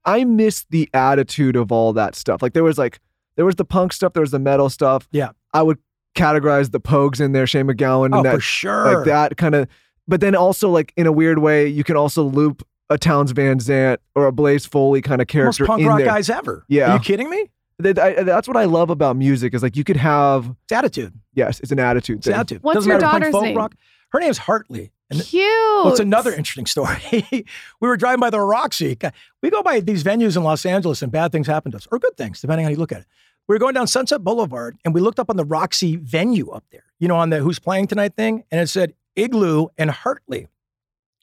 [0.04, 2.40] I miss the attitude of all that stuff.
[2.42, 3.00] Like there was like
[3.36, 5.08] there was the punk stuff, there was the metal stuff.
[5.12, 5.30] Yeah.
[5.52, 5.78] I would
[6.14, 8.96] categorize the Pogues in there, Shane MacGowan, oh, and that for sure.
[8.96, 9.68] like that kind of.
[10.08, 13.60] But then also like in a weird way, you can also loop a Townes Van
[13.60, 15.64] Zandt or a Blaze Foley kind of character.
[15.64, 16.06] Most punk in rock there.
[16.06, 16.64] guys ever.
[16.68, 16.90] Yeah.
[16.90, 17.48] Are you kidding me?
[17.80, 21.12] That- I- that's what I love about music is like you could have It's attitude.
[21.34, 22.34] yes, it's an attitude It's thing.
[22.34, 22.62] attitude.
[22.62, 23.56] What's Doesn't your matter daughter's folk, name?
[23.56, 23.74] rock.
[24.12, 24.92] Her name's Hartley.
[25.10, 25.42] And Cute.
[25.42, 26.98] well, it's another interesting story.
[27.32, 27.44] we
[27.88, 28.96] were driving by the Roxy.
[29.42, 31.98] We go by these venues in Los Angeles and bad things happen to us, or
[31.98, 33.06] good things, depending on how you look at it.
[33.48, 36.62] We were going down Sunset Boulevard and we looked up on the Roxy venue up
[36.70, 40.46] there, you know, on the who's playing tonight thing, and it said Igloo and Hartley.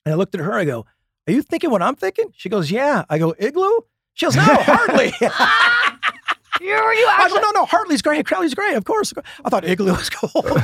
[0.06, 0.86] And I looked at her, I go,
[1.28, 2.34] Are you thinking what I'm thinking?
[2.36, 3.06] She goes, Yeah.
[3.10, 3.80] I go, Igloo?
[4.16, 5.14] She goes, No, Hartley.
[6.62, 8.26] You, you I actually, go, no, no, Hartley's great.
[8.26, 9.14] Crowley's great, of course.
[9.46, 10.30] I thought Igloo was cool.
[10.44, 10.56] but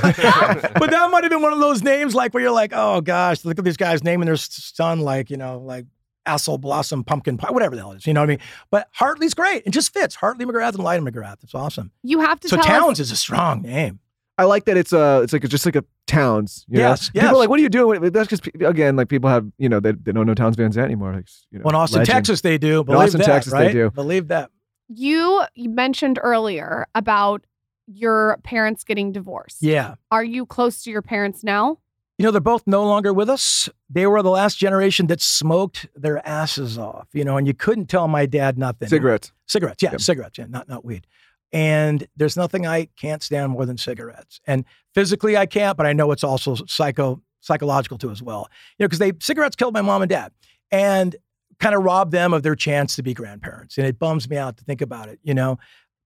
[0.91, 3.57] that might have been one of those names like where you're like, oh gosh, look
[3.59, 5.85] at these guys naming their son like, you know, like
[6.27, 8.07] Assel Blossom Pumpkin Pie, whatever the hell it is.
[8.07, 8.39] You know what I mean?
[8.71, 9.63] But Hartley's great.
[9.65, 10.15] It just fits.
[10.15, 11.43] Hartley McGrath and Lyda McGrath.
[11.43, 11.91] It's awesome.
[12.01, 13.07] you have to So tell Townes us.
[13.07, 13.99] is a strong name.
[14.37, 16.65] I like that it's a it's like just like a towns.
[16.67, 16.89] You know?
[16.89, 18.01] Yes, People are like, what are you doing?
[18.11, 20.85] That's because again, like people have you know they, they don't know Townes Van Zandt
[20.85, 21.13] anymore.
[21.13, 22.15] Like, you know, Well, in Austin, legend.
[22.15, 22.83] Texas, they do.
[22.83, 23.71] Believe Austin, that, Texas, they right?
[23.73, 23.91] do.
[23.91, 24.49] Believe that.
[24.95, 27.45] You, you mentioned earlier about
[27.87, 29.57] your parents getting divorced.
[29.61, 29.95] Yeah.
[30.11, 31.79] Are you close to your parents now?
[32.17, 33.69] You know, they're both no longer with us.
[33.89, 37.87] They were the last generation that smoked their asses off, you know, and you couldn't
[37.87, 38.87] tell my dad nothing.
[38.87, 39.31] cigarettes.
[39.47, 40.01] Cigarettes, yeah, Yep.
[40.01, 41.07] cigarettes, yeah, not not weed.
[41.51, 44.39] And there's nothing I can't stand more than cigarettes.
[44.47, 44.63] And
[44.93, 48.47] physically I can't, but I know it's also psycho psychological too as well.
[48.77, 50.31] You know, because they cigarettes killed my mom and dad
[50.71, 51.15] and
[51.59, 53.77] kind of robbed them of their chance to be grandparents.
[53.77, 55.59] And it bums me out to think about it, you know,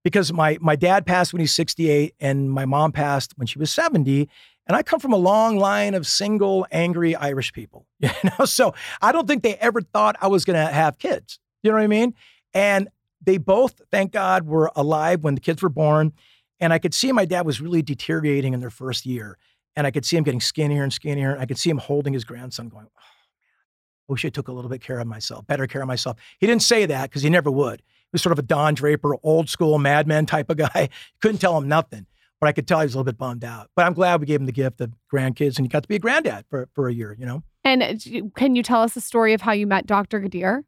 [0.04, 3.70] because my my dad passed when he's 68 and my mom passed when she was
[3.70, 4.28] 70.
[4.66, 8.44] And I come from a long line of single, angry Irish people, you know.
[8.44, 11.38] So I don't think they ever thought I was going to have kids.
[11.62, 12.14] You know what I mean?
[12.54, 12.88] And
[13.22, 16.12] they both, thank God, were alive when the kids were born.
[16.60, 19.38] And I could see my dad was really deteriorating in their first year.
[19.74, 21.36] And I could see him getting skinnier and skinnier.
[21.38, 23.00] I could see him holding his grandson, going, "Oh
[24.08, 26.46] I wish I took a little bit care of myself, better care of myself." He
[26.46, 27.80] didn't say that because he never would.
[27.80, 30.88] He was sort of a Don Draper, old school madman type of guy.
[31.20, 32.06] Couldn't tell him nothing
[32.40, 33.70] but I could tell he was a little bit bummed out.
[33.74, 35.96] But I'm glad we gave him the gift of grandkids and he got to be
[35.96, 37.42] a granddad for, for a year, you know?
[37.64, 37.94] And uh,
[38.36, 40.20] can you tell us the story of how you met Dr.
[40.20, 40.62] Ghadir?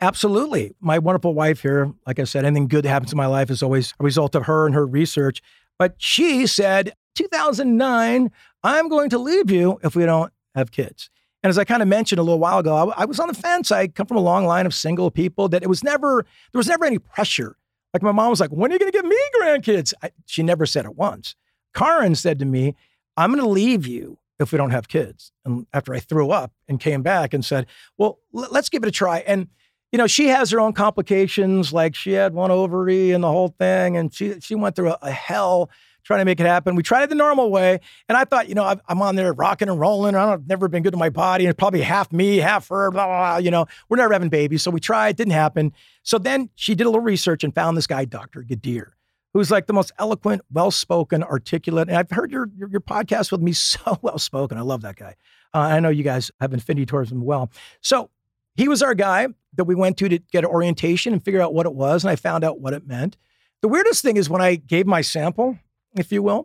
[0.00, 0.74] Absolutely.
[0.80, 3.62] My wonderful wife here, like I said, anything good that happens in my life is
[3.62, 5.40] always a result of her and her research.
[5.78, 8.30] But she said, 2009,
[8.64, 11.08] I'm going to leave you if we don't have kids.
[11.42, 13.34] And as I kind of mentioned a little while ago, I, I was on the
[13.34, 13.72] fence.
[13.72, 16.68] I come from a long line of single people that it was never, there was
[16.68, 17.56] never any pressure.
[17.92, 19.92] Like my mom was like, when are you going to get me grandkids?
[20.02, 21.34] I, she never said it once.
[21.74, 22.74] Carin said to me,
[23.16, 25.32] I'm going to leave you if we don't have kids.
[25.44, 27.66] And after I threw up and came back and said,
[27.98, 29.18] well, l- let's give it a try.
[29.20, 29.48] And
[29.92, 31.72] you know, she has her own complications.
[31.72, 34.98] Like she had one ovary and the whole thing, and she she went through a,
[35.02, 35.70] a hell
[36.04, 36.74] trying to make it happen.
[36.74, 39.32] We tried it the normal way, and I thought, you know, I've, I'm on there
[39.32, 40.14] rocking and rolling.
[40.14, 42.90] I have never been good to my body, it's probably half me, half her.
[42.90, 43.36] Blah, blah, blah.
[43.38, 45.16] You know, we're never having babies, so we tried.
[45.16, 45.72] Didn't happen.
[46.02, 48.42] So then she did a little research and found this guy, Dr.
[48.42, 48.92] Ghadir,
[49.32, 51.88] who's like the most eloquent, well-spoken, articulate.
[51.88, 54.58] And I've heard your your, your podcast with me, so well-spoken.
[54.58, 55.16] I love that guy.
[55.54, 57.50] Uh, I know you guys have affinity towards him well.
[57.80, 58.10] So
[58.54, 61.54] he was our guy that we went to to get an orientation and figure out
[61.54, 62.04] what it was.
[62.04, 63.16] And I found out what it meant.
[63.60, 65.58] The weirdest thing is when I gave my sample,
[65.96, 66.44] if you will,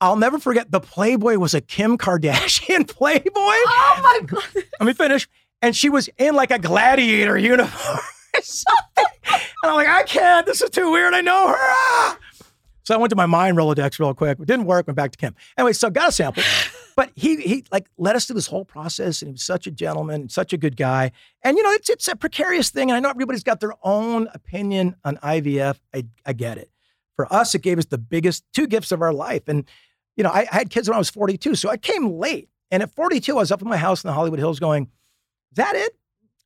[0.00, 3.30] I'll never forget the Playboy was a Kim Kardashian Playboy.
[3.34, 4.44] Oh my God.
[4.54, 5.28] Let me finish.
[5.60, 7.98] And she was in like a gladiator uniform.
[8.34, 9.04] or something.
[9.26, 10.46] and I'm like, I can't.
[10.46, 11.12] This is too weird.
[11.12, 11.54] I know her.
[11.58, 12.18] Ah!
[12.84, 14.38] So I went to my mind Rolodex real quick.
[14.40, 14.86] It didn't work.
[14.86, 15.34] Went back to Kim.
[15.58, 16.42] Anyway, so got a sample.
[16.96, 19.70] But he he like led us through this whole process, and he was such a
[19.70, 21.12] gentleman, and such a good guy.
[21.42, 24.28] And you know, it's it's a precarious thing, and I know everybody's got their own
[24.34, 25.78] opinion on IVF.
[25.94, 26.70] I I get it.
[27.20, 29.42] For us, it gave us the biggest two gifts of our life.
[29.46, 29.68] And
[30.16, 32.48] you know, I, I had kids when I was 42, so I came late.
[32.70, 35.56] And at 42, I was up in my house in the Hollywood Hills, going, "Is
[35.56, 35.98] that it?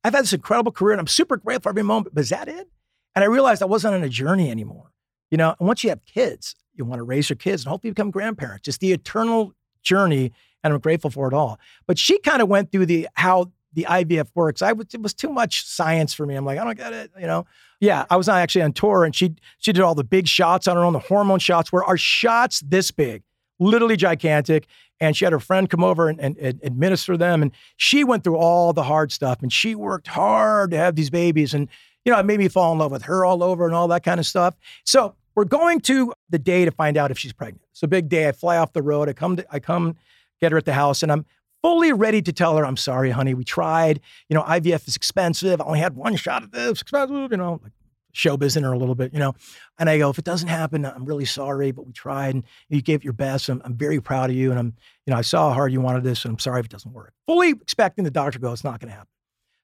[0.03, 2.13] I've had this incredible career, and I'm super grateful for every moment.
[2.13, 2.67] But is that it?"
[3.15, 4.91] And I realized I wasn't on a journey anymore.
[5.31, 7.91] You know, and once you have kids, you want to raise your kids and hopefully
[7.91, 8.67] become grandparents.
[8.67, 11.57] It's the eternal journey, and I'm grateful for it all.
[11.87, 14.61] But she kind of went through the how the IVF works.
[14.61, 16.35] I was it was too much science for me.
[16.35, 17.11] I'm like, I don't get it.
[17.19, 17.45] You know,
[17.79, 18.05] yeah.
[18.09, 20.75] I was not actually on tour, and she she did all the big shots on
[20.75, 20.93] her own.
[20.93, 23.23] The hormone shots were our shots this big,
[23.59, 24.65] literally gigantic.
[25.01, 28.23] And she had her friend come over and, and, and administer them, and she went
[28.23, 31.67] through all the hard stuff, and she worked hard to have these babies, and
[32.05, 34.03] you know, it made me fall in love with her all over and all that
[34.03, 34.55] kind of stuff.
[34.85, 37.63] So we're going to the day to find out if she's pregnant.
[37.71, 38.29] It's a big day.
[38.29, 39.09] I fly off the road.
[39.09, 39.97] I come to, I come
[40.39, 41.25] get her at the house and I'm
[41.65, 43.33] fully ready to tell her, I'm sorry, honey.
[43.33, 43.99] We tried.
[44.29, 45.59] You know, IVF is expensive.
[45.59, 46.79] I only had one shot at this.
[46.81, 47.71] Expensive, you know, like
[48.13, 49.33] showbiz in her a little bit, you know.
[49.79, 52.83] And I go, if it doesn't happen, I'm really sorry, but we tried and you
[52.83, 53.49] gave it your best.
[53.49, 54.51] I'm, I'm very proud of you.
[54.51, 54.75] And I'm,
[55.07, 56.93] you know, I saw how hard you wanted this and I'm sorry if it doesn't
[56.93, 57.13] work.
[57.25, 59.09] Fully expecting the doctor to go, it's not going to happen.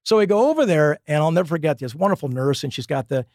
[0.04, 3.10] So we go over there and I'll never forget this wonderful nurse and she's got
[3.10, 3.28] the,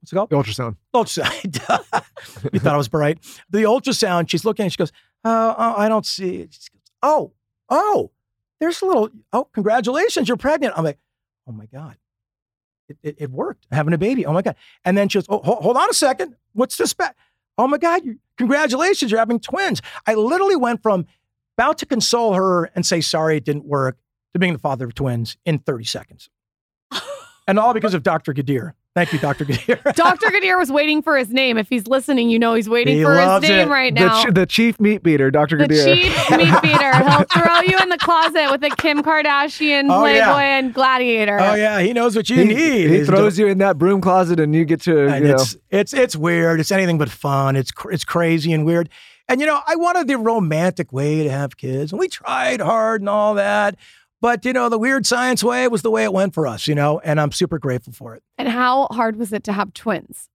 [0.00, 0.30] what's it called?
[0.30, 0.76] The ultrasound.
[0.94, 2.04] ultrasound.
[2.54, 3.18] you thought I was bright.
[3.50, 4.90] The ultrasound, she's looking and she goes,
[5.22, 6.54] oh, oh, I don't see it.
[6.54, 7.32] She goes, oh,
[7.74, 8.10] oh,
[8.60, 10.74] there's a little, oh, congratulations, you're pregnant.
[10.76, 10.98] I'm like,
[11.48, 11.96] oh my God.
[12.88, 13.66] It, it, it worked.
[13.70, 14.26] I'm having a baby.
[14.26, 14.56] Oh my God.
[14.84, 16.36] And then she goes, oh, hold, hold on a second.
[16.52, 16.92] What's this?
[16.92, 17.14] Ba-
[17.58, 19.80] oh my God, you, congratulations, you're having twins.
[20.06, 21.06] I literally went from
[21.56, 23.96] about to console her and say, sorry, it didn't work,
[24.32, 26.28] to being the father of twins in 30 seconds.
[27.46, 28.34] and all because of Dr.
[28.34, 28.72] Ghadir.
[28.94, 29.44] Thank you, Dr.
[29.44, 29.92] Ghadir.
[29.96, 30.26] Dr.
[30.28, 31.58] Ghadir was waiting for his name.
[31.58, 33.72] If he's listening, you know he's waiting He for his loves name it.
[33.72, 34.22] right The, now.
[34.22, 35.56] ch- the chief meat beater, Dr.
[35.58, 35.68] Ghadir.
[35.68, 36.96] The chief cheap meat beater.
[37.10, 40.58] He'll throw you in the closet with a Kim Kardashian, Oh, Playboy, yeah.
[40.58, 41.38] and Gladiator.
[41.40, 42.56] oh yeah, he knows what you he, need.
[42.56, 45.30] he ladies and throws you in that broom closet and you get to, and you
[45.32, 45.34] know.
[45.34, 46.60] it's it's it's weird.
[46.60, 47.56] It's anything but fun.
[47.56, 48.88] It's cr- it's crazy and weird.
[49.28, 53.00] And you know, I wanted the romantic way to have kids, and we tried hard
[53.02, 53.74] and all that.
[54.20, 56.66] But you know, the weird science way was the way it went for us.
[56.66, 58.22] You know, and I'm super grateful for it.
[58.38, 60.28] And how hard was it to have twins?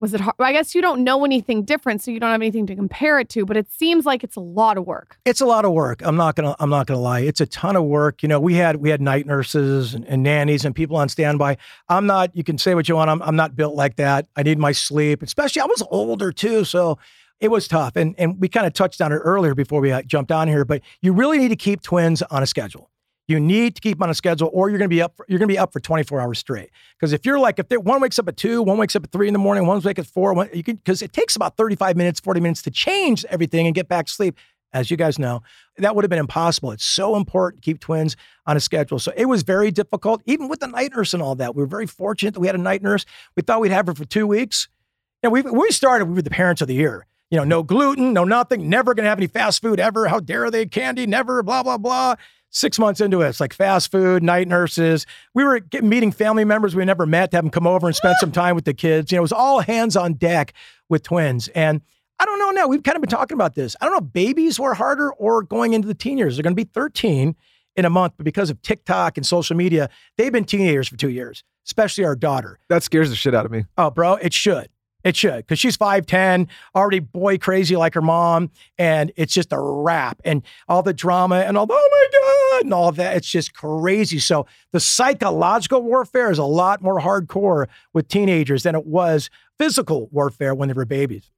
[0.00, 0.36] Was it hard?
[0.38, 3.28] I guess you don't know anything different, so you don't have anything to compare it
[3.30, 3.44] to.
[3.44, 5.18] But it seems like it's a lot of work.
[5.26, 6.00] It's a lot of work.
[6.02, 7.20] I'm not gonna I'm not gonna lie.
[7.20, 8.22] It's a ton of work.
[8.22, 11.58] You know, we had we had night nurses and, and nannies and people on standby.
[11.90, 12.34] I'm not.
[12.34, 13.10] You can say what you want.
[13.10, 14.26] I'm I'm not built like that.
[14.36, 15.22] I need my sleep.
[15.22, 16.98] Especially I was older too, so
[17.38, 17.94] it was tough.
[17.94, 20.64] And and we kind of touched on it earlier before we uh, jumped on here.
[20.64, 22.89] But you really need to keep twins on a schedule.
[23.30, 25.16] You need to keep on a schedule, or you're going to be up.
[25.16, 26.70] For, you're going to be up for 24 hours straight.
[26.98, 29.28] Because if you're like, if one wakes up at two, one wakes up at three
[29.28, 31.96] in the morning, one's wake at four, one, you can because it takes about 35
[31.96, 34.36] minutes, 40 minutes to change everything and get back to sleep.
[34.72, 35.42] As you guys know,
[35.78, 36.70] that would have been impossible.
[36.70, 38.16] It's so important to keep twins
[38.46, 38.98] on a schedule.
[38.98, 41.56] So it was very difficult, even with the night nurse and all that.
[41.56, 43.04] We were very fortunate that we had a night nurse.
[43.36, 44.68] We thought we'd have her for two weeks.
[45.22, 47.06] Know, we we started, we were the parents of the year.
[47.30, 50.08] You know, no gluten, no nothing, never going to have any fast food ever.
[50.08, 50.66] How dare they?
[50.66, 52.16] Candy, never, blah, blah, blah.
[52.50, 55.06] Six months into it, it's like fast food, night nurses.
[55.34, 57.94] We were getting, meeting family members we never met to have them come over and
[57.94, 59.12] spend some time with the kids.
[59.12, 60.52] You know, it was all hands on deck
[60.88, 61.48] with twins.
[61.48, 61.80] And
[62.18, 62.66] I don't know now.
[62.66, 63.76] We've kind of been talking about this.
[63.80, 66.36] I don't know if babies were harder or going into the teen years.
[66.36, 67.36] They're going to be 13
[67.76, 71.08] in a month, but because of TikTok and social media, they've been teenagers for two
[71.08, 72.58] years, especially our daughter.
[72.68, 73.64] that scares the shit out of me.
[73.78, 74.68] Oh, bro, it should.
[75.02, 78.50] It should, because she's 5'10, already boy crazy like her mom.
[78.78, 80.20] And it's just a wrap.
[80.24, 83.16] And all the drama and all, the, oh my God, and all that.
[83.16, 84.18] It's just crazy.
[84.18, 90.08] So the psychological warfare is a lot more hardcore with teenagers than it was physical
[90.12, 91.30] warfare when they were babies.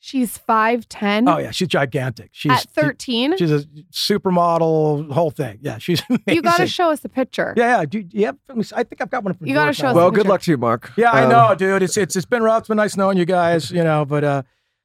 [0.00, 1.28] She's five ten.
[1.28, 1.50] Oh, yeah.
[1.50, 2.30] She's gigantic.
[2.32, 3.36] She's at thirteen.
[3.36, 5.58] She's a supermodel, whole thing.
[5.60, 6.22] Yeah, she's amazing.
[6.28, 7.54] You got to show us a picture.
[7.56, 7.84] Yeah, yeah.
[7.84, 8.74] Do you have, let me see.
[8.76, 10.28] I think I've got one from You gotta show us Well, a good picture.
[10.30, 10.92] luck to you, Mark.
[10.96, 11.82] Yeah, I Um, know, dude.
[11.82, 12.60] It's it's it's been rough.
[12.60, 14.04] It's been nice knowing you guys, you know.
[14.04, 14.42] But uh,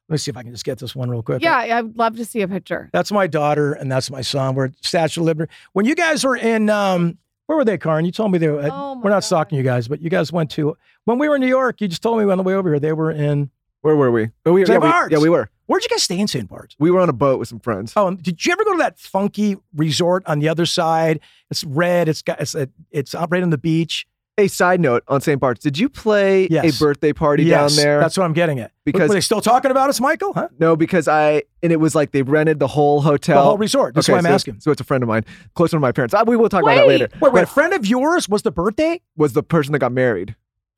[0.10, 1.42] let me see if I can just get this one real quick.
[1.42, 2.90] Yeah, I'd love to see a picture.
[2.92, 4.56] that's my daughter and that's my son.
[4.56, 5.52] We're at Statue of Liberty.
[5.74, 8.06] When you guys were in, um, where were they, Carin?
[8.06, 8.68] You told me they were.
[8.72, 9.20] Oh, my we're not God.
[9.26, 10.76] stalking you guys, but you guys went to
[11.06, 11.82] when we were in New York.
[11.82, 13.52] You just told me on the way over here they were in.
[13.84, 14.30] Where were we?
[14.46, 14.82] Oh, we, yeah, St.
[14.82, 15.50] we, yeah, we were.
[15.66, 16.48] Where'd you guys stay in St.
[16.48, 16.74] Bart's?
[16.80, 17.92] We were on a boat with some friends.
[17.98, 21.20] Oh, and did you ever go to that funky resort on the other side?
[21.52, 22.08] It's red.
[22.08, 22.56] It's got it's
[22.92, 24.06] it's out right on the beach.
[24.38, 25.40] A side note on St.
[25.40, 26.76] Bart's, did you play Yes.
[26.76, 28.00] a birthday party yes, down there?
[28.00, 28.72] That's what I'm getting at.
[28.84, 30.34] Because- were they still talking about us, Michael?
[30.34, 30.48] Huh?
[30.58, 33.36] no, because I and it was like they rented the whole hotel.
[33.36, 33.94] The whole resort.
[33.96, 34.62] That's why I'm so, asking.
[34.62, 35.24] So it's a friend of mine,
[35.56, 36.14] close one of my parents.
[36.16, 37.02] Uh, we will talk about that Wait.
[37.02, 37.10] later.
[37.22, 37.42] Wait, wait.
[37.42, 39.02] A But friend of yours was the birthday?
[39.18, 40.36] was the person that got married.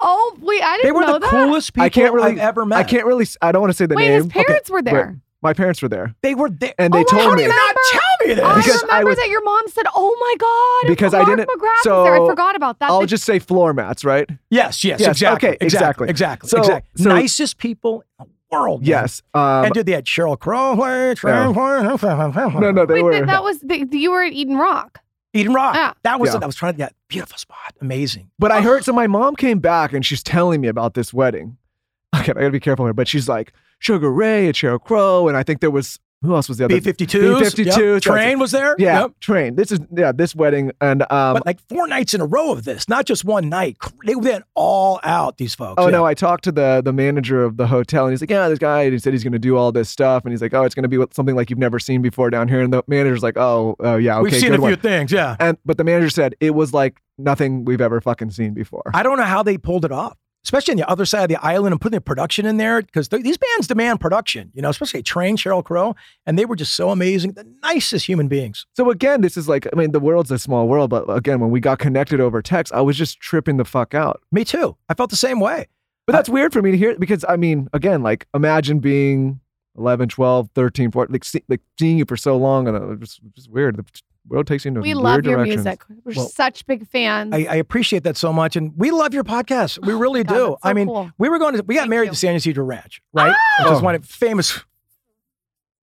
[0.07, 0.83] Oh, wait, I They didn't know.
[0.83, 1.29] They were know the that.
[1.29, 2.77] coolest people I can't really- I've ever met.
[2.79, 3.25] I can't really.
[3.41, 4.23] I don't want to say the Wait, name.
[4.23, 5.17] his parents were there.
[5.41, 6.73] My parents were there, They were there.
[6.79, 8.43] and they Oh, told how How do do me you not tell me this?
[8.43, 11.47] I Because I remember was- that your mom said, "Oh my God!" Because I didn't-
[11.47, 12.23] McGrath so was there.
[12.23, 12.89] I forgot about that.
[12.89, 14.27] I'll They- just say floor mats, right?
[14.49, 15.49] yes, yes, Yes, exactly.
[15.49, 16.09] okay, exactly.
[16.09, 16.49] Exactly.
[16.49, 17.03] So- exactly.
[17.03, 18.81] so- Nicest people in the world.
[18.81, 18.87] man.
[18.87, 19.21] Yes.
[19.35, 20.73] Um, and dude, they had Sheryl Crow.
[20.73, 21.13] No,
[22.59, 23.11] no, no, they Wait, were.
[23.13, 24.99] that, that was the, you were at Eden Rock.
[25.35, 25.75] Eden Rock.
[25.75, 25.93] Yeah.
[26.03, 26.37] That was Yeah.
[26.37, 26.43] it.
[26.43, 27.73] I was trying to get beautiful spot.
[27.81, 28.31] Amazing.
[28.39, 28.61] But I oh.
[28.61, 31.57] heard so my mom came back and she's telling me about this wedding.
[32.15, 35.35] Okay, I gotta be careful here, but she's like Sugar Ray and Sheryl Crow, and
[35.35, 37.55] I think there was who else was the other B 52s.
[37.55, 38.75] B-52s, Train was there.
[38.79, 39.11] Yeah, Yep.
[39.19, 39.55] train.
[39.55, 41.35] This is yeah, this wedding and um.
[41.35, 43.77] But like four nights in a row of this, not just one night.
[44.05, 45.75] They went all out, these folks.
[45.77, 45.91] Oh Yeah.
[45.91, 46.05] no!
[46.05, 48.89] I talked to the the manager of the hotel, and he's like, "Yeah, this guy."
[48.89, 50.89] He said he's going to do all this stuff, and he's like, "Oh, it's going
[50.89, 53.75] to be something like you've never seen before down here." And the manager's like, "Oh,
[53.83, 55.11] uh, yeah, okay, We've seen a few things.
[55.11, 55.35] Yeah.
[55.39, 58.91] And but the manager said it was like nothing we've ever fucking seen before.
[58.93, 61.43] I don't know how they pulled it off, especially on the other side of the
[61.43, 65.03] island and putting the production in there because these bands demand production, you know, especially
[65.03, 65.95] Train, Sheryl Crow,
[66.25, 67.33] and they were just so amazing.
[67.33, 68.65] The nicest human beings.
[68.75, 71.49] So again, this is like, I mean, the world's a small world, but again, when
[71.49, 74.21] we got connected over text, I was just tripping the fuck out.
[74.31, 74.77] Me too.
[74.87, 75.67] I felt the same way.
[76.05, 79.39] But that's weird for me to hear because I mean, again, like imagine being
[79.77, 83.33] 11, 12, 13, 14, like, see, like seeing you for so long and it's just,
[83.35, 83.83] just weird.
[84.27, 85.65] The world takes you into We weird love your directions.
[85.65, 85.81] music.
[86.03, 87.33] We're Well, such big fans.
[87.33, 88.55] I, I appreciate that so much.
[88.55, 89.85] And we love your podcast.
[89.85, 90.39] We Oh, really God, do.
[90.51, 91.11] that's so I mean, cool.
[91.17, 92.11] we were going to, we got Thank married you.
[92.11, 93.35] at San Ysidro Ranch, right?
[93.59, 93.83] Which is Oh.
[93.83, 94.63] one of famous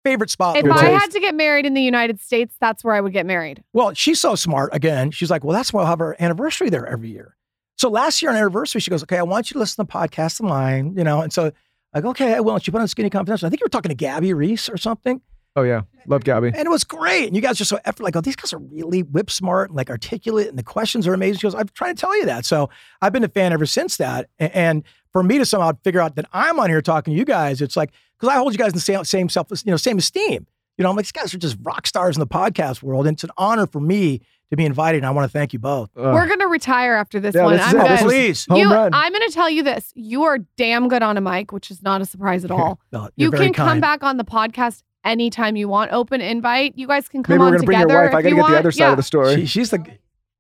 [0.05, 0.57] favorite spot.
[0.57, 1.03] if in the Good I taste.
[1.03, 3.63] had to get married in the United States, that's where I would get married.
[3.73, 4.71] Well, she's so smart.
[4.75, 7.37] Again, she's like, well, that's why we'll have our anniversary there every year.
[7.77, 9.99] So last year on anniversary, she goes, okay, I want you to listen to the
[9.99, 11.21] podcast of mine, you know.
[11.21, 11.53] And so
[11.95, 12.55] I go, okay, I will.
[12.55, 13.47] And she put on Skinny Confidential.
[13.47, 15.21] I think you were talking to Gabby Reece or something.
[15.55, 16.49] Oh yeah, love Gabby.
[16.49, 17.27] And it was great.
[17.27, 19.77] And you guys are so effort like, oh, these guys are really whip smart and
[19.77, 21.39] like articulate, and the questions are amazing.
[21.41, 22.45] She goes, I'm trying to tell you that.
[22.47, 22.71] So
[23.03, 24.31] I've been a fan ever since that.
[24.41, 27.27] A- And for me to somehow figure out that I'm on here talking to you
[27.27, 29.77] guys, it's like because I hold you guys in the same same self, you know,
[29.77, 30.47] same esteem.
[30.79, 33.07] You know, I'm like, these guys are just rock stars in the podcast world.
[33.07, 34.99] And it's an honor for me to be invited.
[34.99, 35.91] And I want to thank you both.
[35.99, 36.15] Ugh.
[36.15, 37.57] We're gonna retire after this Yeah, one.
[37.59, 37.83] this I'm it.
[37.83, 37.91] good.
[37.91, 38.47] This Please.
[38.49, 38.73] you.
[38.73, 39.93] I'm gonna tell you this.
[39.95, 42.81] You are damn good on a mic, which is not a surprise at all.
[42.91, 45.93] No, you're you can come back on the podcast anytime you want.
[45.93, 46.75] Open invite.
[46.77, 48.15] You guys can come Maybe we're on gonna bring your wife.
[48.15, 48.91] I gotta you get the other side yeah.
[48.93, 49.35] of the story.
[49.37, 49.85] She, she's the.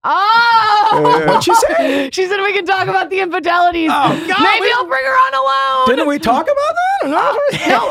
[0.04, 2.10] Oh, What'd she say?
[2.12, 3.88] she said we can talk about the infidelities.
[3.92, 5.96] Oh, God, Maybe we- I'll bring her on alone.
[5.96, 7.04] Didn't we talk about that?
[7.04, 7.36] Uh, or not?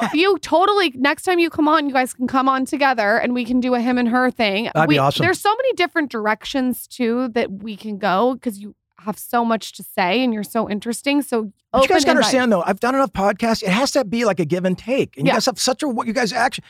[0.02, 0.92] no, you totally.
[0.96, 3.76] Next time you come on, you guys can come on together, and we can do
[3.76, 4.70] a him and her thing.
[4.74, 5.24] That'd be awesome.
[5.24, 8.76] There's so many different directions too that we can go because you
[9.06, 11.22] have so much to say and you're so interesting.
[11.22, 13.64] So you guys got to understand though, I've done enough podcasts.
[13.64, 15.18] It has to be like a give and take.
[15.18, 15.36] And you Yeah.
[15.36, 16.66] guys have such a what you guys actually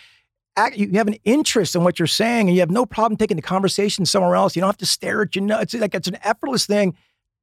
[0.58, 3.36] act, you have an interest in what you're saying and you have no problem taking
[3.38, 4.56] the conversation somewhere else.
[4.56, 5.74] You don't have to stare at your notes.
[5.74, 6.96] It's like it's an effortless thing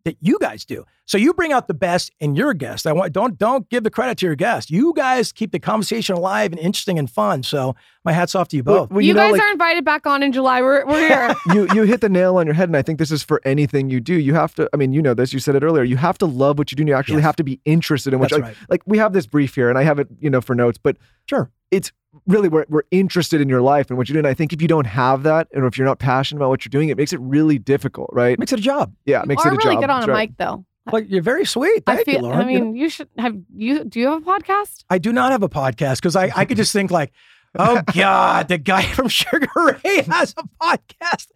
[0.05, 0.85] that you guys do.
[1.05, 2.87] So you bring out the best in your guest.
[2.87, 4.71] I want don't don't give the credit to your guest.
[4.71, 7.43] You guys keep the conversation alive and interesting and fun.
[7.43, 8.91] So my hats off to you both.
[8.91, 10.63] Well, you, know, guys like, are invited back on in July.
[10.63, 11.35] We're, we're here.
[11.55, 13.91] you you hit the nail on your head, and I think this is for anything
[13.91, 14.15] you do.
[14.15, 14.69] You have to.
[14.73, 15.33] I mean, you know this.
[15.33, 15.85] You said it earlier.
[15.85, 16.83] You have to love what you do.
[16.83, 17.25] and You actually Yes.
[17.25, 18.31] have to be interested in what.
[18.31, 18.69] That's like, right.
[18.69, 20.79] like we have this brief here, and I have it, you know, for notes.
[20.79, 20.97] But
[21.29, 21.51] Sure.
[21.71, 21.93] It's
[22.27, 24.19] really we're we're interested in your life and what you do.
[24.19, 26.65] And I think if you don't have that, and if you're not passionate about what
[26.65, 28.39] you're doing, it makes it really difficult, right?
[28.39, 28.95] Makes it a job.
[29.05, 29.83] Yeah, it makes you are it a really job.
[29.83, 30.31] good on That's a right.
[30.31, 30.65] mic, though.
[30.91, 31.83] But you're very sweet.
[31.87, 32.23] I Thank feel.
[32.23, 32.37] you, Lauryn.
[32.37, 33.85] I mean, you should have you.
[33.85, 34.85] Do you have a podcast?
[34.89, 37.13] I do not have a podcast because I, I could just think like,
[37.59, 41.27] oh God, the guy from Sugar Ray has a podcast.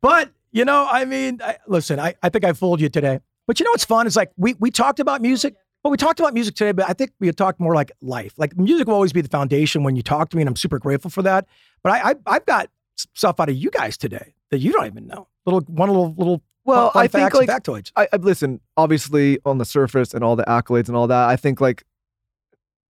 [0.00, 3.20] But you know, I mean, I, listen, I, I think I fooled you today.
[3.46, 5.54] But you know what's fun is like we we talked about music.
[5.86, 8.32] Well, we talked about music today, but I think we talked more like life.
[8.36, 10.80] Like music will always be the foundation when you talk to me, and I'm super
[10.80, 11.46] grateful for that.
[11.84, 15.06] But I, I I've got stuff out of you guys today that you don't even
[15.06, 15.28] know.
[15.44, 17.92] Little one little little Well, I think like factoids.
[17.94, 18.58] I, I listen.
[18.76, 21.84] Obviously, on the surface and all the accolades and all that, I think like,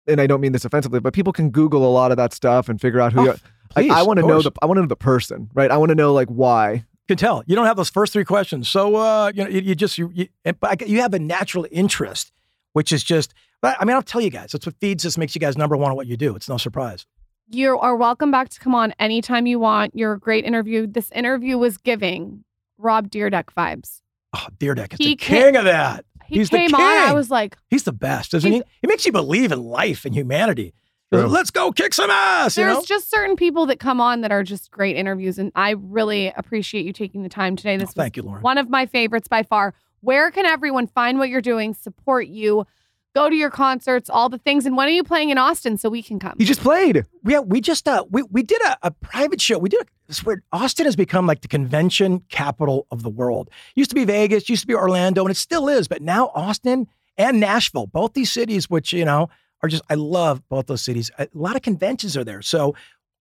[0.07, 2.69] and I don't mean this offensively, but people can Google a lot of that stuff
[2.69, 3.23] and figure out who.
[3.23, 3.37] Oh, you are.
[3.71, 4.53] Please, I want to know the.
[4.63, 5.73] I want to know the person, right?
[5.73, 6.85] I want to know like why.
[7.09, 8.69] can tell you don't have those first three questions.
[8.69, 10.29] So uh, you know, you, you just you, you,
[10.61, 12.31] but I- you have a natural interest,
[12.75, 13.33] which is just.
[13.63, 15.75] But I mean, I'll tell you guys, that's what feeds us, makes you guys number
[15.77, 16.37] one at what you do.
[16.37, 17.07] It's no surprise.
[17.49, 19.95] You are welcome back to come on anytime you want.
[19.97, 20.87] You're a great interview.
[20.87, 22.45] This interview was giving
[22.79, 24.01] Rob Dyrdek vibes.
[24.35, 26.05] Oh, Deerdeck is He the ca- king of that.
[26.27, 26.81] He He's the came on.
[26.81, 28.57] I was like, He's the best, isn't he?
[28.59, 30.75] He's- He makes you believe in life and humanity.
[31.13, 31.27] True.
[31.27, 32.57] Let's go kick some ass.
[32.57, 32.85] You there's know?
[32.87, 36.85] just certain people that come on that are just great interviews, and I really appreciate
[36.87, 37.75] you taking the time today.
[37.75, 38.41] Oh, this Oh, thank you, Lauryn.
[38.41, 39.75] one of my favorites by far.
[40.05, 42.67] Where can everyone find what you're doing, support you,
[43.15, 44.67] go to your concerts, all the things?
[44.67, 46.35] And when are you playing in Austin so we can come?
[46.39, 47.05] You just played.
[47.27, 49.59] Yeah, we just uh we we did a, a private show.
[49.59, 50.43] We did a, it's weird.
[50.53, 53.49] Austin has become like the convention capital of the world.
[53.75, 55.89] Used to be Vegas, used to be Orlando, and it still is.
[55.89, 56.87] But now Austin
[57.17, 59.31] and Nashville, both these cities, which you know
[59.63, 61.11] are just I love both those cities.
[61.19, 62.43] A lot of conventions are there.
[62.43, 62.75] So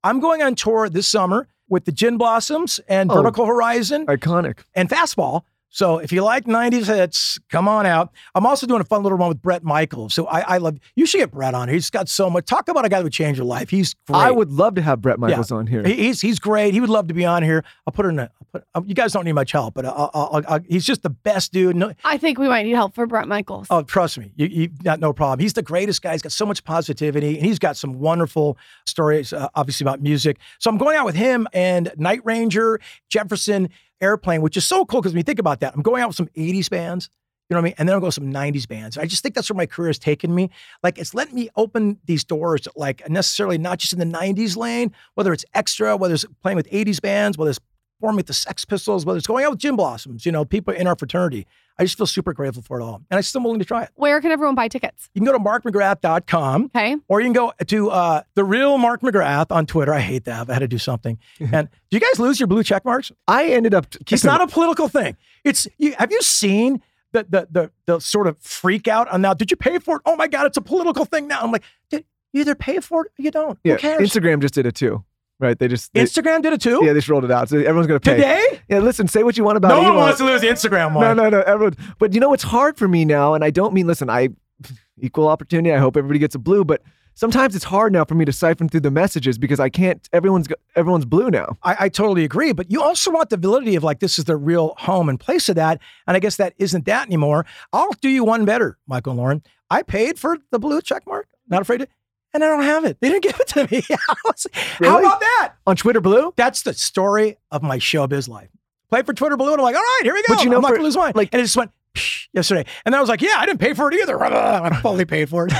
[0.03, 3.15] I'm going on tour this summer with the Gin Blossoms and Oh.
[3.21, 4.59] Vertical Horizon Iconic.
[4.75, 5.43] and Fastball.
[5.75, 8.11] So if you like 90s hits, come on out.
[8.35, 10.13] I'm also doing a fun little one with Bret Michaels.
[10.13, 11.73] So I, I love, you should get Bret on here.
[11.73, 12.45] He's got so much.
[12.45, 13.71] Talk about a guy that would change your life.
[13.71, 14.17] He's great.
[14.19, 15.83] I would love to have Bret Michaels on here.
[15.83, 16.75] He- He's he's great.
[16.75, 17.63] He would love to be on here.
[17.87, 18.23] I'll put her in a.
[18.23, 21.01] I'll put, uh, you guys don't need much help, but I'll, I'll, I'll, he's just
[21.01, 21.75] the best dude.
[21.75, 23.65] No, I think we might need help for Bret Michaels.
[23.71, 25.39] oh, trust me, you, you got no problem.
[25.39, 26.11] He's the greatest guy.
[26.11, 30.37] He's got so much positivity, and he's got some wonderful stories, uh, obviously about music.
[30.59, 32.79] So I'm going out with him and Night Ranger,
[33.09, 33.69] Jefferson
[34.01, 36.17] Airplane, which is so cool because when you think about that, I'm going out with
[36.17, 37.09] some 80s bands.
[37.49, 37.75] You know what I mean?
[37.77, 38.97] And then I'll go some 90s bands.
[38.97, 40.49] I just think that's where my career has taken me.
[40.81, 44.93] Like it's letting me open these doors, like necessarily not just in the 90s lane,
[45.15, 47.59] whether it's extra, whether it's playing with 80s bands, whether it's
[48.03, 50.73] performing with the Sex Pistols, whether it's going out with Gin Blossoms, you know, people
[50.73, 51.47] in our fraternity.
[51.79, 52.95] I just feel super grateful for it all.
[53.09, 53.89] And I'm still willing to try it.
[53.95, 55.09] Where can everyone buy tickets?
[55.13, 56.97] You can go to markmcgrath.com Okay.
[57.07, 59.93] or you can go to uh, the real Mark McGrath on Twitter.
[59.93, 60.47] I hate that.
[60.47, 61.17] but I had to do something.
[61.39, 63.09] and do you guys lose your blue check marks?
[63.25, 64.05] I ended up keeping.
[64.11, 65.15] It's not a political thing.
[65.45, 66.81] It's you, have you seen
[67.13, 69.33] the, the the the sort of freak out on now?
[69.33, 70.01] Did you pay for it?
[70.05, 71.39] Oh my God, it's a political thing now.
[71.41, 72.01] I'm like, you
[72.33, 73.57] either pay for it or you don't?
[73.63, 74.11] yeah, Who cares?
[74.11, 75.03] Instagram just did it too,
[75.43, 75.57] right?
[75.57, 76.79] They just they, Instagram did it too.
[76.83, 78.15] yeah, they just rolled it out, so everyone's gonna pay.
[78.15, 80.93] Today, Yeah, listen, say what you want about no one wants to lose the Instagram
[80.93, 81.03] one.
[81.03, 81.41] No, no, no.
[81.41, 84.09] Everyone, but you know what's hard for me now, and I don't mean listen.
[84.09, 84.29] I
[84.99, 85.73] equal opportunity.
[85.73, 86.81] I hope everybody gets a blue, but
[87.15, 90.07] sometimes it's hard now for me to siphon through the messages because I can't.
[90.13, 91.57] Everyone's everyone's blue now.
[91.63, 92.53] I, I totally agree.
[92.53, 95.49] But you also want the validity of like this is the real home and place
[95.49, 95.79] of that.
[96.07, 97.45] And I guess that isn't that anymore.
[97.71, 99.45] I'll do you one better, Michael and Lauryn.
[99.69, 101.27] I paid for the blue check mark.
[101.47, 101.87] Not afraid to.
[102.33, 102.97] And I don't have it.
[103.01, 103.83] They didn't give it to me.
[104.09, 105.53] I was like, How about that?
[105.67, 106.33] On Twitter Blue?
[106.35, 108.49] That's the story of my showbiz life.
[108.89, 110.35] Play for Twitter Blue, and I'm like, all right, here we go.
[110.35, 111.13] But you know I'm not gonna lose mine.
[111.15, 112.65] like- and it just went psh, yesterday.
[112.85, 114.21] And then I was like, yeah, I didn't pay for it either.
[114.23, 115.53] I fully paid for it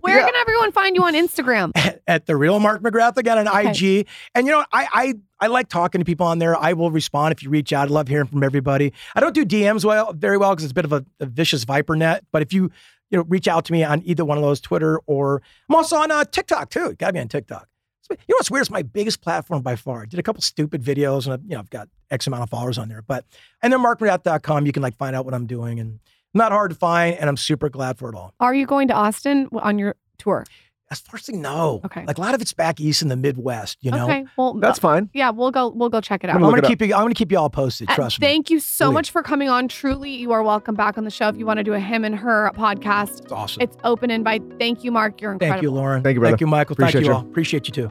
[0.00, 0.26] Where Yeah.
[0.26, 1.70] can everyone find you on Instagram?
[2.08, 4.00] at the real Mark McGrath again on Okay.
[4.00, 4.08] IG.
[4.34, 6.56] And you know, I I I like talking to people on there.
[6.56, 7.88] I will respond if you reach out.
[7.88, 8.92] I love hearing from everybody.
[9.14, 11.62] I don't do DMs well very well because it's a bit of a, a vicious
[11.62, 12.24] viper net.
[12.32, 12.72] But if you
[13.12, 15.96] you know reach out to me on either one of those, Twitter or I'm also
[15.96, 16.94] on uh, TikTok too.
[16.94, 17.68] Got me on TikTok.
[18.10, 18.62] You know what's weird?
[18.62, 20.02] It's my biggest platform by far.
[20.02, 22.50] I did a couple stupid videos and I've, you know I've got X amount of
[22.50, 23.02] followers on there.
[23.02, 23.24] But
[23.62, 26.00] and then markmcgrath.com, you can like find out what I'm doing and
[26.34, 27.16] not hard to find.
[27.16, 28.34] And I'm super glad for it all.
[28.40, 30.44] Are you going to Austin on your tour?
[30.92, 32.04] As far as I know, Okay.
[32.04, 33.78] like a lot of it's back east in the Midwest.
[33.80, 34.26] You know, Okay.
[34.36, 35.08] Well, That's fine.
[35.14, 35.68] yeah, we'll go.
[35.74, 36.36] We'll go check it out.
[36.36, 36.94] I'm I'm gonna it keep you.
[36.94, 37.88] I'm gonna keep you all posted.
[37.90, 38.26] Uh, Trust me.
[38.26, 38.94] Thank you so Please.
[38.94, 39.68] much for coming on.
[39.68, 41.28] Truly, you are welcome back on the show.
[41.28, 43.62] If you want to do a him and her podcast, It's awesome.
[43.62, 44.42] it's open invite.
[44.58, 45.20] Thank you, Mark.
[45.22, 45.54] You're incredible.
[45.54, 46.02] Thank you, Lauryn.
[46.02, 46.32] Thank you, brother.
[46.32, 46.74] Thank you, Michael.
[46.74, 47.16] Appreciate Thank you you.
[47.16, 47.22] all.
[47.22, 47.90] Appreciate you too.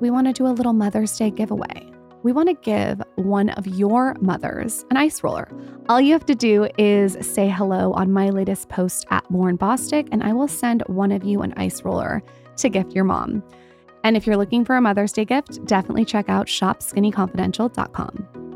[0.00, 1.90] we want to do a little Mother's Day giveaway.
[2.22, 5.48] We want to give one of your mothers an ice roller.
[5.88, 10.08] All you have to do is say hello on my latest post at Lauryn Bosstick,
[10.10, 12.22] and I will send one of you an ice roller
[12.56, 13.42] to gift your mom.
[14.04, 18.47] And if you're looking for a Mother's Day gift, definitely check out shopskinnyconfidential.com.